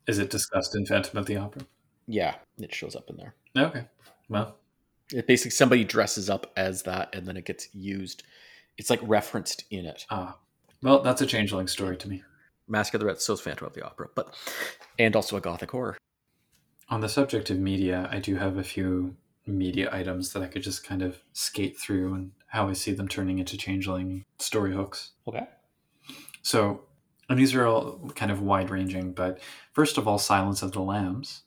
is 0.06 0.18
it 0.18 0.30
discussed 0.30 0.76
in 0.76 0.86
Phantom 0.86 1.18
of 1.18 1.26
the 1.26 1.36
Opera? 1.36 1.62
Yeah, 2.06 2.34
it 2.58 2.74
shows 2.74 2.94
up 2.94 3.08
in 3.10 3.16
there. 3.16 3.34
Okay, 3.56 3.84
well, 4.28 4.56
It 5.12 5.26
basically 5.26 5.50
somebody 5.52 5.84
dresses 5.84 6.28
up 6.30 6.52
as 6.56 6.82
that 6.82 7.14
and 7.14 7.26
then 7.26 7.36
it 7.36 7.44
gets 7.44 7.68
used. 7.74 8.22
It's 8.78 8.90
like 8.90 9.00
referenced 9.02 9.64
in 9.70 9.86
it. 9.86 10.06
ah, 10.10 10.36
well, 10.82 11.00
that's 11.02 11.22
a 11.22 11.26
changeling 11.26 11.68
story 11.68 11.96
to 11.96 12.08
me. 12.08 12.22
Mask 12.68 12.94
of 12.94 13.00
the 13.00 13.06
Red, 13.06 13.20
so's 13.20 13.40
Phantom 13.40 13.66
of 13.66 13.74
the 13.74 13.84
Opera, 13.84 14.08
but 14.14 14.34
and 14.98 15.14
also 15.16 15.36
a 15.36 15.40
gothic 15.40 15.70
horror. 15.70 15.96
On 16.92 17.00
the 17.00 17.08
subject 17.08 17.48
of 17.48 17.58
media, 17.58 18.06
I 18.12 18.18
do 18.18 18.36
have 18.36 18.58
a 18.58 18.62
few 18.62 19.16
media 19.46 19.88
items 19.90 20.34
that 20.34 20.42
I 20.42 20.46
could 20.46 20.62
just 20.62 20.86
kind 20.86 21.00
of 21.00 21.22
skate 21.32 21.78
through 21.80 22.12
and 22.12 22.32
how 22.48 22.68
I 22.68 22.74
see 22.74 22.92
them 22.92 23.08
turning 23.08 23.38
into 23.38 23.56
changeling 23.56 24.26
story 24.38 24.74
hooks. 24.74 25.12
Okay. 25.26 25.46
So, 26.42 26.82
and 27.30 27.38
these 27.38 27.54
are 27.54 27.66
all 27.66 28.10
kind 28.14 28.30
of 28.30 28.42
wide 28.42 28.68
ranging, 28.68 29.14
but 29.14 29.40
first 29.72 29.96
of 29.96 30.06
all, 30.06 30.18
Silence 30.18 30.62
of 30.62 30.72
the 30.72 30.82
Lambs, 30.82 31.44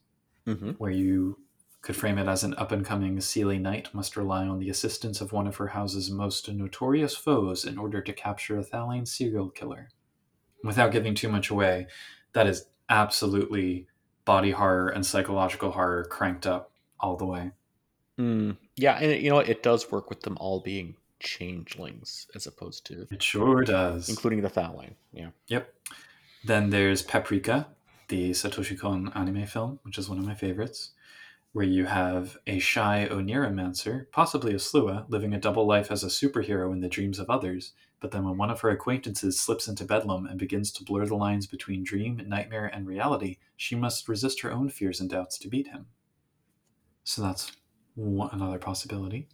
Mm-hmm. 0.48 0.72
where 0.72 0.92
you 0.92 1.40
could 1.82 1.96
frame 1.96 2.18
it 2.20 2.28
as 2.28 2.44
an 2.44 2.54
up 2.56 2.72
and 2.72 2.86
coming 2.86 3.18
Seelie 3.18 3.62
knight 3.62 3.94
must 3.94 4.16
rely 4.18 4.48
on 4.48 4.60
the 4.60 4.70
assistance 4.70 5.22
of 5.22 5.32
one 5.32 5.48
of 5.48 5.56
her 5.58 5.68
house's 5.68 6.10
most 6.10 6.52
notorious 6.52 7.16
foes 7.16 7.66
in 7.66 7.78
order 7.80 8.02
to 8.02 8.14
capture 8.14 8.58
a 8.58 8.64
Thallain 8.64 9.08
serial 9.08 9.50
killer. 9.50 9.90
Without 10.64 10.92
giving 10.92 11.14
too 11.14 11.30
much 11.30 11.50
away, 11.52 11.88
that 12.34 12.46
is 12.46 12.66
absolutely 12.90 13.88
body 14.26 14.52
horror 14.52 14.90
and 14.90 15.06
psychological 15.06 15.72
horror 15.72 16.04
cranked 16.04 16.46
up 16.48 16.72
all 17.00 17.16
the 17.16 17.26
way. 17.26 17.52
Mm. 18.20 18.58
Yeah, 18.76 18.96
and 18.96 19.12
it, 19.12 19.22
you 19.22 19.30
know? 19.30 19.40
It 19.40 19.64
does 19.64 19.92
work 19.92 20.10
with 20.10 20.22
them 20.22 20.38
all 20.40 20.60
being 20.60 20.96
changelings 21.20 22.28
as 22.36 22.48
opposed 22.48 22.86
to 22.88 23.08
It 23.12 23.22
sure 23.22 23.64
does. 23.64 24.10
including 24.10 24.42
the 24.42 24.50
Thallain. 24.50 24.96
Yeah. 25.14 25.30
Yep. 25.48 25.74
Then 26.44 26.70
there's 26.70 27.02
Paprika, 27.02 27.68
the 28.08 28.32
Satoshi 28.32 28.80
Kon 28.80 29.12
anime 29.16 29.46
film, 29.46 29.80
which 29.84 29.98
is 29.98 30.10
one 30.10 30.20
of 30.20 30.26
my 30.26 30.36
favorites, 30.36 30.92
where 31.54 31.66
you 31.66 31.86
have 31.86 32.38
a 32.46 32.60
shy 32.60 33.08
Oniromancer, 33.10 34.12
possibly 34.12 34.54
a 34.54 34.58
Sluagh, 34.58 35.10
living 35.10 35.34
a 35.34 35.40
double 35.40 35.66
life 35.66 35.92
as 35.92 36.04
a 36.04 36.08
superhero 36.08 36.72
in 36.72 36.82
the 36.82 36.90
dreams 36.90 37.18
of 37.20 37.30
others. 37.30 37.74
But 38.00 38.12
then 38.12 38.26
when 38.26 38.38
one 38.38 38.52
of 38.52 38.62
her 38.62 38.70
acquaintances 38.70 39.40
slips 39.40 39.68
into 39.68 39.86
Bedlam 39.86 40.28
and 40.28 40.38
begins 40.38 40.72
to 40.74 40.84
blur 40.84 41.06
the 41.06 41.16
lines 41.16 41.48
between 41.48 41.84
dream, 41.84 42.22
nightmare, 42.28 42.68
and 42.68 42.86
reality, 42.86 43.38
she 43.56 43.76
must 43.76 44.08
resist 44.08 44.42
her 44.42 44.52
own 44.52 44.70
fears 44.70 45.00
and 45.00 45.10
doubts 45.10 45.38
to 45.40 45.48
beat 45.48 45.68
him. 45.68 45.88
So 47.04 47.22
that's 47.22 47.54
one, 47.96 48.30
another 48.32 48.60
possibility. 48.60 49.28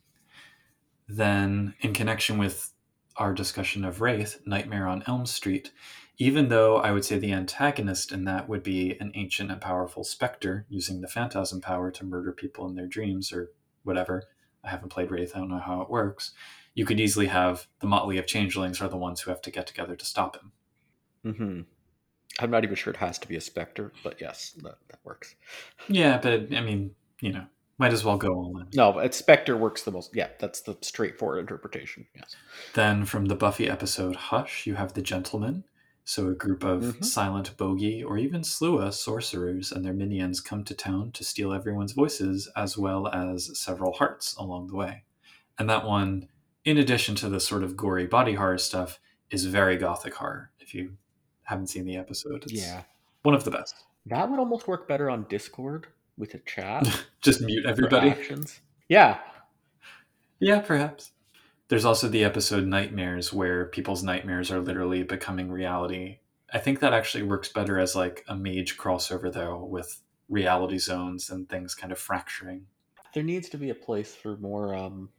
Then, 1.07 1.73
in 1.81 1.93
connection 1.93 2.37
with 2.37 2.71
our 3.17 3.33
discussion 3.33 3.83
of 3.83 3.99
Wraith, 4.01 4.39
Nightmare 4.45 4.87
on 4.87 5.03
Elm 5.07 5.25
Street, 5.25 5.71
even 6.17 6.49
though 6.49 6.77
I 6.77 6.91
would 6.91 7.03
say 7.03 7.17
the 7.17 7.33
antagonist 7.33 8.11
in 8.11 8.25
that 8.25 8.47
would 8.47 8.63
be 8.63 8.97
an 8.99 9.11
ancient 9.15 9.51
and 9.51 9.59
powerful 9.59 10.03
specter 10.03 10.65
using 10.69 11.01
the 11.01 11.07
phantasm 11.07 11.61
power 11.61 11.91
to 11.91 12.05
murder 12.05 12.31
people 12.31 12.67
in 12.67 12.75
their 12.75 12.87
dreams 12.87 13.33
or 13.33 13.51
whatever. 13.83 14.23
I 14.63 14.69
haven't 14.69 14.89
played 14.89 15.11
Wraith, 15.11 15.35
I 15.35 15.39
don't 15.39 15.49
know 15.49 15.59
how 15.59 15.81
it 15.81 15.89
works. 15.89 16.31
You 16.73 16.85
could 16.85 16.99
easily 16.99 17.27
have 17.27 17.67
the 17.79 17.87
motley 17.87 18.17
of 18.17 18.27
changelings 18.27 18.81
are 18.81 18.87
the 18.87 18.97
ones 18.97 19.21
who 19.21 19.31
have 19.31 19.41
to 19.41 19.51
get 19.51 19.67
together 19.67 19.95
to 19.95 20.05
stop 20.05 20.37
him. 20.37 20.51
Mm-hmm. 21.25 21.61
I'm 22.39 22.51
not 22.51 22.63
even 22.63 22.75
sure 22.75 22.93
it 22.93 22.97
has 22.97 23.19
to 23.19 23.27
be 23.27 23.35
a 23.35 23.41
specter, 23.41 23.91
but 24.03 24.21
yes, 24.21 24.51
that, 24.63 24.75
that 24.89 24.99
works. 25.03 25.35
Yeah, 25.89 26.17
but 26.17 26.53
I 26.53 26.61
mean, 26.61 26.91
you 27.19 27.33
know, 27.33 27.45
might 27.77 27.91
as 27.93 28.05
well 28.05 28.17
go 28.17 28.29
all 28.33 28.57
in. 28.59 28.67
No, 28.73 28.93
but 28.93 29.13
specter 29.13 29.57
works 29.57 29.83
the 29.83 29.91
most. 29.91 30.15
Yeah, 30.15 30.29
that's 30.39 30.61
the 30.61 30.77
straightforward 30.81 31.39
interpretation. 31.39 32.07
Yes. 32.15 32.35
Then 32.73 33.05
from 33.05 33.25
the 33.25 33.35
Buffy 33.35 33.69
episode 33.69 34.15
Hush, 34.15 34.65
you 34.65 34.75
have 34.75 34.93
the 34.93 35.01
Gentlemen. 35.01 35.65
So 36.03 36.29
a 36.29 36.33
group 36.33 36.63
of 36.63 36.81
Mhm. 36.81 37.05
silent 37.05 37.55
bogey 37.57 38.03
or 38.03 38.17
even 38.17 38.41
sluagh 38.41 38.93
sorcerers 38.93 39.71
and 39.71 39.85
their 39.85 39.93
minions 39.93 40.41
come 40.41 40.63
to 40.63 40.73
town 40.73 41.11
to 41.11 41.23
steal 41.23 41.53
everyone's 41.53 41.91
voices 41.91 42.49
as 42.55 42.77
well 42.77 43.07
as 43.09 43.57
several 43.59 43.93
hearts 43.93 44.35
along 44.35 44.67
the 44.67 44.75
way. 44.75 45.03
And 45.59 45.69
that 45.69 45.85
one, 45.85 46.27
in 46.65 46.77
addition 46.77 47.15
to 47.15 47.29
the 47.29 47.39
sort 47.39 47.63
of 47.63 47.75
gory 47.77 48.05
body 48.07 48.33
horror 48.33 48.57
stuff, 48.57 48.99
is 49.29 49.45
very 49.45 49.77
gothic 49.77 50.13
horror. 50.15 50.51
If 50.59 50.73
you 50.73 50.97
haven't 51.43 51.67
seen 51.67 51.85
the 51.85 51.97
episode, 51.97 52.43
it's 52.43 52.53
Yeah, 52.53 52.83
one 53.23 53.35
of 53.35 53.43
the 53.43 53.51
best. 53.51 53.75
that 54.07 54.29
would 54.29 54.39
almost 54.39 54.67
work 54.67 54.87
better 54.87 55.09
on 55.09 55.25
Discord 55.29 55.87
with 56.17 56.33
a 56.33 56.39
chat. 56.39 56.87
Just 57.21 57.41
mute 57.41 57.65
everybody. 57.65 58.13
Yeah, 58.89 59.19
Yeah, 60.39 60.59
perhaps. 60.59 61.11
There's 61.69 61.85
also 61.85 62.07
the 62.09 62.23
episode 62.25 62.65
Nightmares 62.65 63.31
where 63.31 63.65
people's 63.65 64.03
nightmares 64.03 64.51
are 64.51 64.59
literally 64.59 65.03
becoming 65.03 65.49
reality. 65.49 66.17
I 66.53 66.57
think 66.59 66.81
that 66.81 66.93
actually 66.93 67.23
works 67.23 67.47
better 67.47 67.79
as 67.79 67.95
like 67.95 68.25
a 68.27 68.35
mage 68.35 68.77
crossover 68.77 69.31
though 69.31 69.63
with 69.63 70.01
reality 70.27 70.77
zones 70.79 71.29
and 71.29 71.47
things 71.47 71.73
kind 71.75 71.91
of 71.93 71.97
fracturing. 71.99 72.65
there 73.13 73.23
needs 73.23 73.47
to 73.49 73.57
be 73.57 73.69
a 73.69 73.75
place 73.75 74.13
for 74.13 74.35
more 74.37 74.75
um, 74.75 75.09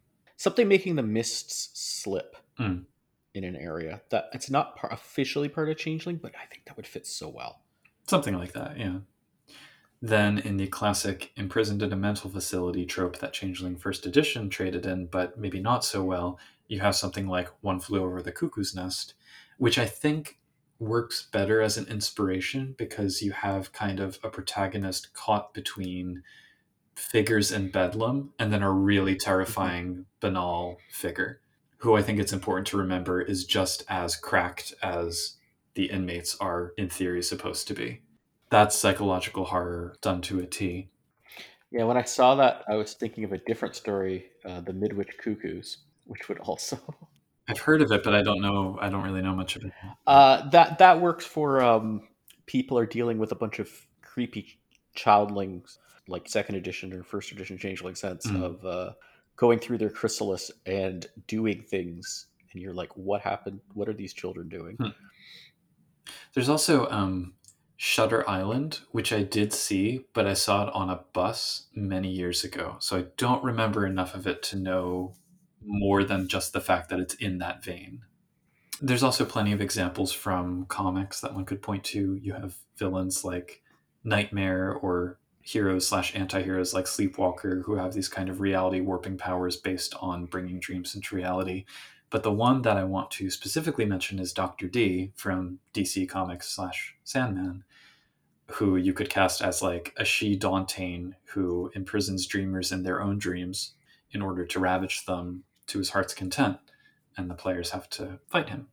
something 0.42 0.66
making 0.68 0.96
the 0.96 1.02
mists 1.02 1.70
slip 1.74 2.36
Mm. 2.58 2.84
in 3.34 3.44
an 3.44 3.56
area 3.56 4.02
that 4.10 4.28
it's 4.34 4.50
not 4.50 4.76
par- 4.76 4.92
officially 4.92 5.48
part 5.48 5.70
of 5.70 5.76
changeling, 5.78 6.16
but 6.16 6.34
I 6.36 6.44
think 6.46 6.64
that 6.66 6.76
would 6.76 6.86
fit 6.86 7.06
so 7.06 7.28
well. 7.28 7.62
Something 8.06 8.34
like 8.36 8.52
that, 8.52 8.78
yeah. 8.78 8.98
Then 10.02 10.38
in 10.38 10.56
the 10.56 10.66
classic 10.66 11.30
imprisoned 11.36 11.82
in 11.82 11.92
a 11.92 11.96
mental 11.96 12.28
facility 12.28 12.84
trope 12.84 13.18
that 13.20 13.32
Changeling 13.32 13.76
First 13.76 14.04
Edition 14.04 14.50
traded 14.50 14.84
in, 14.84 15.06
but 15.06 15.38
maybe 15.38 15.60
not 15.60 15.84
so 15.84 16.02
well, 16.02 16.38
you 16.66 16.80
have 16.80 16.96
something 16.96 17.28
like 17.28 17.48
One 17.60 17.78
Flew 17.78 18.02
Over 18.02 18.20
the 18.20 18.32
Cuckoo's 18.32 18.74
Nest, 18.74 19.14
which 19.58 19.78
I 19.78 19.86
think 19.86 20.40
works 20.80 21.28
better 21.30 21.62
as 21.62 21.78
an 21.78 21.86
inspiration 21.86 22.74
because 22.76 23.22
you 23.22 23.30
have 23.30 23.72
kind 23.72 24.00
of 24.00 24.18
a 24.24 24.28
protagonist 24.28 25.14
caught 25.14 25.54
between 25.54 26.24
figures 26.94 27.52
in 27.52 27.70
Bedlam 27.70 28.32
and 28.38 28.52
then 28.52 28.62
a 28.62 28.70
really 28.70 29.16
terrifying, 29.16 30.06
banal 30.20 30.78
figure, 30.90 31.40
who 31.78 31.96
I 31.96 32.02
think 32.02 32.18
it's 32.18 32.32
important 32.32 32.66
to 32.68 32.76
remember 32.76 33.20
is 33.20 33.44
just 33.44 33.84
as 33.88 34.16
cracked 34.16 34.74
as 34.82 35.36
the 35.74 35.86
inmates 35.86 36.36
are, 36.40 36.72
in 36.76 36.88
theory, 36.88 37.22
supposed 37.22 37.66
to 37.68 37.74
be 37.74 38.02
that's 38.52 38.76
psychological 38.76 39.46
horror 39.46 39.96
done 40.02 40.20
to 40.20 40.38
a 40.38 40.46
T. 40.46 40.90
Yeah, 41.70 41.84
when 41.84 41.96
I 41.96 42.02
saw 42.02 42.34
that, 42.34 42.64
I 42.68 42.74
was 42.74 42.92
thinking 42.92 43.24
of 43.24 43.32
a 43.32 43.38
different 43.38 43.74
story, 43.74 44.26
uh, 44.44 44.60
the 44.60 44.74
Midwich 44.74 45.16
Cuckoos, 45.16 45.78
which 46.04 46.28
would 46.28 46.38
also 46.40 46.78
I've 47.48 47.58
heard 47.58 47.80
of 47.80 47.90
it, 47.90 48.04
but 48.04 48.14
I 48.14 48.22
don't 48.22 48.42
know. 48.42 48.78
I 48.80 48.90
don't 48.90 49.02
really 49.02 49.22
know 49.22 49.34
much 49.34 49.56
of 49.56 49.64
it. 49.64 49.72
uh, 50.06 50.48
that 50.50 50.78
that 50.78 51.00
works 51.00 51.24
for 51.24 51.62
um, 51.62 52.02
people 52.44 52.78
are 52.78 52.86
dealing 52.86 53.18
with 53.18 53.32
a 53.32 53.34
bunch 53.34 53.58
of 53.58 53.70
creepy 54.02 54.60
childlings, 54.94 55.78
like 56.08 56.28
second 56.28 56.56
edition 56.56 56.92
or 56.92 57.02
first 57.02 57.32
edition 57.32 57.56
changeling 57.58 57.94
sense 57.94 58.26
Mm. 58.26 58.42
of 58.42 58.64
uh, 58.64 58.92
going 59.36 59.58
through 59.58 59.78
their 59.78 59.90
chrysalis 59.90 60.50
and 60.66 61.06
doing 61.26 61.62
things, 61.62 62.26
and 62.52 62.62
you're 62.62 62.74
like, 62.74 62.96
what 62.96 63.20
happened? 63.22 63.60
What 63.74 63.88
are 63.88 63.94
these 63.94 64.12
children 64.12 64.48
doing? 64.48 64.76
Hmm. 64.76 64.88
There's 66.34 66.48
also 66.48 66.88
um, 66.90 67.34
Shutter 67.76 68.28
Island, 68.28 68.80
which 68.90 69.12
I 69.12 69.22
did 69.22 69.52
see, 69.52 70.04
but 70.12 70.26
I 70.26 70.34
saw 70.34 70.66
it 70.68 70.74
on 70.74 70.90
a 70.90 71.00
bus 71.12 71.68
many 71.74 72.10
years 72.10 72.44
ago, 72.44 72.76
so 72.80 72.98
I 72.98 73.04
don't 73.16 73.42
remember 73.44 73.86
enough 73.86 74.14
of 74.14 74.26
it 74.26 74.42
to 74.44 74.56
know 74.58 75.14
more 75.64 76.02
than 76.04 76.28
just 76.28 76.52
the 76.52 76.60
fact 76.60 76.88
that 76.90 76.98
it's 77.00 77.14
in 77.14 77.38
that 77.38 77.64
vein. 77.64 78.02
There's 78.80 79.04
also 79.04 79.24
plenty 79.24 79.52
of 79.52 79.60
examples 79.60 80.12
from 80.12 80.66
comics 80.66 81.20
that 81.20 81.34
one 81.34 81.44
could 81.44 81.62
point 81.62 81.84
to. 81.84 82.16
You 82.20 82.32
have 82.32 82.56
villains 82.76 83.24
like 83.24 83.62
Nightmare 84.02 84.72
or 84.72 85.18
heroes 85.42 85.86
slash 85.86 86.14
anti-heroes 86.14 86.72
like 86.72 86.86
Sleepwalker 86.86 87.62
who 87.64 87.74
have 87.74 87.92
these 87.92 88.08
kind 88.08 88.28
of 88.28 88.40
reality 88.40 88.80
warping 88.80 89.18
powers 89.18 89.56
based 89.56 89.94
on 90.00 90.26
bringing 90.26 90.60
dreams 90.60 90.94
into 90.94 91.16
reality. 91.16 91.64
But 92.10 92.22
the 92.22 92.32
one 92.32 92.62
that 92.62 92.76
I 92.76 92.84
want 92.84 93.10
to 93.12 93.30
specifically 93.30 93.84
mention 93.84 94.18
is 94.18 94.32
Doctor 94.32 94.68
D 94.68 95.12
from 95.16 95.58
DC 95.74 96.08
Comics 96.08 96.48
slash 96.48 96.94
Sandman, 97.04 97.64
who 98.52 98.76
you 98.76 98.92
could 98.92 99.10
cast 99.10 99.42
as 99.42 99.62
like 99.62 99.94
a 99.96 100.02
Sidhe 100.02 100.38
Dauntain 100.38 101.14
who 101.24 101.70
imprisons 101.74 102.26
dreamers 102.26 102.70
in 102.70 102.82
their 102.82 103.02
own 103.02 103.18
dreams 103.18 103.74
in 104.12 104.22
order 104.22 104.44
to 104.44 104.60
ravage 104.60 105.06
them 105.06 105.44
to 105.68 105.78
his 105.78 105.90
heart's 105.90 106.14
content, 106.14 106.58
and 107.16 107.30
the 107.30 107.34
players 107.34 107.70
have 107.70 107.88
to 107.88 108.20
fight 108.28 108.50
him. 108.50 108.68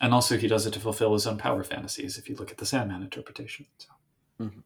And 0.00 0.12
also, 0.12 0.36
he 0.36 0.48
does 0.48 0.66
it 0.66 0.72
to 0.72 0.80
fulfill 0.80 1.12
his 1.12 1.26
own 1.26 1.38
power 1.38 1.62
fantasies. 1.62 2.18
If 2.18 2.28
you 2.28 2.34
look 2.34 2.50
at 2.50 2.58
the 2.58 2.66
Sandman 2.66 3.02
interpretation, 3.02 3.66
so. 3.78 3.90
Mhm. 4.40 4.64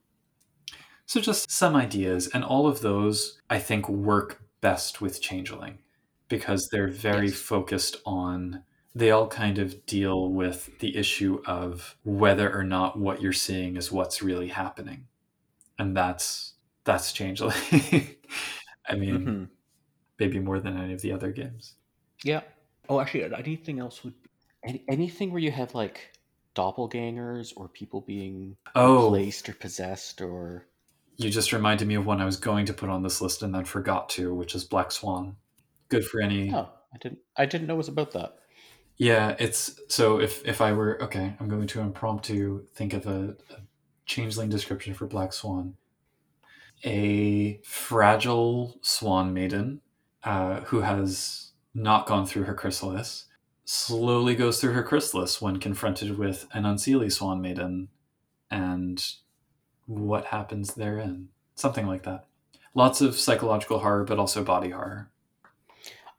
So 1.09 1.21
just 1.23 1.51
some 1.51 1.77
ideas, 1.77 2.29
and 2.29 2.45
all 2.45 2.69
of 2.69 2.83
those 2.83 3.41
I 3.51 3.59
think 3.61 3.89
work 3.89 4.43
best 4.63 5.01
with 5.03 5.23
Changeling 5.23 5.81
because 6.29 6.69
they're 6.73 6.89
very 6.89 7.31
Yes. 7.31 7.33
focused 7.33 7.97
on. 8.07 8.65
They 8.95 9.11
all 9.13 9.29
kind 9.29 9.59
of 9.59 9.87
deal 9.87 10.33
with 10.33 10.79
the 10.81 10.97
issue 10.97 11.43
of 11.47 11.97
whether 12.05 12.53
or 12.55 12.65
not 12.65 12.99
what 12.99 13.23
you're 13.23 13.33
seeing 13.35 13.77
is 13.77 13.93
what's 13.93 14.23
really 14.23 14.49
happening, 14.49 15.09
and 15.79 15.97
that's 15.97 16.55
that's 16.85 17.13
Changeling. 17.13 17.57
I 18.89 18.97
mean, 18.97 19.21
Mhm. 19.27 19.51
maybe 20.21 20.41
more 20.41 20.61
than 20.61 20.79
any 20.79 20.95
of 20.95 21.03
the 21.03 21.13
other 21.13 21.33
games. 21.33 21.77
Yeah. 22.25 22.43
Oh, 22.89 23.01
actually, 23.01 23.25
anything 23.35 23.79
else 23.79 24.03
would 24.05 24.15
any, 24.65 24.85
anything 24.89 25.31
where 25.31 25.41
you 25.41 25.51
have 25.53 25.75
like 25.75 26.13
doppelgangers 26.55 27.53
or 27.57 27.69
people 27.69 28.01
being 28.01 28.57
Oh. 28.75 29.11
replaced 29.11 29.49
or 29.49 29.55
possessed 29.55 30.21
or 30.21 30.68
You 31.19 31.31
just 31.31 31.53
reminded 31.53 31.89
me 31.89 31.97
of 31.97 32.07
one 32.07 32.21
I 32.21 32.25
was 32.25 32.37
going 32.37 32.67
to 32.67 32.73
put 32.73 32.89
on 32.89 33.03
this 33.03 33.21
list 33.21 33.43
and 33.43 33.55
then 33.55 33.65
forgot 33.65 34.09
to, 34.11 34.33
which 34.33 34.55
is 34.55 34.65
Black 34.65 34.93
Swan. 34.93 35.37
Good 35.89 36.05
for 36.05 36.21
any. 36.21 36.53
oh, 36.55 36.69
I 36.95 36.99
didn't 36.99 37.19
I 37.37 37.45
didn't 37.45 37.67
know 37.67 37.75
it 37.75 37.79
was 37.79 37.89
about 37.89 38.13
that. 38.13 38.37
Yeah, 38.97 39.35
it's 39.39 39.81
so 39.89 40.21
if 40.21 40.47
if 40.47 40.61
I 40.61 40.73
were 40.73 41.03
okay, 41.03 41.35
I'm 41.39 41.49
going 41.49 41.67
to 41.67 41.81
impromptu 41.81 42.67
think 42.75 42.95
of 42.95 43.07
a, 43.07 43.37
a 43.51 43.63
changeling 44.07 44.49
description 44.49 44.95
for 44.95 45.07
Black 45.07 45.33
Swan. 45.33 45.75
A 46.85 47.61
fragile 47.65 48.79
swan 48.83 49.35
maiden 49.35 49.81
uh, 50.23 50.61
who 50.61 50.83
has 50.83 51.53
not 51.75 52.07
gone 52.07 52.27
through 52.27 52.45
her 52.45 52.55
chrysalis 52.55 53.27
slowly 53.65 54.35
goes 54.35 54.61
through 54.61 54.73
her 54.73 54.83
chrysalis 54.83 55.43
when 55.43 55.59
confronted 55.59 56.17
with 56.17 56.47
an 56.53 56.63
unseelie 56.63 57.13
swan 57.13 57.41
maiden 57.41 57.89
and 58.51 59.05
what 59.89 60.27
happens 60.27 60.75
therein. 60.75 61.29
Something 61.57 61.89
like 61.89 62.05
that. 62.05 62.27
Lots 62.75 63.01
of 63.01 63.17
psychological 63.17 63.81
horror, 63.81 64.05
but 64.05 64.19
also 64.21 64.45
body 64.45 64.71
horror. 64.71 65.11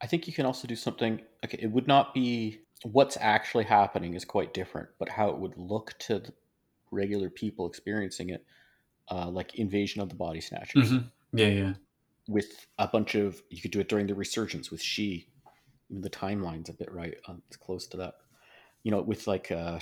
I 0.02 0.08
think 0.08 0.28
you 0.28 0.34
can 0.34 0.46
also 0.46 0.68
do 0.68 0.76
something 0.76 1.22
okay, 1.46 1.60
it 1.62 1.72
would 1.72 1.88
not 1.88 2.14
be 2.14 2.60
what's 2.84 3.18
actually 3.22 3.64
happening 3.66 4.14
is 4.16 4.26
quite 4.26 4.54
different, 4.54 4.90
but 5.00 5.08
how 5.10 5.30
it 5.30 5.38
would 5.38 5.58
look 5.58 5.94
to 6.00 6.20
the 6.20 6.34
regular 6.92 7.30
people 7.30 7.68
experiencing 7.68 8.30
it, 8.32 8.46
uh, 9.12 9.30
like 9.30 9.56
Invasion 9.56 10.02
of 10.02 10.10
the 10.10 10.16
Body 10.16 10.42
Snatchers. 10.42 10.92
Mhm. 10.92 11.12
Yeah, 11.34 11.48
yeah. 11.48 11.74
with 12.28 12.68
a 12.78 12.88
bunch 12.88 13.16
of 13.16 13.42
you 13.50 13.62
could 13.62 13.72
do 13.72 13.80
it 13.80 13.88
during 13.90 14.06
the 14.08 14.14
resurgence 14.16 14.70
with 14.72 14.82
Sidhe 14.82 15.26
the 15.90 16.10
timeline's 16.10 16.70
a 16.70 16.74
bit 16.74 16.92
right 16.92 17.18
um, 17.28 17.42
it's 17.48 17.58
close 17.58 17.88
to 17.88 17.98
that 17.98 18.16
you 18.84 18.92
know 18.92 19.02
with 19.02 19.26
like 19.28 19.52
uh 19.52 19.80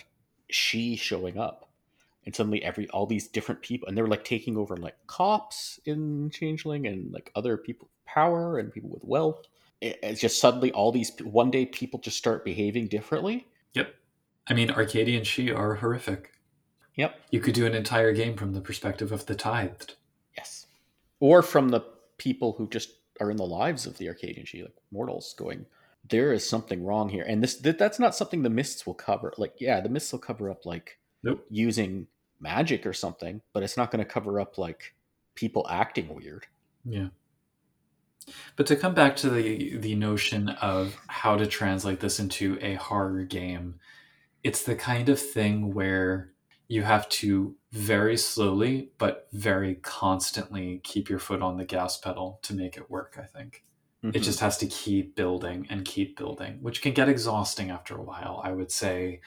Sidhe 0.52 0.98
showing 0.98 1.38
up 1.38 1.67
and 2.28 2.36
suddenly 2.36 2.62
every 2.62 2.88
all 2.90 3.06
these 3.08 3.28
different 3.28 3.62
people 3.62 3.88
and 3.88 3.98
they're 3.98 4.06
like 4.06 4.24
taking 4.26 4.58
over 4.58 4.76
like 4.78 4.98
cops 5.08 5.80
in 5.86 6.30
changeling 6.30 6.86
and 6.86 7.12
like 7.14 7.32
other 7.36 7.56
people 7.58 7.88
with 7.88 8.06
power 8.06 8.60
and 8.60 8.72
people 8.72 8.90
with 8.90 9.04
wealth 9.06 9.48
It- 9.82 9.98
it's 10.04 10.22
just 10.22 10.40
suddenly 10.40 10.72
all 10.74 10.92
these 10.92 11.12
one 11.24 11.50
day 11.52 11.66
people 11.66 12.00
just 12.00 12.18
start 12.18 12.46
behaving 12.46 12.88
differently 12.90 13.48
Yep. 13.74 13.94
I 14.50 14.54
mean, 14.54 14.70
Arcadian 14.72 15.24
Sidhe 15.24 15.56
are 15.58 15.76
horrific. 15.76 16.32
yep 16.96 17.18
You 17.32 17.40
could 17.40 17.54
do 17.56 17.66
an 17.66 17.74
entire 17.74 18.12
game 18.14 18.36
from 18.36 18.52
the 18.54 18.62
perspective 18.62 19.12
of 19.14 19.26
the 19.26 19.36
tithed. 19.36 19.96
yes 20.38 20.68
or 21.20 21.42
from 21.42 21.70
the 21.70 21.82
people 22.18 22.54
who 22.58 22.68
just 22.68 22.90
are 23.22 23.32
in 23.32 23.38
the 23.38 23.46
lives 23.62 23.86
of 23.88 23.98
the 23.98 24.08
arcadian 24.10 24.46
sidhe 24.46 24.64
like 24.64 24.76
mortals 24.92 25.34
going 25.38 25.66
there 26.10 26.32
is 26.34 26.48
something 26.48 26.84
wrong 26.84 27.08
here 27.10 27.24
and 27.28 27.42
this 27.44 27.56
that, 27.56 27.78
that's 27.80 28.00
not 28.00 28.16
something 28.16 28.44
the 28.44 28.50
mists 28.62 28.86
will 28.86 28.94
cover 28.94 29.34
like 29.38 29.54
yeah 29.60 29.80
the 29.82 29.90
mists 29.90 30.12
will 30.12 30.20
cover 30.30 30.50
up 30.52 30.66
like 30.66 31.00
Nope. 31.24 31.44
using 31.50 32.08
magic 32.40 32.86
or 32.86 32.94
something 32.94 33.42
but 33.54 33.64
it's 33.64 33.78
not 33.78 33.92
going 33.92 34.04
to 34.04 34.10
cover 34.10 34.40
up 34.40 34.58
like 34.58 34.94
people 35.36 35.66
acting 35.70 36.14
weird 36.14 36.46
Yeah. 36.88 37.08
But 38.56 38.68
to 38.68 38.76
come 38.76 38.94
back 38.94 39.16
to 39.18 39.30
the 39.30 39.78
the 39.78 39.96
notion 39.96 40.50
of 40.50 40.96
how 41.08 41.38
to 41.38 41.48
translate 41.48 42.00
this 42.00 42.20
into 42.20 42.58
a 42.62 42.76
horror 42.76 43.24
game, 43.24 43.80
it's 44.44 44.64
the 44.64 44.76
kind 44.76 45.10
of 45.10 45.20
thing 45.20 45.74
where 45.74 46.34
you 46.68 46.84
have 46.84 47.08
to 47.08 47.56
very 47.72 48.18
slowly 48.18 48.92
but 48.98 49.28
very 49.32 49.76
constantly 49.76 50.82
keep 50.84 51.10
your 51.10 51.20
foot 51.20 51.42
on 51.42 51.58
the 51.58 51.66
gas 51.66 51.98
pedal 51.98 52.40
to 52.44 52.54
make 52.54 52.76
it 52.76 52.90
work, 52.90 53.18
I 53.22 53.26
think. 53.26 53.64
It 54.04 54.08
mm-hmm. 54.08 54.22
just 54.22 54.42
has 54.42 54.58
to 54.60 54.68
keep 54.68 55.16
building 55.16 55.66
and 55.70 55.84
keep 55.84 56.18
building, 56.18 56.60
which 56.62 56.82
can 56.82 56.94
get 56.94 57.10
exhausting 57.10 57.72
after 57.72 57.96
a 57.96 58.04
while. 58.04 58.42
I 58.44 58.52
would 58.52 58.72
say, 58.72 59.22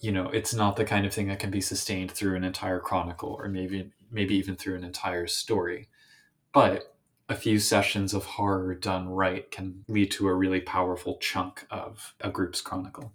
you 0.00 0.12
know, 0.12 0.28
it's 0.28 0.54
not 0.54 0.76
the 0.76 0.84
kind 0.84 1.06
of 1.06 1.12
thing 1.12 1.28
that 1.28 1.38
can 1.38 1.50
be 1.50 1.60
sustained 1.60 2.10
through 2.10 2.36
an 2.36 2.44
entire 2.44 2.80
chronicle 2.80 3.36
or 3.38 3.48
maybe 3.48 3.90
maybe 4.10 4.34
even 4.36 4.56
through 4.56 4.76
an 4.76 4.84
entire 4.84 5.26
story. 5.26 5.88
But 6.52 6.94
a 7.28 7.34
few 7.36 7.60
sessions 7.60 8.12
of 8.12 8.24
horror 8.24 8.74
done 8.74 9.08
right 9.08 9.48
can 9.50 9.84
lead 9.86 10.10
to 10.10 10.26
a 10.26 10.34
really 10.34 10.60
powerful 10.60 11.16
chunk 11.18 11.64
of 11.70 12.14
a 12.20 12.28
group's 12.30 12.60
chronicle. 12.60 13.12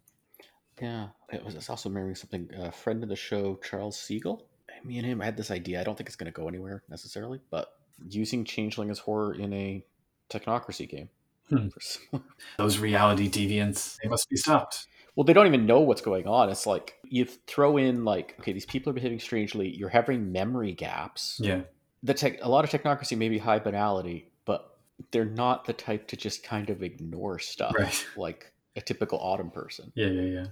yeah 0.81 1.07
it 1.31 1.43
was 1.43 1.53
it's 1.53 1.69
also 1.69 1.89
remembering 1.89 2.15
something 2.15 2.49
a 2.57 2.71
friend 2.71 3.03
of 3.03 3.09
the 3.09 3.15
show 3.15 3.59
charles 3.61 3.99
siegel 3.99 4.47
me 4.85 4.97
and 4.97 5.05
him 5.05 5.19
had 5.19 5.35
this 5.35 5.51
idea 5.51 5.81
i 5.81 5.83
don't 5.83 5.97
think 5.97 6.07
it's 6.07 6.15
going 6.15 6.31
to 6.31 6.41
go 6.41 6.47
anywhere 6.47 6.81
necessarily 6.89 7.41
but 7.51 7.73
using 8.09 8.45
changeling 8.45 8.89
as 8.89 8.99
horror 8.99 9.33
in 9.35 9.51
a 9.53 9.83
technocracy 10.29 10.87
game 10.89 11.09
Hmm. 11.49 11.67
Those 12.57 12.79
reality 12.79 13.29
deviants, 13.29 13.97
they 14.01 14.09
must 14.09 14.29
be 14.29 14.35
stopped. 14.35 14.87
Well, 15.15 15.23
they 15.23 15.33
don't 15.33 15.47
even 15.47 15.65
know 15.65 15.79
what's 15.79 16.01
going 16.01 16.27
on. 16.27 16.49
It's 16.49 16.65
like 16.65 16.95
you 17.03 17.25
throw 17.25 17.77
in 17.77 18.03
like, 18.03 18.35
okay, 18.39 18.51
these 18.51 18.65
people 18.65 18.89
are 18.89 18.93
behaving 18.93 19.19
strangely. 19.19 19.69
You're 19.69 19.89
having 19.89 20.31
memory 20.31 20.73
gaps. 20.73 21.39
Yeah. 21.41 21.61
The 22.03 22.13
tech, 22.13 22.39
a 22.41 22.49
lot 22.49 22.65
of 22.65 22.69
technocracy 22.69 23.17
may 23.17 23.29
be 23.29 23.37
high 23.37 23.59
banality, 23.59 24.29
but 24.43 24.77
they're 25.11 25.25
not 25.25 25.65
the 25.65 25.73
type 25.73 26.07
to 26.09 26.17
just 26.17 26.43
kind 26.43 26.69
of 26.69 26.83
ignore 26.83 27.39
stuff 27.39 27.73
Right. 27.77 28.05
like 28.17 28.51
a 28.75 28.81
typical 28.81 29.17
autumn 29.19 29.51
person. 29.51 29.91
Yeah, 29.95 30.07
yeah, 30.07 30.21
yeah. 30.21 30.45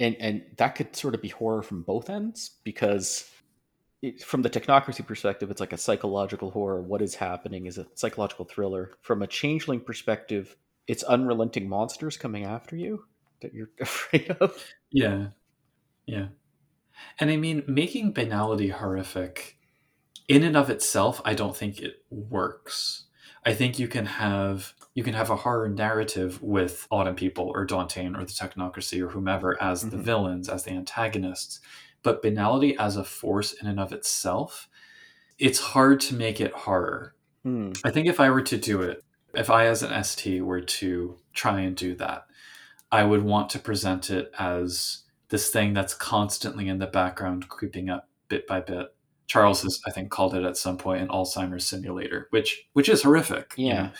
And 0.00 0.16
and 0.18 0.42
that 0.56 0.74
could 0.74 0.96
sort 0.96 1.14
of 1.14 1.20
be 1.20 1.28
horror 1.28 1.62
from 1.62 1.82
both 1.82 2.08
ends 2.08 2.52
because 2.64 3.30
it, 4.00 4.22
from 4.22 4.42
the 4.42 4.50
technocracy 4.50 5.06
perspective, 5.06 5.50
it's 5.50 5.60
like 5.60 5.74
a 5.74 5.78
psychological 5.78 6.50
horror. 6.50 6.80
What 6.80 7.02
is 7.02 7.14
happening 7.14 7.66
is 7.66 7.76
a 7.76 7.86
psychological 7.94 8.46
thriller. 8.46 8.92
From 9.02 9.22
a 9.22 9.26
changeling 9.26 9.80
perspective, 9.80 10.56
it's 10.88 11.04
unrelenting 11.04 11.68
monsters 11.68 12.16
coming 12.16 12.44
after 12.44 12.74
you 12.74 13.04
that 13.42 13.52
you're 13.54 13.70
afraid 13.80 14.30
of. 14.40 14.56
Yeah. 14.90 15.28
Yeah. 16.06 16.28
And 17.20 17.30
I 17.30 17.36
mean, 17.36 17.62
making 17.66 18.12
banality 18.12 18.68
horrific 18.68 19.58
in 20.28 20.42
and 20.44 20.56
of 20.56 20.70
itself, 20.70 21.20
I 21.24 21.34
don't 21.34 21.56
think 21.56 21.80
it 21.80 22.04
works. 22.10 23.04
I 23.44 23.54
think 23.54 23.78
you 23.78 23.88
can 23.88 24.06
have 24.06 24.72
you 24.94 25.02
can 25.02 25.14
have 25.14 25.30
a 25.30 25.36
horror 25.36 25.68
narrative 25.68 26.40
with 26.42 26.86
Autumn 26.90 27.14
People 27.16 27.50
or 27.54 27.66
Dauntain 27.66 28.14
or 28.16 28.24
the 28.24 28.32
Technocracy 28.32 29.00
or 29.00 29.08
whomever 29.08 29.60
as 29.60 29.82
the 29.88 29.96
Mhm. 29.96 30.02
villains, 30.02 30.48
as 30.50 30.64
the 30.64 30.72
antagonists. 30.72 31.60
But 32.02 32.20
banality 32.22 32.76
as 32.76 32.96
a 32.96 33.04
force 33.04 33.52
in 33.54 33.66
and 33.66 33.80
of 33.80 33.92
itself, 33.92 34.68
it's 35.38 35.58
hard 35.58 35.98
to 36.00 36.14
make 36.14 36.40
it 36.40 36.52
horror. 36.52 37.14
Hmm. 37.42 37.72
I 37.84 37.90
think 37.90 38.06
if 38.06 38.20
I 38.20 38.28
were 38.30 38.42
to 38.42 38.58
do 38.58 38.82
it, 38.82 39.02
if 39.34 39.48
I 39.50 39.66
as 39.66 39.82
an 39.82 39.92
ST 39.92 40.42
were 40.44 40.60
to 40.60 41.16
try 41.32 41.60
and 41.60 41.74
do 41.74 41.94
that, 41.96 42.26
I 42.92 43.04
would 43.04 43.22
want 43.24 43.50
to 43.50 43.58
present 43.58 44.10
it 44.10 44.30
as 44.38 45.02
this 45.30 45.50
thing 45.50 45.72
that's 45.74 45.94
constantly 45.94 46.68
in 46.68 46.78
the 46.78 46.86
background, 46.86 47.48
creeping 47.48 47.90
up 47.90 48.08
bit 48.28 48.46
by 48.46 48.60
bit. 48.60 48.94
Charles 49.28 49.62
has, 49.62 49.80
I 49.86 49.90
think, 49.90 50.10
called 50.10 50.34
it 50.34 50.44
at 50.44 50.58
some 50.58 50.76
point 50.78 51.02
an 51.02 51.08
Alzheimer's 51.08 51.66
simulator, 51.66 52.28
which 52.30 52.66
which 52.74 52.88
is 52.90 53.02
horrific. 53.02 53.54
you 53.56 53.68
Yeah. 53.68 53.82
know. 53.84 53.90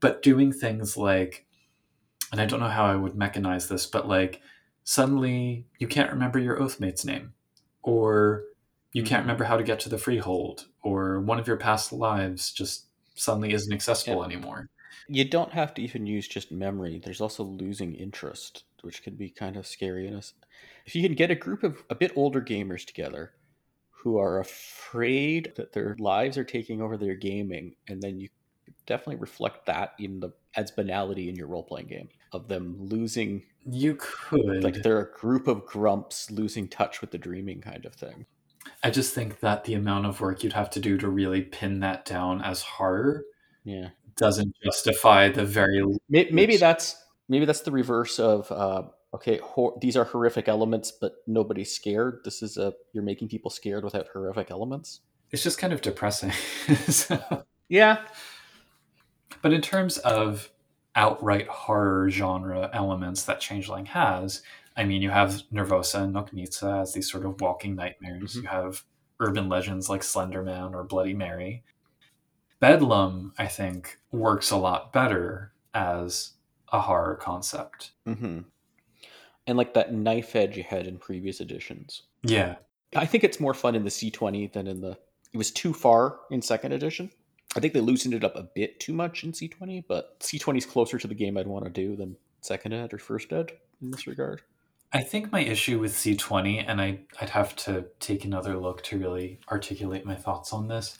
But 0.00 0.22
doing 0.22 0.52
things 0.52 0.96
like, 0.96 1.46
and 2.32 2.40
I 2.40 2.46
don't 2.46 2.60
know 2.60 2.68
how 2.68 2.84
I 2.86 2.96
would 2.96 3.14
mechanize 3.14 3.68
this, 3.68 3.86
but 3.86 4.08
like 4.08 4.42
suddenly 4.84 5.66
you 5.78 5.88
can't 5.88 6.12
remember 6.12 6.38
your 6.38 6.58
oathmate's 6.60 7.04
name, 7.06 7.32
or 7.82 8.44
you 8.92 9.02
can't 9.04 9.20
Mhm. 9.22 9.26
remember 9.26 9.44
how 9.44 9.56
to 9.56 9.62
get 9.64 9.80
to 9.80 9.88
the 9.88 9.98
freehold, 9.98 10.66
or 10.82 11.20
one 11.20 11.38
of 11.40 11.46
your 11.48 11.56
past 11.56 11.92
lives 11.92 12.52
just 12.52 12.86
suddenly 13.14 13.52
isn't 13.54 13.72
accessible 13.72 14.18
Yeah. 14.20 14.26
anymore. 14.26 14.68
You 15.08 15.24
don't 15.24 15.52
have 15.52 15.74
to 15.74 15.82
even 15.82 16.06
use 16.06 16.26
just 16.28 16.50
memory. 16.52 17.00
There's 17.02 17.20
also 17.20 17.42
losing 17.44 17.94
interest, 17.94 18.64
which 18.82 19.02
can 19.02 19.14
be 19.14 19.30
kind 19.30 19.56
of 19.56 19.66
scary. 19.66 20.06
In 20.06 20.14
us, 20.14 20.34
if 20.86 20.94
you 20.94 21.02
can 21.02 21.14
get 21.14 21.30
a 21.30 21.34
group 21.34 21.62
of 21.62 21.82
a 21.90 21.94
bit 21.94 22.12
older 22.16 22.40
gamers 22.40 22.84
together 22.84 23.32
who 23.90 24.18
are 24.18 24.38
afraid 24.38 25.52
that 25.56 25.72
their 25.72 25.96
lives 25.98 26.36
are 26.36 26.44
taking 26.44 26.82
over 26.82 26.96
their 26.96 27.14
gaming, 27.14 27.74
and 27.88 28.02
then 28.02 28.20
you 28.20 28.28
definitely 28.86 29.16
reflect 29.16 29.66
that 29.66 29.94
in 29.98 30.20
the 30.20 30.30
as 30.56 30.70
banality 30.70 31.28
in 31.28 31.36
your 31.36 31.46
role 31.48 31.62
playing 31.62 31.86
game 31.86 32.08
of 32.32 32.48
them 32.48 32.76
losing, 32.78 33.42
You 33.64 33.96
could. 33.98 34.62
like 34.62 34.82
they're 34.82 35.00
a 35.00 35.12
group 35.12 35.48
of 35.48 35.64
grumps 35.64 36.30
losing 36.30 36.68
touch 36.68 37.00
with 37.00 37.10
the 37.12 37.18
dreaming 37.18 37.60
kind 37.60 37.86
of 37.86 37.94
thing. 37.94 38.26
I 38.82 38.90
just 38.90 39.14
think 39.14 39.40
that 39.40 39.64
the 39.64 39.74
amount 39.74 40.06
of 40.06 40.20
work 40.20 40.42
you'd 40.42 40.52
have 40.54 40.70
to 40.70 40.80
do 40.80 40.98
to 40.98 41.08
really 41.08 41.42
pin 41.42 41.80
that 41.80 42.04
down 42.04 42.42
as 42.42 42.62
horror 42.62 43.24
Yeah. 43.64 43.88
doesn't 44.16 44.54
justify 44.64 45.28
the 45.30 45.44
very 45.44 45.82
May- 46.08 46.28
Maybe 46.30 46.56
that's 46.56 46.96
maybe 47.28 47.44
that's 47.46 47.60
the 47.62 47.70
reverse 47.72 48.18
of 48.18 48.50
uh, 48.52 48.82
okay. 49.14 49.38
Hor- 49.38 49.76
these 49.80 49.96
are 49.96 50.04
horrific 50.04 50.48
elements, 50.48 50.92
but 50.92 51.14
nobody's 51.26 51.74
scared. 51.74 52.20
This 52.24 52.42
is 52.42 52.56
a 52.56 52.74
you're 52.92 53.02
making 53.02 53.28
people 53.28 53.50
scared 53.50 53.82
without 53.84 54.06
horrific 54.12 54.50
elements. 54.50 55.00
it's 55.30 55.42
just 55.42 55.58
kind 55.58 55.72
of 55.72 55.80
depressing. 55.80 56.32
So- 56.88 57.44
Yeah, 57.68 58.04
but 59.42 59.52
in 59.52 59.60
terms 59.62 59.98
of 59.98 60.50
outright 60.94 61.48
horror 61.48 62.08
genre 62.10 62.70
elements 62.72 63.24
that 63.24 63.40
Changeling 63.40 63.86
has, 63.86 64.42
I 64.76 64.84
mean, 64.84 65.02
you 65.02 65.10
have 65.10 65.42
Nervosa 65.52 66.02
and 66.02 66.14
Noknitsa 66.14 66.82
as 66.82 66.92
these 66.92 67.10
sort 67.10 67.24
of 67.24 67.40
walking 67.40 67.74
nightmares. 67.74 68.34
Mhm. 68.34 68.42
You 68.42 68.48
have 68.48 68.84
urban 69.20 69.48
legends 69.48 69.88
like 69.88 70.02
Slenderman 70.02 70.72
or 70.74 70.84
Bloody 70.84 71.14
Mary. 71.14 71.64
Bedlam, 72.64 73.32
I 73.38 73.46
think, 73.46 73.98
works 74.10 74.50
a 74.50 74.56
lot 74.56 74.92
better 74.92 75.52
as 75.74 76.32
a 76.72 76.80
horror 76.80 77.16
concept. 77.16 77.92
hmm 78.06 78.40
and 79.46 79.58
like 79.58 79.74
that 79.74 79.92
knife 79.92 80.34
edge 80.34 80.56
you 80.56 80.62
had 80.62 80.86
in 80.86 80.98
previous 80.98 81.40
editions. 81.40 82.02
Yeah, 82.22 82.56
I 82.96 83.06
think 83.06 83.24
it's 83.24 83.40
more 83.40 83.54
fun 83.54 83.74
in 83.74 83.84
the 83.84 83.90
C20 83.90 84.52
than 84.52 84.66
in 84.66 84.80
the. 84.80 84.98
It 85.32 85.36
was 85.36 85.50
too 85.50 85.72
far 85.72 86.20
in 86.30 86.40
second 86.40 86.72
edition. 86.72 87.10
I 87.56 87.60
think 87.60 87.72
they 87.72 87.80
loosened 87.80 88.14
it 88.14 88.24
up 88.24 88.36
a 88.36 88.48
bit 88.54 88.80
too 88.80 88.92
much 88.92 89.24
in 89.24 89.32
C20, 89.32 89.84
but 89.86 90.18
C20 90.20 90.58
is 90.58 90.66
closer 90.66 90.98
to 90.98 91.06
the 91.06 91.14
game 91.14 91.36
I'd 91.36 91.46
want 91.46 91.64
to 91.64 91.70
do 91.70 91.96
than 91.96 92.16
second 92.40 92.72
ed 92.72 92.92
or 92.92 92.98
first 92.98 93.32
ed 93.32 93.52
in 93.80 93.90
this 93.90 94.06
regard. 94.06 94.42
I 94.92 95.02
think 95.02 95.32
my 95.32 95.40
issue 95.40 95.78
with 95.80 95.92
C20, 95.92 96.64
and 96.66 96.80
I, 96.80 97.00
I'd 97.20 97.30
have 97.30 97.54
to 97.56 97.86
take 98.00 98.24
another 98.24 98.56
look 98.56 98.82
to 98.84 98.98
really 98.98 99.40
articulate 99.50 100.04
my 100.06 100.14
thoughts 100.14 100.52
on 100.52 100.68
this, 100.68 100.96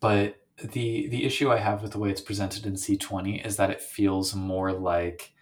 but 0.00 0.39
the 0.62 1.08
the 1.08 1.24
issue 1.24 1.50
I 1.50 1.58
have 1.58 1.82
with 1.82 1.92
the 1.92 1.98
way 1.98 2.10
it's 2.10 2.20
presented 2.20 2.66
in 2.66 2.74
C20 2.74 3.44
is 3.44 3.56
that 3.56 3.70
it 3.70 3.80
feels 3.80 4.34
more 4.34 4.72
like 4.72 5.32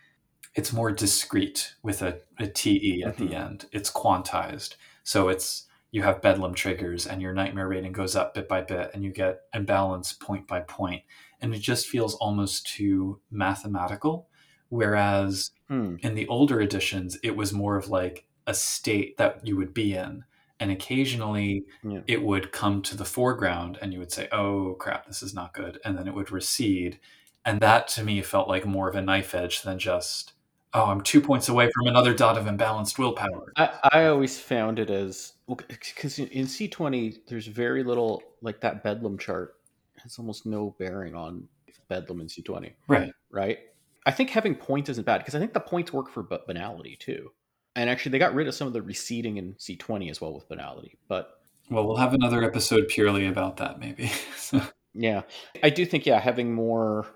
it's 0.55 0.73
more 0.73 0.91
discrete 0.91 1.75
with 1.83 2.03
a, 2.03 2.21
a 2.39 2.47
TE 2.47 3.03
at 3.05 3.16
Mhm. 3.16 3.29
the 3.31 3.35
end. 3.37 3.66
It's 3.73 3.91
quantized. 3.93 4.75
So 5.05 5.29
it's 5.29 5.66
you 5.91 6.03
have 6.03 6.21
bedlam 6.21 6.55
triggers 6.55 7.07
and 7.07 7.23
your 7.23 7.33
nightmare 7.33 7.69
rating 7.69 7.93
goes 7.93 8.14
up 8.14 8.35
bit 8.35 8.47
by 8.49 8.61
bit 8.61 8.91
and 8.93 9.03
you 9.05 9.11
get 9.12 9.41
imbalance 9.55 10.12
point 10.12 10.47
by 10.47 10.61
point. 10.61 11.03
And 11.41 11.55
it 11.55 11.61
just 11.61 11.87
feels 11.87 12.14
almost 12.16 12.66
too 12.66 13.21
mathematical. 13.31 14.29
Whereas 14.69 15.51
Hmm. 15.69 15.97
in 16.01 16.14
the 16.14 16.27
older 16.29 16.61
editions, 16.61 17.19
it 17.23 17.37
was 17.37 17.53
more 17.53 17.77
of 17.77 17.89
like 17.89 18.27
a 18.47 18.55
state 18.55 19.16
that 19.19 19.47
you 19.47 19.57
would 19.57 19.73
be 19.75 19.95
in. 19.95 20.25
And 20.61 20.71
occasionally 20.73 21.65
Yeah. 21.85 22.01
it 22.07 22.23
would 22.23 22.51
come 22.53 22.83
to 22.83 22.97
the 22.97 23.05
foreground 23.05 23.79
and 23.81 23.93
you 23.93 23.99
would 24.01 24.11
say, 24.13 24.29
oh 24.33 24.75
crap, 24.79 25.07
this 25.07 25.23
is 25.23 25.33
not 25.35 25.55
good. 25.55 25.79
And 25.85 25.97
then 25.97 26.09
it 26.09 26.15
would 26.15 26.31
recede. 26.33 26.99
And 27.45 27.61
that 27.61 27.89
to 27.89 28.03
me 28.05 28.21
felt 28.23 28.49
like 28.49 28.67
more 28.67 28.89
of 28.89 28.97
a 28.97 29.03
knife 29.03 29.35
edge 29.35 29.63
than 29.63 29.79
just, 29.79 30.33
oh, 30.75 30.87
I'm 30.87 31.01
two 31.01 31.21
points 31.21 31.49
away 31.49 31.71
from 31.75 31.87
another 31.87 32.13
dot 32.13 32.37
of 32.37 32.45
imbalanced 32.47 32.99
willpower. 32.99 33.53
I, 33.57 33.79
I 33.93 34.07
always 34.07 34.39
found 34.39 34.79
it 34.79 34.91
as 34.91 35.33
because 35.49 36.19
in 36.19 36.47
C20 36.47 37.21
there's 37.29 37.47
very 37.47 37.85
little 37.85 38.23
like 38.43 38.61
that 38.61 38.83
Bedlam 38.83 39.17
chart 39.17 39.55
has 40.03 40.19
almost 40.19 40.45
no 40.45 40.75
bearing 40.79 41.15
on 41.15 41.49
Bedlam 41.89 42.21
in 42.21 42.27
C20, 42.27 42.73
Right. 42.87 43.13
right? 43.31 43.59
I 44.07 44.11
think 44.11 44.31
having 44.31 44.55
points 44.55 44.91
isn't 44.91 45.05
bad 45.05 45.19
because 45.19 45.35
I 45.35 45.39
think 45.39 45.53
the 45.53 45.61
points 45.61 45.93
work 45.93 46.11
for 46.11 46.23
banality 46.23 46.97
too. 46.97 47.31
And 47.79 47.89
actually, 47.89 48.11
they 48.11 48.18
got 48.18 48.35
rid 48.35 48.49
of 48.49 48.55
some 48.55 48.66
of 48.66 48.72
the 48.72 48.83
receding 48.83 49.37
in 49.37 49.55
C20 49.55 50.11
as 50.11 50.20
well 50.20 50.35
with 50.35 50.49
banality. 50.49 50.99
But 51.07 51.39
Well, 51.70 51.87
we'll 51.87 51.97
have 51.97 52.12
another 52.12 52.43
episode 52.43 52.89
purely 52.89 53.26
about 53.26 53.59
that, 53.59 53.79
maybe. 53.79 54.11
So- 54.37 54.61
yeah, 54.95 55.22
I 55.62 55.70
do 55.70 55.87
think 55.87 56.05
yeah, 56.05 56.18
having 56.18 56.53
more 56.53 57.07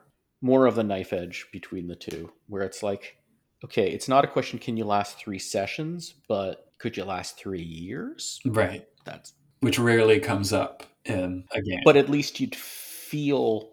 more 0.41 0.67
of 0.67 0.77
the 0.77 0.85
knife 0.85 1.13
edge 1.13 1.47
between 1.53 1.89
the 1.89 1.97
two, 1.97 2.33
where 2.49 2.63
it's 2.63 2.83
like, 2.83 3.17
okay, 3.65 3.91
it's 3.91 4.09
not 4.09 4.25
a 4.25 4.29
question 4.29 4.59
can 4.59 4.77
you 4.77 4.85
last 4.85 5.19
three 5.19 5.39
sessions, 5.39 6.15
but 6.29 6.73
could 6.79 6.97
you 6.97 7.05
last 7.05 7.37
three 7.39 7.63
years? 7.63 8.41
right. 8.47 8.87
That's 9.05 9.33
Which 9.61 9.81
rarely 9.81 10.21
comes 10.21 10.53
up 10.53 10.85
in 11.05 11.45
a 11.53 11.61
game. 11.61 11.81
but 11.85 11.97
at 11.97 12.09
least 12.09 12.39
you'd 12.39 12.55
feel 12.55 13.71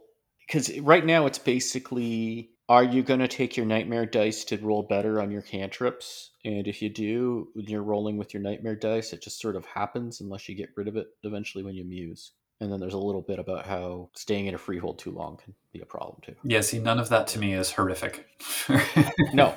because 0.47 0.79
right 0.79 1.05
now 1.05 1.27
it's 1.27 1.37
basically 1.37 2.49
are 2.69 2.83
you 2.83 3.01
going 3.01 3.19
to 3.19 3.27
take 3.27 3.57
your 3.57 3.65
nightmare 3.65 4.05
dice 4.05 4.43
to 4.45 4.57
roll 4.57 4.83
better 4.83 5.19
on 5.21 5.31
your 5.31 5.41
cantrips 5.41 6.29
and 6.45 6.67
if 6.67 6.81
you 6.81 6.89
do 6.89 7.49
when 7.55 7.65
you're 7.65 7.83
rolling 7.83 8.15
with 8.17 8.33
your 8.33 8.41
nightmare 8.43 8.75
dice 8.75 9.11
it 9.11 9.21
just 9.21 9.41
sort 9.41 9.55
of 9.55 9.65
happens 9.65 10.21
unless 10.21 10.47
you 10.47 10.55
get 10.55 10.69
rid 10.77 10.87
of 10.87 10.95
it 10.95 11.07
eventually 11.23 11.63
when 11.63 11.75
you 11.75 11.83
muse 11.83 12.31
and 12.61 12.71
then 12.71 12.79
there's 12.79 12.93
a 12.93 12.97
little 12.97 13.21
bit 13.21 13.39
about 13.39 13.65
how 13.65 14.09
staying 14.13 14.45
in 14.45 14.53
a 14.55 14.57
freehold 14.57 14.99
too 14.99 15.11
long 15.11 15.37
can 15.37 15.53
be 15.73 15.81
a 15.81 15.85
problem 15.85 16.17
too 16.21 16.35
yeah, 16.43 16.61
see, 16.61 16.79
none 16.79 16.99
of 16.99 17.09
that 17.09 17.25
to 17.27 17.39
me 17.39 17.53
is 17.53 17.71
horrific. 17.71 18.27
No. 19.33 19.53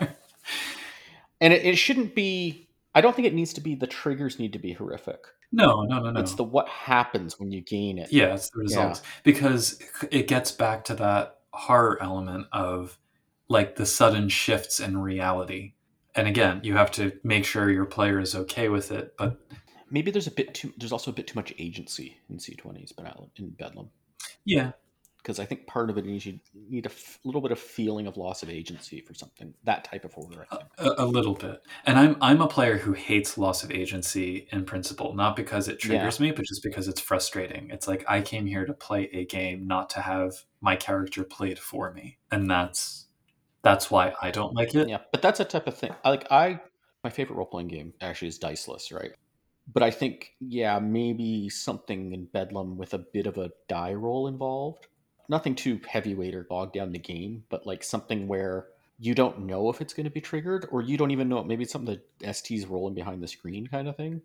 and 1.41 1.53
it, 1.53 1.65
it 1.65 1.77
shouldn't 1.77 2.15
be 2.15 2.69
i 2.95 3.01
don't 3.01 3.15
think 3.15 3.27
it 3.29 3.35
needs 3.35 3.53
to 3.55 3.61
be 3.61 3.75
the 3.75 3.87
triggers 3.87 4.39
need 4.39 4.53
to 4.55 4.59
be 4.59 4.73
horrific 4.73 5.19
No, 5.53 5.83
no, 5.83 6.01
no, 6.01 6.11
no. 6.11 6.21
it's 6.21 6.35
the 6.35 6.45
what 6.45 6.69
happens 6.69 7.39
when 7.39 7.51
you 7.53 7.61
gain 7.61 7.99
it 7.99 8.11
Yeah, 8.11 8.35
it's 8.35 8.49
the 8.51 8.61
results. 8.61 9.03
Because 9.23 9.79
it 10.11 10.27
gets 10.29 10.51
back 10.51 10.85
to 10.87 10.95
that 10.95 11.37
horror 11.53 11.99
element 12.03 12.47
of 12.53 12.99
like 13.53 13.77
the 13.77 13.87
sudden 13.87 14.29
shifts 14.29 14.81
in 14.81 14.99
reality. 14.99 15.75
And 16.15 16.29
again, 16.29 16.61
you 16.63 16.77
have 16.77 16.91
to 16.93 17.13
make 17.23 17.45
sure 17.45 17.71
your 17.71 17.87
player 17.87 18.21
is 18.21 18.35
okay 18.35 18.69
with 18.69 18.91
it. 18.91 19.15
But 19.17 19.41
maybe 19.93 20.11
there's 20.11 20.27
a 20.27 20.33
bit 20.33 20.55
too 20.55 20.73
there's 20.79 20.91
also 20.91 21.11
a 21.11 21.15
bit 21.15 21.29
too 21.29 21.39
much 21.39 21.53
agency 21.59 22.17
in 22.29 22.39
c20s 22.39 22.93
but 22.97 23.07
in 23.37 23.51
bedlam 23.51 23.91
yeah, 24.45 24.73
because 25.19 25.39
i 25.39 25.45
think 25.45 25.67
part 25.67 25.91
of 25.91 25.99
it 25.99 26.07
is 26.07 26.27
you 26.27 26.41
need 26.69 26.87
a 26.87 26.91
f- 26.91 27.19
little 27.25 27.41
bit 27.41 27.53
of 27.53 27.59
feeling 27.59 28.07
of 28.07 28.17
loss 28.17 28.43
of 28.43 28.51
agency 28.51 29.01
for 29.01 29.15
something 29.15 29.55
that 29.65 29.85
type 29.85 30.05
of 30.05 30.13
think. 30.13 30.47
a, 30.79 30.95
a 30.99 31.07
little 31.07 31.35
bit. 31.35 31.63
And 31.87 31.99
I'm 31.99 32.17
I'm 32.21 32.41
a 32.41 32.49
player 32.49 32.79
who 32.79 32.93
hates 32.93 33.39
loss 33.39 33.63
of 33.63 33.71
agency 33.71 34.49
in 34.51 34.65
principle, 34.65 35.15
not 35.15 35.37
because 35.37 35.69
it 35.69 35.79
triggers 35.79 36.19
me, 36.19 36.33
but 36.33 36.45
just 36.45 36.63
because 36.63 36.89
it's 36.89 37.01
frustrating. 37.01 37.71
It's 37.71 37.87
like 37.87 38.05
I 38.09 38.21
came 38.21 38.47
here 38.47 38.65
to 38.65 38.73
play 38.73 39.09
a 39.13 39.25
game, 39.25 39.67
not 39.67 39.91
to 39.91 40.01
have 40.01 40.45
my 40.61 40.77
character 40.77 41.23
played 41.23 41.59
for 41.59 41.93
me. 41.93 42.19
And 42.31 42.51
that's 42.51 43.07
that's 43.63 43.91
why 43.91 44.13
I 44.21 44.31
don't 44.31 44.55
like 44.55 44.75
it. 44.75 44.89
yeah 44.89 44.99
but 45.11 45.23
that's 45.23 45.41
a 45.41 45.45
type 45.45 45.67
of 45.67 45.77
thing 45.77 45.95
like 46.05 46.31
i 46.31 46.61
my 47.05 47.11
favorite 47.11 47.37
role-playing 47.37 47.69
game 47.69 47.93
actually 48.01 48.29
is 48.29 48.39
diceless 48.39 48.93
right 48.93 49.13
but 49.73 49.83
i 49.83 49.91
think 49.91 50.35
yeah 50.41 50.79
maybe 50.79 51.49
something 51.49 52.13
in 52.13 52.27
bedlam 52.27 52.77
with 52.77 52.95
a 52.95 52.99
bit 52.99 53.27
of 53.27 53.39
a 53.39 53.51
die 53.69 53.95
roll 53.95 54.27
involved 54.27 54.87
nothing 55.29 55.55
too 55.55 55.81
heavyweight 55.87 56.35
or 56.35 56.45
bogged 56.45 56.75
down 56.75 56.93
the 56.93 56.99
game 56.99 57.45
but 57.49 57.67
like 57.67 57.83
something 57.83 58.27
where 58.29 58.67
you 58.99 59.15
don't 59.15 59.41
know 59.41 59.69
if 59.71 59.81
it's 59.81 59.95
going 59.95 60.05
to 60.05 60.11
be 60.11 60.21
triggered 60.21 60.67
or 60.71 60.83
you 60.83 60.97
don't 60.97 61.11
even 61.11 61.29
know 61.29 61.43
maybe 61.43 61.63
it's 61.63 61.73
something 61.73 61.99
that 62.21 62.35
st's 62.37 62.67
rolling 62.67 62.95
behind 62.95 63.23
the 63.23 63.29
screen 63.29 63.67
kind 63.67 63.89
of 63.89 63.97
thing 63.97 64.21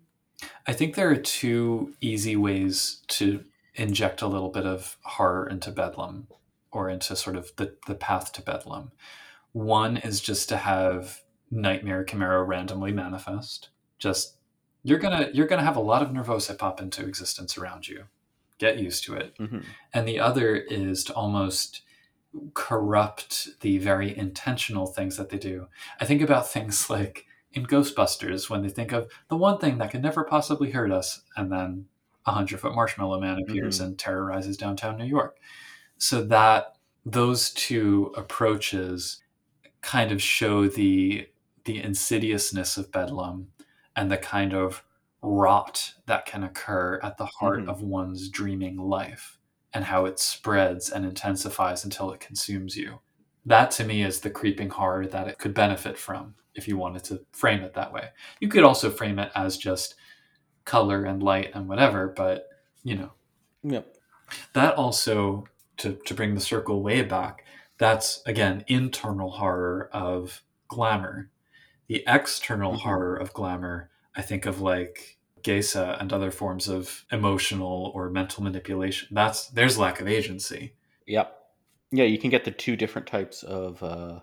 I 0.66 0.74
think 0.74 0.96
there 0.96 1.10
are 1.10 1.16
two 1.16 1.96
easy 2.02 2.36
ways 2.36 3.02
to 3.08 3.44
inject 3.76 4.22
a 4.22 4.28
little 4.28 4.50
bit 4.50 4.66
of 4.66 4.98
horror 5.04 5.48
into 5.48 5.72
Bedlam 5.72 6.28
or 6.72 6.90
into 6.90 7.16
sort 7.16 7.36
of 7.36 7.52
the, 7.56 7.76
the 7.88 7.96
path 7.96 8.32
to 8.34 8.42
Bedlam. 8.42 8.92
One 9.58 9.98
is 9.98 10.22
just 10.22 10.50
to 10.50 10.58
have 10.58 11.22
Nightmare 11.50 12.04
Chimera 12.04 12.44
randomly 12.44 12.92
manifest. 12.92 13.70
Just 13.98 14.38
you're 14.84 15.00
gonna 15.00 15.30
you're 15.34 15.48
gonna 15.48 15.64
have 15.64 15.78
a 15.78 15.82
lot 15.82 16.04
of 16.04 16.10
nervosa 16.10 16.58
pop 16.58 16.80
into 16.82 17.06
existence 17.06 17.58
around 17.58 17.88
you. 17.88 18.04
Get 18.60 18.78
used 18.78 19.04
to 19.06 19.16
it. 19.16 19.38
mm-hmm. 19.40 19.60
And 19.94 20.08
the 20.08 20.20
other 20.20 20.56
is 20.56 21.04
to 21.06 21.14
almost 21.14 21.82
corrupt 22.54 23.48
the 23.62 23.78
very 23.78 24.16
intentional 24.16 24.86
things 24.86 25.18
that 25.18 25.30
they 25.30 25.38
do. 25.38 25.68
I 26.00 26.06
think 26.06 26.22
about 26.22 26.50
things 26.50 26.90
like 26.98 27.26
in 27.54 27.66
Ghostbusters 27.66 28.50
when 28.50 28.62
they 28.62 28.70
think 28.70 28.92
of 28.92 29.10
the 29.30 29.38
one 29.38 29.58
thing 29.58 29.78
that 29.80 29.90
could 29.92 30.04
never 30.04 30.24
possibly 30.24 30.72
hurt 30.72 30.92
us, 30.92 31.22
and 31.36 31.52
then 31.52 31.86
a 32.26 32.32
hundred 32.32 32.60
foot 32.60 32.76
marshmallow 32.76 33.20
man 33.20 33.40
appears 33.42 33.80
Mhm. 33.80 33.86
and 33.86 33.98
terrorizes 34.00 34.58
downtown 34.58 34.98
New 34.98 35.06
York. 35.06 35.38
So 35.98 36.24
that 36.26 36.76
those 37.06 37.52
two 37.52 38.12
approaches 38.18 39.22
kind 39.88 40.12
of 40.12 40.22
show 40.22 40.68
the 40.68 41.28
the 41.64 41.82
insidiousness 41.82 42.78
of 42.78 42.92
Bedlam 42.92 43.48
and 43.96 44.12
the 44.12 44.18
kind 44.18 44.54
of 44.54 44.84
rot 45.22 45.94
that 46.06 46.26
can 46.26 46.44
occur 46.44 47.00
at 47.02 47.18
the 47.18 47.26
heart 47.26 47.62
Mhm. 47.66 47.70
of 47.70 47.82
one's 47.82 48.30
dreaming 48.30 48.78
life 48.78 49.38
and 49.74 49.84
how 49.86 50.06
it 50.06 50.20
spreads 50.20 50.90
and 50.90 51.06
intensifies 51.06 51.84
until 51.86 52.12
it 52.12 52.20
consumes 52.20 52.76
you. 52.78 53.00
That 53.46 53.72
to 53.72 53.84
me 53.86 54.04
is 54.04 54.20
the 54.20 54.30
creeping 54.30 54.70
horror 54.70 55.08
that 55.08 55.28
it 55.28 55.40
could 55.40 55.54
benefit 55.54 55.98
from 55.98 56.36
if 56.54 56.68
you 56.68 56.78
wanted 56.78 57.04
to 57.06 57.26
frame 57.32 57.62
it 57.64 57.74
that 57.74 57.94
way. 57.94 58.10
You 58.42 58.50
could 58.50 58.64
also 58.64 58.90
frame 58.90 59.20
it 59.20 59.32
as 59.36 59.58
just 59.58 59.96
color 60.66 61.06
and 61.06 61.24
light 61.24 61.52
and 61.54 61.68
whatever, 61.70 62.08
but 62.10 62.50
you 62.84 62.96
know, 62.96 63.12
yep 63.64 63.96
that 64.54 64.76
also 64.76 65.46
to, 65.78 65.94
to 66.06 66.14
bring 66.14 66.34
the 66.36 66.42
circle 66.42 66.82
way 66.82 67.02
back, 67.04 67.46
that's 67.78 68.22
again 68.26 68.64
internal 68.68 69.32
horror 69.32 69.90
of 69.94 70.42
glamour. 70.68 71.30
The 71.88 72.04
external 72.08 72.74
Mhm. 72.74 72.80
horror 72.82 73.16
of 73.16 73.34
glamour, 73.34 73.90
I 74.16 74.22
think 74.22 74.46
of 74.46 74.60
like 74.62 75.18
geasa 75.44 76.00
and 76.02 76.12
other 76.12 76.32
forms 76.32 76.68
of 76.68 77.06
emotional 77.12 77.92
or 77.96 78.10
mental 78.10 78.44
manipulation. 78.44 79.10
That's 79.12 79.48
there's 79.48 79.78
lack 79.78 80.02
of 80.02 80.08
agency. 80.08 80.74
Yep. 81.06 81.34
Yeah, 81.92 82.04
you 82.04 82.18
can 82.18 82.30
get 82.30 82.44
the 82.44 82.52
two 82.52 82.76
different 82.76 83.08
types 83.08 83.44
of 83.44 83.82
uh, 83.82 84.20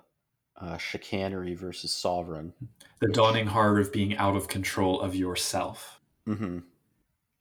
uh, 0.56 0.76
chicanery 0.76 1.54
versus 1.54 1.92
sovereign. 1.94 2.52
The 3.00 3.08
dawning 3.08 3.46
horror 3.46 3.80
of 3.80 3.92
being 3.92 4.16
out 4.18 4.36
of 4.36 4.48
control 4.48 5.00
of 5.00 5.14
yourself. 5.14 6.00
hmm 6.26 6.58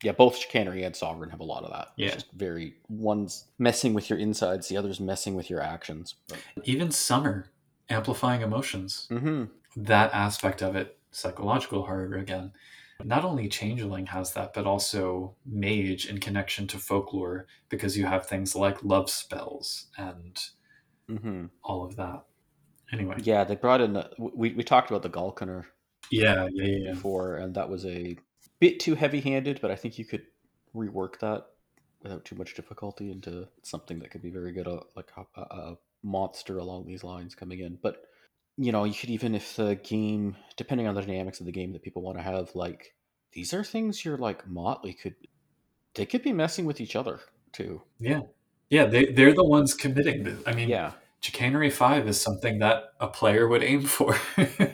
Yeah, 0.04 0.12
both 0.12 0.38
chicanery 0.38 0.84
and 0.84 0.96
sovereign 0.96 1.30
have 1.30 1.40
a 1.40 1.46
lot 1.46 1.64
of 1.64 1.72
that. 1.72 1.90
Yeah. 1.96 2.08
It's 2.08 2.16
just 2.16 2.32
very 2.34 2.76
one's 2.90 3.46
messing 3.58 3.94
with 3.94 4.10
your 4.10 4.20
insides, 4.20 4.68
the 4.68 4.78
other's 4.78 5.00
messing 5.00 5.36
with 5.36 5.50
your 5.50 5.62
actions. 5.62 6.16
Even 6.64 6.92
summer, 6.92 7.48
amplifying 7.90 8.42
emotions. 8.42 9.08
hmm 9.10 9.46
that 9.76 10.14
aspect 10.14 10.62
of 10.62 10.76
it, 10.76 11.00
psychological 11.12 11.86
horror 11.86 12.14
again. 12.16 12.52
Not 13.04 13.26
only 13.26 13.50
Changeling 13.50 14.06
has 14.08 14.34
that, 14.34 14.54
but 14.54 14.68
also 14.68 15.36
Mage 15.46 16.06
in 16.06 16.20
connection 16.20 16.68
to 16.68 16.78
folklore, 16.78 17.48
because 17.70 17.98
you 17.98 18.06
have 18.06 18.28
things 18.28 18.56
like 18.56 18.84
love 18.84 19.10
spells 19.10 19.88
and 19.98 20.40
hmm 21.08 21.46
all 21.64 21.84
of 21.84 21.96
that. 21.96 22.24
Anyway, 22.92 23.16
Yeah, 23.24 23.44
they 23.44 23.56
brought 23.56 23.82
in 23.82 23.94
the. 23.94 24.12
We, 24.20 24.54
we 24.54 24.64
talked 24.64 24.92
about 24.92 25.02
the 25.02 25.10
Galkaner 25.10 25.66
yeah, 26.12 26.48
yeah, 26.52 26.66
yeah. 26.66 26.78
yeah. 26.86 26.92
before, 26.92 27.38
and 27.38 27.56
that 27.56 27.70
was 27.70 27.86
a 27.86 28.18
bit 28.60 28.80
too 28.80 28.96
heavy 28.96 29.22
handed, 29.22 29.60
but 29.62 29.72
I 29.72 29.76
think 29.76 29.98
you 29.98 30.06
could 30.06 30.24
rework 30.76 31.20
that 31.20 31.48
without 32.02 32.26
too 32.26 32.36
much 32.36 32.56
difficulty 32.56 33.12
into 33.12 33.48
something 33.62 34.00
that 34.00 34.12
could 34.12 34.22
be 34.22 34.30
very 34.30 34.52
good, 34.52 34.68
uh, 34.68 34.82
like 34.96 35.10
a, 35.18 35.42
a, 35.42 35.78
monster 36.06 36.58
along 36.58 36.86
these 36.86 37.02
lines 37.02 37.34
coming 37.34 37.60
in. 37.60 37.78
But, 37.82 38.04
you 38.58 38.74
know, 38.74 38.84
you 38.84 38.94
could 38.94 39.10
even, 39.10 39.34
if 39.34 39.56
the 39.56 39.76
game, 39.76 40.36
depending 40.58 40.86
on 40.86 40.96
the 40.96 41.02
dynamics 41.02 41.40
of 41.40 41.46
the 41.46 41.52
game 41.54 41.72
that 41.72 41.82
people 41.82 42.02
want 42.02 42.18
to 42.18 42.24
have, 42.24 42.54
like, 42.56 42.94
these 43.32 43.54
are 43.54 43.64
things 43.64 44.04
you're 44.04 44.18
like, 44.18 44.46
Motley 44.46 44.94
could, 44.94 45.16
they 45.96 46.06
could 46.06 46.22
be 46.22 46.34
messing 46.34 46.66
with 46.66 46.82
each 46.82 46.98
other 46.98 47.22
too. 47.54 47.82
Yeah, 48.02 48.22
yeah, 48.70 48.86
they, 48.86 49.06
they're 49.06 49.34
the 49.34 49.46
ones 49.46 49.74
committing. 49.74 50.24
The, 50.24 50.38
I 50.46 50.54
mean, 50.54 50.68
Yeah. 50.68 50.92
Chicanery 51.22 51.70
5 51.70 52.10
is 52.10 52.20
something 52.20 52.60
that 52.60 52.96
a 53.00 53.08
player 53.08 53.48
would 53.48 53.64
aim 53.64 53.84
for 53.84 54.20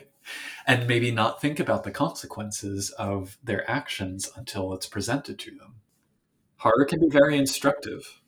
and 0.69 0.87
maybe 0.87 1.09
not 1.09 1.41
think 1.41 1.59
about 1.59 1.83
the 1.83 1.89
consequences 1.89 2.91
of 2.91 3.39
their 3.43 3.69
actions 3.69 4.29
until 4.35 4.71
it's 4.71 4.85
presented 4.85 5.39
to 5.39 5.49
them. 5.49 5.77
Horror 6.57 6.85
can 6.85 6.99
be 6.99 7.09
very 7.09 7.39
instructive. 7.39 8.21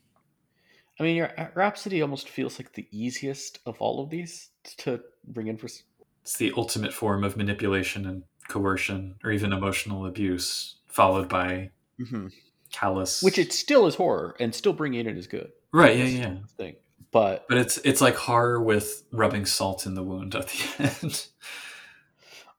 I 1.00 1.04
mean, 1.04 1.16
your 1.16 1.32
Rhapsody 1.54 2.02
almost 2.02 2.30
feels 2.30 2.58
like 2.58 2.74
the 2.74 2.88
easiest 2.92 3.60
of 3.68 3.80
all 3.80 4.04
of 4.04 4.10
these 4.10 4.50
to 4.78 5.02
bring 5.28 5.48
in 5.48 5.58
for. 5.58 5.68
It's 5.68 6.38
the 6.38 6.52
ultimate 6.58 6.94
form 6.94 7.24
of 7.24 7.38
manipulation 7.38 8.08
and 8.08 8.24
coercion 8.48 9.16
or 9.24 9.32
even 9.32 9.54
emotional 9.54 10.08
abuse 10.08 10.78
followed 10.88 11.30
by 11.30 11.70
hmm 11.98 12.28
callous. 12.72 13.22
which 13.22 13.38
it 13.38 13.54
still 13.54 13.86
is 13.86 13.96
horror 13.96 14.36
and 14.40 14.56
still 14.56 14.74
bringing 14.74 15.02
it 15.02 15.08
in 15.08 15.18
is 15.18 15.28
good. 15.28 15.52
right, 15.74 15.96
yeah, 15.96 16.04
That's 16.06 16.16
yeah. 16.16 16.36
Thing. 16.58 16.76
But 17.12 17.46
But 17.50 17.60
it's 17.60 17.78
it's 17.80 18.02
like 18.02 18.16
horror 18.16 18.62
with 18.64 19.04
rubbing 19.12 19.46
salt 19.46 19.86
in 19.86 19.94
the 19.94 20.04
wound 20.04 20.34
at 20.34 20.48
the 20.48 20.92
end. 21.04 21.28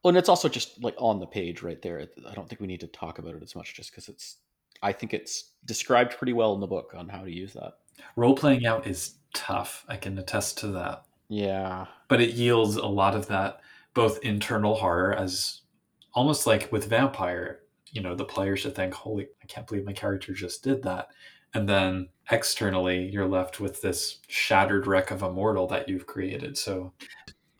Well, 0.03 0.11
and 0.11 0.19
it's 0.19 0.29
also 0.29 0.49
just 0.49 0.83
like 0.83 0.95
on 0.99 1.21
the 1.21 1.27
page 1.27 1.63
right 1.63 1.81
there. 1.81 2.07
I 2.29 2.35
don't 2.35 2.49
think 2.49 2.61
we 2.61 2.67
need 2.67 2.81
to 2.81 2.89
talk 2.89 3.19
about 3.19 3.35
it 3.35 3.43
as 3.43 3.55
much 3.55 3.75
just 3.75 3.91
because 3.91 4.09
it's. 4.09 4.37
I 4.85 4.93
think 4.93 5.15
it's 5.15 5.53
described 5.65 6.19
pretty 6.19 6.33
well 6.33 6.55
in 6.55 6.61
the 6.61 6.67
book 6.67 6.93
on 6.97 7.09
how 7.09 7.23
to 7.23 7.31
use 7.31 7.53
that. 7.53 7.75
Role 8.17 8.35
playing 8.35 8.67
out 8.67 8.87
is 8.87 9.15
tough. 9.33 9.85
I 9.89 9.97
can 9.97 10.19
attest 10.19 10.59
to 10.59 10.69
that. 10.69 11.05
Yeah. 11.29 11.87
But 12.09 12.21
it 12.21 12.35
yields 12.35 12.77
a 12.77 12.87
lot 12.87 13.15
of 13.15 13.29
that 13.29 13.61
both 13.95 14.19
internal 14.23 14.75
horror 14.75 15.15
as 15.15 15.61
almost 16.15 16.47
like 16.47 16.71
with 16.73 16.89
vampire, 16.89 17.61
you 17.91 18.03
know, 18.03 18.15
the 18.15 18.25
player 18.25 18.57
should 18.57 18.75
think, 18.75 18.95
"Holy, 18.95 19.29
I 19.43 19.47
can't 19.47 19.67
believe 19.67 19.85
my 19.85 19.93
character 19.93 20.33
just 20.33 20.63
did 20.65 20.83
that." 20.83 21.09
And 21.55 21.69
then 21.69 22.09
externally, 22.31 23.09
you're 23.09 23.29
left 23.29 23.61
with 23.61 23.83
this 23.83 24.21
shattered 24.29 24.87
wreck 24.87 25.11
of 25.11 25.23
a 25.23 25.31
mortal 25.31 25.67
that 25.69 25.89
you've 25.89 26.07
created. 26.07 26.57
So, 26.57 26.93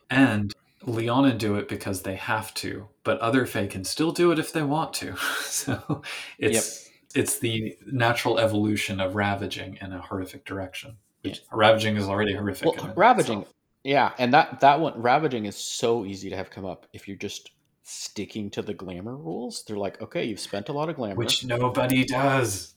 and 0.09 0.52
Leona 0.85 1.33
do 1.33 1.55
it 1.55 1.67
because 1.67 2.01
they 2.01 2.15
have 2.15 2.53
to, 2.55 2.87
but 3.03 3.19
other 3.19 3.45
Fae 3.45 3.67
can 3.67 3.83
still 3.83 4.11
do 4.11 4.31
it 4.31 4.39
if 4.39 4.51
they 4.51 4.63
want 4.63 4.93
to. 4.95 5.15
so, 5.45 6.01
it's 6.37 6.89
it's 7.15 7.39
the 7.39 7.77
natural 7.91 8.39
evolution 8.39 8.99
of 8.99 9.15
ravaging 9.15 9.77
in 9.81 9.93
a 9.93 10.01
horrific 10.01 10.45
direction. 10.45 10.97
Which 11.21 11.41
ravaging 11.51 11.95
is 11.97 12.07
already 12.07 12.33
horrific. 12.33 12.65
Well, 12.65 12.73
in 12.73 12.79
and 12.79 12.89
of 12.91 12.97
ravaging, 12.97 13.39
itself. 13.39 13.55
yeah, 13.83 14.11
and 14.17 14.33
that 14.33 14.59
that 14.59 14.79
one 14.79 15.01
ravaging 15.01 15.45
is 15.45 15.55
so 15.55 16.05
easy 16.05 16.29
to 16.29 16.35
have 16.35 16.49
come 16.49 16.65
up 16.65 16.87
if 16.93 17.07
you're 17.07 17.17
just 17.17 17.51
sticking 17.83 18.49
to 18.51 18.61
the 18.61 18.73
glamour 18.73 19.15
rules. 19.15 19.63
They're 19.65 19.77
like, 19.77 20.01
okay, 20.01 20.25
you've 20.25 20.39
spent 20.39 20.69
a 20.69 20.73
lot 20.73 20.89
of 20.89 20.95
glamour. 20.95 21.15
which 21.15 21.45
nobody 21.45 22.03
does. 22.05 22.75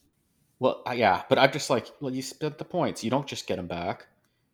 well, 0.59 0.81
uh, 0.87 0.91
yeah, 0.91 1.23
but 1.29 1.39
I'm 1.39 1.51
just 1.51 1.69
like, 1.69 1.87
well, 1.99 2.13
you 2.13 2.21
spent 2.21 2.57
the 2.57 2.65
points. 2.65 3.03
You 3.03 3.09
don't 3.09 3.27
just 3.27 3.47
get 3.47 3.57
them 3.57 3.67
back. 3.67 4.07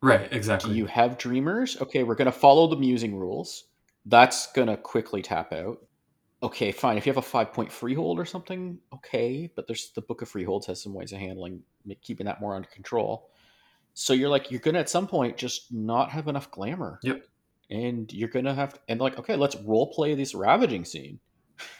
Right, 0.03 0.27
exactly. 0.33 0.71
Do 0.71 0.75
you 0.75 0.85
have 0.87 1.17
dreamers? 1.17 1.79
Okay, 1.79 2.03
we're 2.03 2.15
gonna 2.15 2.31
follow 2.31 2.67
the 2.67 2.75
musing 2.75 3.15
rules. 3.15 3.63
That's 4.05 4.51
gonna 4.51 4.75
quickly 4.75 5.21
tap 5.21 5.53
out. 5.53 5.77
Okay, 6.43 6.73
fine. 6.73 6.97
If 6.97 7.05
you 7.05 7.11
have 7.11 7.17
a 7.17 7.21
five 7.21 7.53
point 7.53 7.71
freehold 7.71 8.19
or 8.19 8.25
something, 8.25 8.79
okay, 8.93 9.49
but 9.55 9.65
there's 9.65 9.91
the 9.95 10.01
book 10.01 10.21
of 10.21 10.27
freeholds 10.27 10.65
has 10.67 10.83
some 10.83 10.93
ways 10.93 11.13
of 11.13 11.19
handling 11.19 11.61
keeping 12.01 12.25
that 12.25 12.41
more 12.41 12.53
under 12.53 12.67
control. 12.67 13.29
So 13.93 14.11
you're 14.11 14.29
like, 14.29 14.51
you're 14.51 14.59
gonna 14.59 14.79
at 14.79 14.89
some 14.89 15.07
point 15.07 15.37
just 15.37 15.71
not 15.71 16.09
have 16.09 16.27
enough 16.27 16.51
glamour. 16.51 16.99
Yep. 17.03 17.25
And 17.69 18.11
you're 18.11 18.27
gonna 18.27 18.53
have 18.53 18.77
and 18.89 18.99
like, 18.99 19.17
okay, 19.19 19.37
let's 19.37 19.55
role 19.55 19.87
play 19.87 20.15
this 20.15 20.35
ravaging 20.35 20.83
scene. 20.83 21.21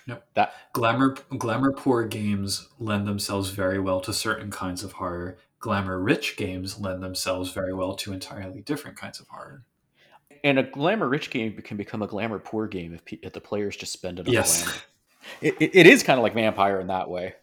Yep. 0.07 0.25
That 0.35 0.53
glamour 0.71 1.17
glamour 1.37 1.73
poor 1.73 2.05
games 2.05 2.69
lend 2.79 3.05
themselves 3.05 3.49
very 3.49 3.81
well 3.81 3.99
to 3.99 4.13
certain 4.13 4.49
kinds 4.49 4.81
of 4.81 4.93
horror. 4.93 5.39
Glamour 5.63 5.97
rich 5.97 6.35
games 6.35 6.77
lend 6.77 7.01
themselves 7.01 7.51
very 7.53 7.73
well 7.73 7.95
to 7.95 8.11
entirely 8.11 8.59
different 8.61 8.97
kinds 8.97 9.21
of 9.21 9.27
horror. 9.29 9.63
and 10.43 10.59
a 10.59 10.63
glamour 10.63 11.07
rich 11.07 11.29
game 11.29 11.55
can 11.61 11.77
become 11.77 12.01
a 12.01 12.07
glamour 12.07 12.37
poor 12.37 12.67
game 12.67 12.93
if, 12.93 13.01
if 13.23 13.31
the 13.31 13.39
players 13.39 13.77
just 13.77 13.93
spend 13.93 14.19
enough 14.19 14.33
Yes. 14.33 14.61
glamour. 14.63 14.77
It, 15.41 15.55
it, 15.61 15.71
it 15.73 15.87
is 15.87 16.03
kind 16.03 16.19
of 16.19 16.23
like 16.23 16.33
vampire 16.33 16.81
in 16.81 16.87
that 16.87 17.09
way. 17.09 17.35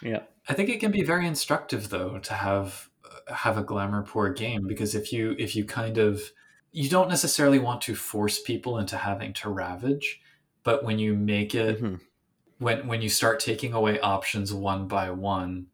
Yeah. 0.00 0.20
I 0.48 0.54
think 0.54 0.68
it 0.68 0.78
can 0.78 0.92
be 0.92 1.02
very 1.02 1.26
instructive 1.26 1.88
though 1.90 2.18
to 2.20 2.34
have 2.34 2.88
uh, 3.04 3.34
have 3.34 3.58
a 3.58 3.64
glamour 3.64 4.02
poor 4.04 4.32
game 4.32 4.66
because 4.68 4.94
if 4.94 5.12
you 5.12 5.34
if 5.40 5.56
you 5.56 5.64
kind 5.64 5.98
of 5.98 6.22
you 6.70 6.88
don't 6.88 7.08
necessarily 7.08 7.58
want 7.58 7.80
to 7.82 7.96
force 7.96 8.40
people 8.40 8.78
into 8.78 8.96
having 8.96 9.32
to 9.34 9.50
ravage, 9.50 10.20
but 10.62 10.84
when 10.84 10.98
you 11.00 11.14
make 11.14 11.52
it 11.54 11.82
Mhm. 11.82 12.00
when 12.58 12.86
when 12.86 13.02
you 13.02 13.08
start 13.08 13.40
taking 13.40 13.72
away 13.74 13.98
options 14.00 14.52
one 14.54 14.86
by 14.86 15.10
one, 15.10 15.66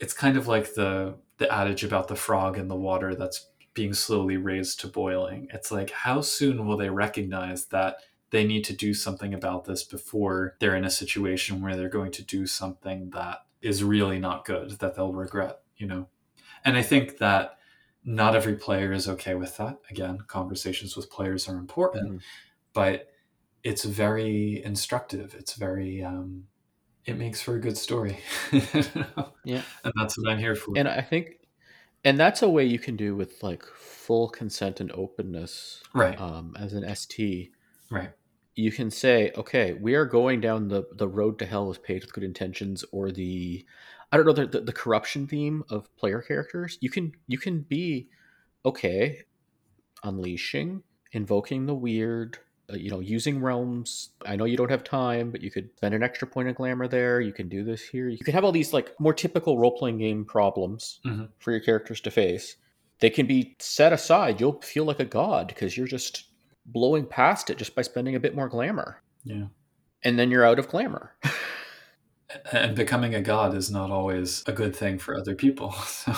it's 0.00 0.12
kind 0.14 0.36
of 0.36 0.46
like 0.46 0.74
the 0.74 1.16
the 1.38 1.52
adage 1.52 1.84
about 1.84 2.08
the 2.08 2.16
frog 2.16 2.58
in 2.58 2.68
the 2.68 2.74
water 2.76 3.14
that's 3.14 3.48
being 3.74 3.94
slowly 3.94 4.36
raised 4.36 4.80
to 4.80 4.88
boiling. 4.88 5.46
It's 5.52 5.70
like 5.70 5.90
how 5.90 6.20
soon 6.20 6.66
will 6.66 6.76
they 6.76 6.90
recognize 6.90 7.66
that 7.66 7.98
they 8.30 8.44
need 8.44 8.64
to 8.64 8.72
do 8.76 8.92
something 8.92 9.32
about 9.32 9.64
this 9.64 9.84
before 9.84 10.56
they're 10.58 10.74
in 10.74 10.84
a 10.84 10.90
situation 10.90 11.62
where 11.62 11.76
they're 11.76 11.88
going 11.88 12.10
to 12.12 12.24
do 12.24 12.44
something 12.46 13.10
that 13.10 13.38
is 13.62 13.84
really 13.84 14.18
not 14.18 14.44
good 14.44 14.72
that 14.80 14.96
they'll 14.96 15.12
regret, 15.12 15.60
you 15.76 15.86
know. 15.86 16.08
And 16.64 16.76
I 16.76 16.82
think 16.82 17.18
that 17.18 17.58
not 18.04 18.34
every 18.34 18.56
player 18.56 18.92
is 18.92 19.08
okay 19.08 19.36
with 19.36 19.56
that. 19.58 19.78
Again, 19.90 20.18
conversations 20.26 20.96
with 20.96 21.08
players 21.10 21.48
are 21.48 21.56
important, 21.56 22.10
Mhm. 22.14 22.20
but 22.72 23.12
it's 23.62 23.84
very 23.84 24.62
instructive. 24.64 25.34
It's 25.38 25.54
very 25.54 26.02
um, 26.02 26.47
it 27.08 27.16
makes 27.16 27.40
for 27.40 27.56
a 27.56 27.60
good 27.60 27.76
story. 27.78 28.18
Yeah. 29.44 29.62
and 29.82 29.94
that's 29.96 30.18
what 30.18 30.28
I'm 30.30 30.38
here 30.38 30.54
for. 30.54 30.74
And 30.76 30.86
I 30.86 31.00
think, 31.00 31.38
and 32.04 32.20
that's 32.20 32.42
a 32.42 32.48
way 32.50 32.66
you 32.66 32.78
can 32.78 32.96
do 32.96 33.16
with 33.16 33.42
like 33.42 33.64
full 33.64 34.28
consent 34.28 34.78
and 34.80 34.92
openness 34.92 35.82
right, 35.94 36.20
um, 36.20 36.54
as 36.58 36.74
an 36.74 36.94
ST. 36.94 37.50
right, 37.90 38.10
You 38.56 38.70
can 38.70 38.90
say, 38.90 39.32
okay, 39.38 39.72
we 39.72 39.94
are 39.94 40.04
going 40.04 40.42
down 40.42 40.68
the, 40.68 40.84
the 40.92 41.08
road 41.08 41.38
to 41.38 41.46
hell 41.46 41.66
with 41.66 41.82
paid 41.82 42.02
with 42.02 42.12
good 42.12 42.24
intentions 42.24 42.84
or 42.92 43.10
the, 43.10 43.64
I 44.12 44.18
don't 44.18 44.26
know, 44.26 44.32
the, 44.34 44.46
the, 44.46 44.60
the 44.60 44.72
corruption 44.72 45.26
theme 45.26 45.64
of 45.70 45.94
player 45.96 46.20
characters. 46.20 46.76
You 46.82 46.90
can, 46.90 47.12
you 47.26 47.38
can 47.38 47.62
be, 47.62 48.08
okay, 48.66 49.22
unleashing, 50.04 50.82
invoking 51.12 51.64
the 51.64 51.74
weird, 51.74 52.38
you 52.70 52.90
know, 52.90 53.00
using 53.00 53.40
realms. 53.40 54.10
I 54.26 54.36
know 54.36 54.44
you 54.44 54.56
don't 54.56 54.70
have 54.70 54.84
time, 54.84 55.30
but 55.30 55.40
you 55.42 55.50
could 55.50 55.70
spend 55.76 55.94
an 55.94 56.02
extra 56.02 56.28
point 56.28 56.48
of 56.48 56.54
glamour 56.56 56.86
there. 56.88 57.20
You 57.20 57.32
can 57.32 57.48
do 57.48 57.64
this 57.64 57.82
here. 57.82 58.08
You 58.08 58.18
could 58.18 58.34
have 58.34 58.44
all 58.44 58.52
these 58.52 58.72
like 58.72 58.94
more 59.00 59.14
typical 59.14 59.58
role 59.58 59.76
playing 59.76 59.98
game 59.98 60.24
problems 60.24 61.00
Mhm. 61.06 61.28
for 61.38 61.50
your 61.52 61.60
characters 61.60 62.00
to 62.02 62.10
face. 62.10 62.56
They 63.00 63.10
can 63.10 63.26
be 63.26 63.56
set 63.58 63.92
aside. 63.92 64.40
You'll 64.40 64.60
feel 64.60 64.84
like 64.84 65.00
a 65.00 65.04
god 65.04 65.46
because 65.48 65.76
you're 65.76 65.86
just 65.86 66.24
blowing 66.66 67.06
past 67.06 67.48
it 67.48 67.56
just 67.56 67.74
by 67.74 67.82
spending 67.82 68.14
a 68.14 68.20
bit 68.20 68.34
more 68.34 68.48
glamour. 68.48 69.02
yeah. 69.24 69.46
And 70.04 70.16
then 70.18 70.30
you're 70.30 70.44
out 70.44 70.58
of 70.58 70.68
glamour. 70.68 71.14
And 72.52 72.76
becoming 72.76 73.14
a 73.14 73.22
god 73.22 73.54
is 73.54 73.70
not 73.70 73.90
always 73.90 74.44
a 74.46 74.52
good 74.52 74.76
thing 74.76 74.98
for 74.98 75.16
other 75.16 75.34
people. 75.34 75.74
So 75.86 76.12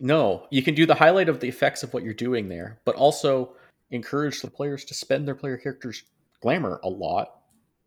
no, 0.00 0.46
you 0.50 0.62
can 0.62 0.74
do 0.74 0.84
the 0.86 0.94
highlight 0.94 1.28
of 1.28 1.40
the 1.40 1.48
effects 1.48 1.82
of 1.82 1.94
what 1.94 2.02
you're 2.02 2.12
doing 2.14 2.48
there, 2.48 2.78
but 2.84 2.94
also 2.96 3.54
encourage 3.90 4.42
the 4.42 4.50
players 4.50 4.84
to 4.86 4.94
spend 4.94 5.26
their 5.26 5.34
player 5.34 5.56
characters' 5.56 6.02
glamour 6.40 6.80
a 6.82 6.88
lot. 6.88 7.40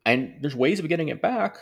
And 0.06 0.36
there's 0.42 0.56
ways 0.56 0.80
of 0.80 0.88
getting 0.88 1.10
it 1.10 1.22
back. 1.22 1.58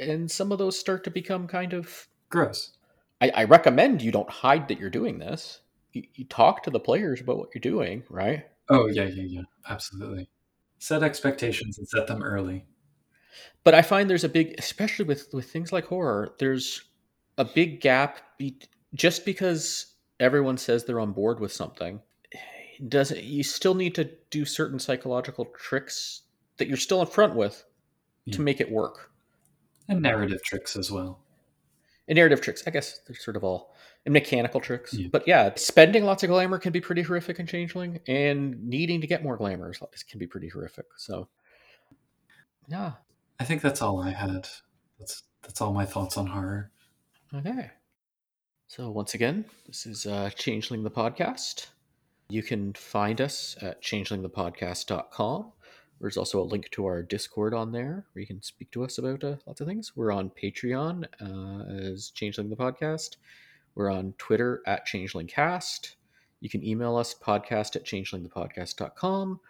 And 0.00 0.30
some 0.30 0.52
of 0.52 0.58
those 0.58 0.78
start 0.78 1.04
to 1.04 1.10
become 1.10 1.48
kind 1.48 1.72
of. 1.72 2.06
gross. 2.30 2.72
I, 3.20 3.30
I 3.30 3.44
recommend 3.44 4.00
you 4.02 4.12
don't 4.12 4.30
hide 4.30 4.68
that 4.68 4.78
you're 4.78 4.90
doing 4.90 5.18
this. 5.18 5.60
You, 5.92 6.04
you 6.14 6.24
talk 6.26 6.62
to 6.62 6.70
the 6.70 6.78
players 6.78 7.20
about 7.20 7.38
what 7.38 7.48
you're 7.54 7.60
doing, 7.60 8.04
right? 8.08 8.44
Oh 8.68 8.86
yeah, 8.86 9.04
yeah, 9.04 9.24
yeah. 9.24 9.42
Absolutely. 9.68 10.28
Set 10.78 11.02
expectations 11.02 11.78
and 11.78 11.88
set 11.88 12.06
them 12.06 12.22
early. 12.22 12.64
but 13.64 13.74
I 13.74 13.82
find 13.82 14.08
there's 14.08 14.24
a 14.24 14.28
big, 14.28 14.54
especially 14.58 15.04
with 15.04 15.28
with 15.32 15.50
things 15.50 15.72
like 15.72 15.86
horror, 15.86 16.34
there's 16.38 16.82
a 17.36 17.44
big 17.44 17.80
gap. 17.80 18.18
Be, 18.38 18.58
just 18.94 19.24
because 19.24 19.94
everyone 20.20 20.56
says 20.58 20.84
they're 20.84 21.00
on 21.00 21.12
board 21.12 21.40
with 21.40 21.52
something, 21.52 22.00
doesn't 22.86 23.22
you 23.22 23.42
still 23.42 23.74
need 23.74 23.94
to 23.96 24.10
do 24.30 24.44
certain 24.44 24.78
psychological 24.78 25.46
tricks 25.56 26.22
that 26.58 26.68
you're 26.68 26.76
still 26.76 27.00
in 27.00 27.06
front 27.06 27.34
with 27.34 27.64
to 28.30 28.40
make 28.40 28.60
it 28.60 28.70
work. 28.70 29.10
And 29.88 30.02
narrative 30.02 30.42
tricks 30.42 30.76
as 30.76 30.90
well. 30.90 31.20
And 32.06 32.16
narrative 32.16 32.40
tricks, 32.40 32.62
I 32.66 32.70
guess 32.70 33.00
they're 33.06 33.16
sort 33.16 33.36
of 33.36 33.44
all 33.44 33.74
and 34.04 34.12
mechanical 34.12 34.60
tricks. 34.60 34.94
Yeah. 34.94 35.08
But 35.10 35.26
yeah, 35.26 35.52
spending 35.56 36.04
lots 36.04 36.22
of 36.22 36.30
glamour 36.30 36.58
can 36.58 36.72
be 36.72 36.80
pretty 36.80 37.02
horrific 37.02 37.38
in 37.38 37.46
Changeling, 37.46 38.00
and 38.06 38.62
needing 38.66 39.00
to 39.00 39.06
get 39.06 39.22
more 39.22 39.36
glamour 39.36 39.72
can 40.08 40.18
be 40.18 40.26
pretty 40.26 40.48
horrific. 40.48 40.86
So, 40.96 41.28
yeah, 42.68 42.92
I 43.40 43.44
think 43.44 43.62
that's 43.62 43.82
all 43.82 44.00
I 44.00 44.10
had. 44.10 44.48
That's 44.98 45.22
that's 45.42 45.60
all 45.60 45.72
my 45.72 45.84
thoughts 45.84 46.16
on 46.16 46.26
horror. 46.26 46.70
Okay. 47.34 47.70
So 48.68 48.90
once 48.90 49.14
again, 49.14 49.44
this 49.66 49.86
is 49.86 50.06
uh, 50.06 50.30
Changeling 50.36 50.82
the 50.82 50.90
Podcast. 50.90 51.68
You 52.30 52.42
can 52.42 52.74
find 52.74 53.22
us 53.22 53.56
at 53.62 53.82
changelingthepodcast.com. 53.82 55.52
There's 55.98 56.18
also 56.18 56.42
a 56.42 56.44
link 56.44 56.70
to 56.72 56.84
our 56.84 57.02
Discord 57.02 57.54
on 57.54 57.72
there 57.72 58.04
where 58.12 58.20
you 58.20 58.26
can 58.26 58.42
speak 58.42 58.70
to 58.72 58.84
us 58.84 58.98
about 58.98 59.24
uh, 59.24 59.36
lots 59.46 59.62
of 59.62 59.66
things. 59.66 59.96
We're 59.96 60.12
on 60.12 60.30
Patreon 60.30 61.06
uh, 61.22 61.90
as 61.92 62.10
Changeling 62.10 62.50
the 62.50 62.56
Podcast. 62.56 63.16
We're 63.74 63.90
on 63.90 64.12
Twitter 64.18 64.62
at 64.66 64.86
ChangelingCast. 64.86 65.94
You 66.40 66.50
can 66.50 66.64
email 66.64 66.96
us 66.96 67.14
podcast 67.14 67.76
at 67.76 67.84
changelingthepodcast.com. 67.84 69.40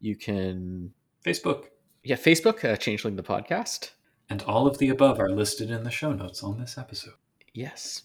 You 0.00 0.14
can, 0.14 0.92
Facebook. 1.24 1.64
yeah, 2.04 2.16
Facebook, 2.16 2.62
uh, 2.62 2.76
Changeling 2.76 3.16
the 3.16 3.22
Podcast. 3.22 3.92
And 4.28 4.42
all 4.42 4.66
of 4.66 4.76
the 4.76 4.90
above 4.90 5.18
are 5.18 5.30
listed 5.30 5.70
in 5.70 5.82
the 5.82 5.90
show 5.90 6.12
notes 6.12 6.42
on 6.42 6.60
this 6.60 6.76
episode. 6.76 7.14
Yes. 7.54 8.02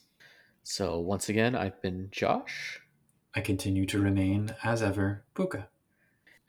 So 0.63 0.99
once 0.99 1.27
again, 1.27 1.55
I've 1.55 1.79
been 1.81 2.07
Josh. 2.11 2.79
I 3.35 3.41
continue 3.41 3.85
to 3.87 3.99
remain, 3.99 4.55
as 4.63 4.81
ever, 4.83 5.23
Pooka. 5.35 5.65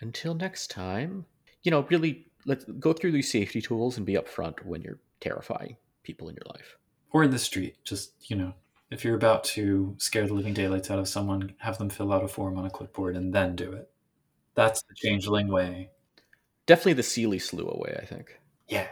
until 0.01 0.35
next 0.35 0.70
time, 0.70 1.26
you 1.62 1.70
know, 1.70 1.87
really 1.91 2.26
let's 2.45 2.64
go 2.64 2.93
through 2.93 3.12
these 3.12 3.30
safety 3.30 3.61
tools 3.62 3.97
and 3.97 4.05
be 4.07 4.14
upfront 4.14 4.64
when 4.64 4.82
you're 4.82 4.99
terrifying 5.20 5.76
people 6.03 6.28
in 6.28 6.35
your 6.35 6.53
life. 6.55 6.76
Or 7.11 7.24
in 7.24 7.30
the 7.30 7.39
street, 7.39 7.76
just, 7.85 8.12
you 8.30 8.37
know, 8.37 8.55
if 8.91 9.05
you're 9.05 9.14
about 9.14 9.45
to 9.45 9.95
scare 9.99 10.26
the 10.26 10.35
living 10.35 10.53
daylights 10.53 10.91
out 10.91 10.99
of 10.99 11.09
someone, 11.09 11.55
have 11.59 11.78
them 11.78 11.89
fill 11.89 12.12
out 12.12 12.24
a 12.24 12.28
form 12.28 12.59
on 12.59 12.66
a 12.66 12.70
clipboard 12.70 13.16
and 13.16 13.32
then 13.32 13.57
do 13.57 13.72
it. 13.72 13.89
That's 14.55 14.82
the 14.82 14.95
changeling 14.95 15.49
way. 15.49 15.91
Definitely 16.66 16.95
the 16.95 17.03
Seelie 17.03 17.37
Sluagh 17.41 17.78
way, 17.80 17.99
I 18.01 18.05
think. 18.05 18.39
Yeah. 18.68 18.87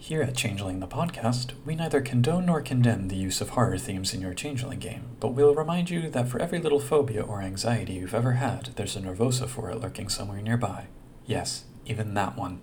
Here 0.00 0.22
at 0.22 0.36
Changeling 0.36 0.78
the 0.78 0.86
Podcast, 0.86 1.52
we 1.66 1.74
neither 1.74 2.00
condone 2.00 2.46
nor 2.46 2.62
condemn 2.62 3.08
the 3.08 3.16
use 3.16 3.40
of 3.40 3.50
horror 3.50 3.76
themes 3.76 4.14
in 4.14 4.20
your 4.20 4.32
Changeling 4.32 4.78
game, 4.78 5.02
but 5.18 5.34
we'll 5.34 5.56
remind 5.56 5.90
you 5.90 6.08
that 6.08 6.28
for 6.28 6.38
every 6.38 6.60
little 6.60 6.78
phobia 6.78 7.20
or 7.20 7.42
anxiety 7.42 7.94
you've 7.94 8.14
ever 8.14 8.34
had, 8.34 8.70
there's 8.76 8.94
a 8.94 9.00
Nervosa 9.00 9.48
for 9.48 9.70
it 9.70 9.80
lurking 9.80 10.08
somewhere 10.08 10.40
nearby. 10.40 10.86
Yes, 11.26 11.64
even 11.84 12.14
that 12.14 12.38
one. 12.38 12.60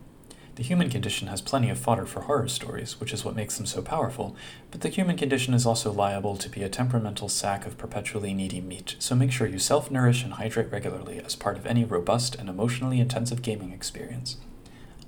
The 0.56 0.64
human 0.64 0.90
condition 0.90 1.28
has 1.28 1.42
plenty 1.42 1.70
of 1.70 1.78
fodder 1.78 2.06
for 2.06 2.22
horror 2.22 2.48
stories, 2.48 3.02
which 3.02 3.12
is 3.12 3.26
what 3.26 3.36
makes 3.36 3.58
them 3.58 3.66
so 3.66 3.82
powerful, 3.82 4.34
but 4.72 4.80
the 4.80 4.90
human 4.90 5.18
condition 5.18 5.54
is 5.54 5.66
also 5.66 5.92
liable 5.92 6.38
to 6.38 6.50
be 6.50 6.64
a 6.64 6.70
temperamental 6.70 7.28
sack 7.28 7.68
of 7.68 7.78
perpetually 7.78 8.34
needy 8.34 8.62
meat, 8.62 8.96
so 8.98 9.14
make 9.14 9.34
sure 9.34 9.46
you 9.46 9.60
self 9.60 9.92
nourish 9.92 10.24
and 10.24 10.34
hydrate 10.34 10.72
regularly 10.72 11.20
as 11.20 11.36
part 11.36 11.58
of 11.58 11.68
any 11.68 11.84
robust 11.84 12.36
and 12.36 12.48
emotionally 12.48 13.02
intensive 13.02 13.42
gaming 13.42 13.74
experience. 13.74 14.38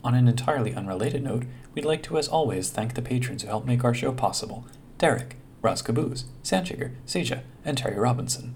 On 0.08 0.16
an 0.16 0.30
entirely 0.30 0.74
unrelated 0.74 1.22
note, 1.22 1.44
we'd 1.74 1.84
like 1.84 2.02
to, 2.04 2.18
as 2.18 2.30
always, 2.30 2.70
thank 2.70 2.94
the 2.94 3.02
patrons 3.02 3.42
who 3.42 3.50
help 3.50 3.66
make 3.66 3.84
our 3.84 3.94
show 3.94 4.14
possible 4.14 4.66
Derek, 5.00 5.36
Roz 5.62 5.82
Caboose, 5.82 6.24
Sanchiger, 6.46 6.94
Seja, 7.06 7.44
and 7.66 7.78
Terry 7.78 8.00
Robinson. 8.00 8.56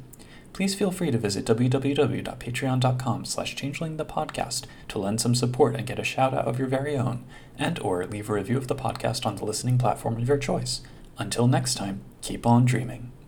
Please 0.53 0.75
feel 0.75 0.91
free 0.91 1.11
to 1.11 1.17
visit 1.17 1.43
www.patreon.com 1.43 3.25
slash 3.25 3.57
changelingthepodcast 3.57 4.63
to 4.87 4.97
lend 4.97 5.19
some 5.19 5.35
support 5.35 5.75
and 5.75 5.85
get 5.85 5.99
a 5.99 6.05
shout 6.05 6.33
out 6.33 6.47
of 6.47 6.57
your 6.57 6.69
very 6.69 6.95
own, 6.95 7.25
and 7.57 7.79
or 7.79 8.05
leave 8.05 8.29
a 8.29 8.33
review 8.33 8.55
of 8.55 8.69
the 8.69 8.75
podcast 8.75 9.25
on 9.25 9.35
the 9.35 9.43
listening 9.43 9.77
platform 9.77 10.21
of 10.21 10.29
your 10.29 10.37
choice. 10.37 10.79
Until 11.17 11.47
next 11.47 11.75
time, 11.75 11.99
keep 12.21 12.47
on 12.47 12.63
dreaming. 12.63 13.11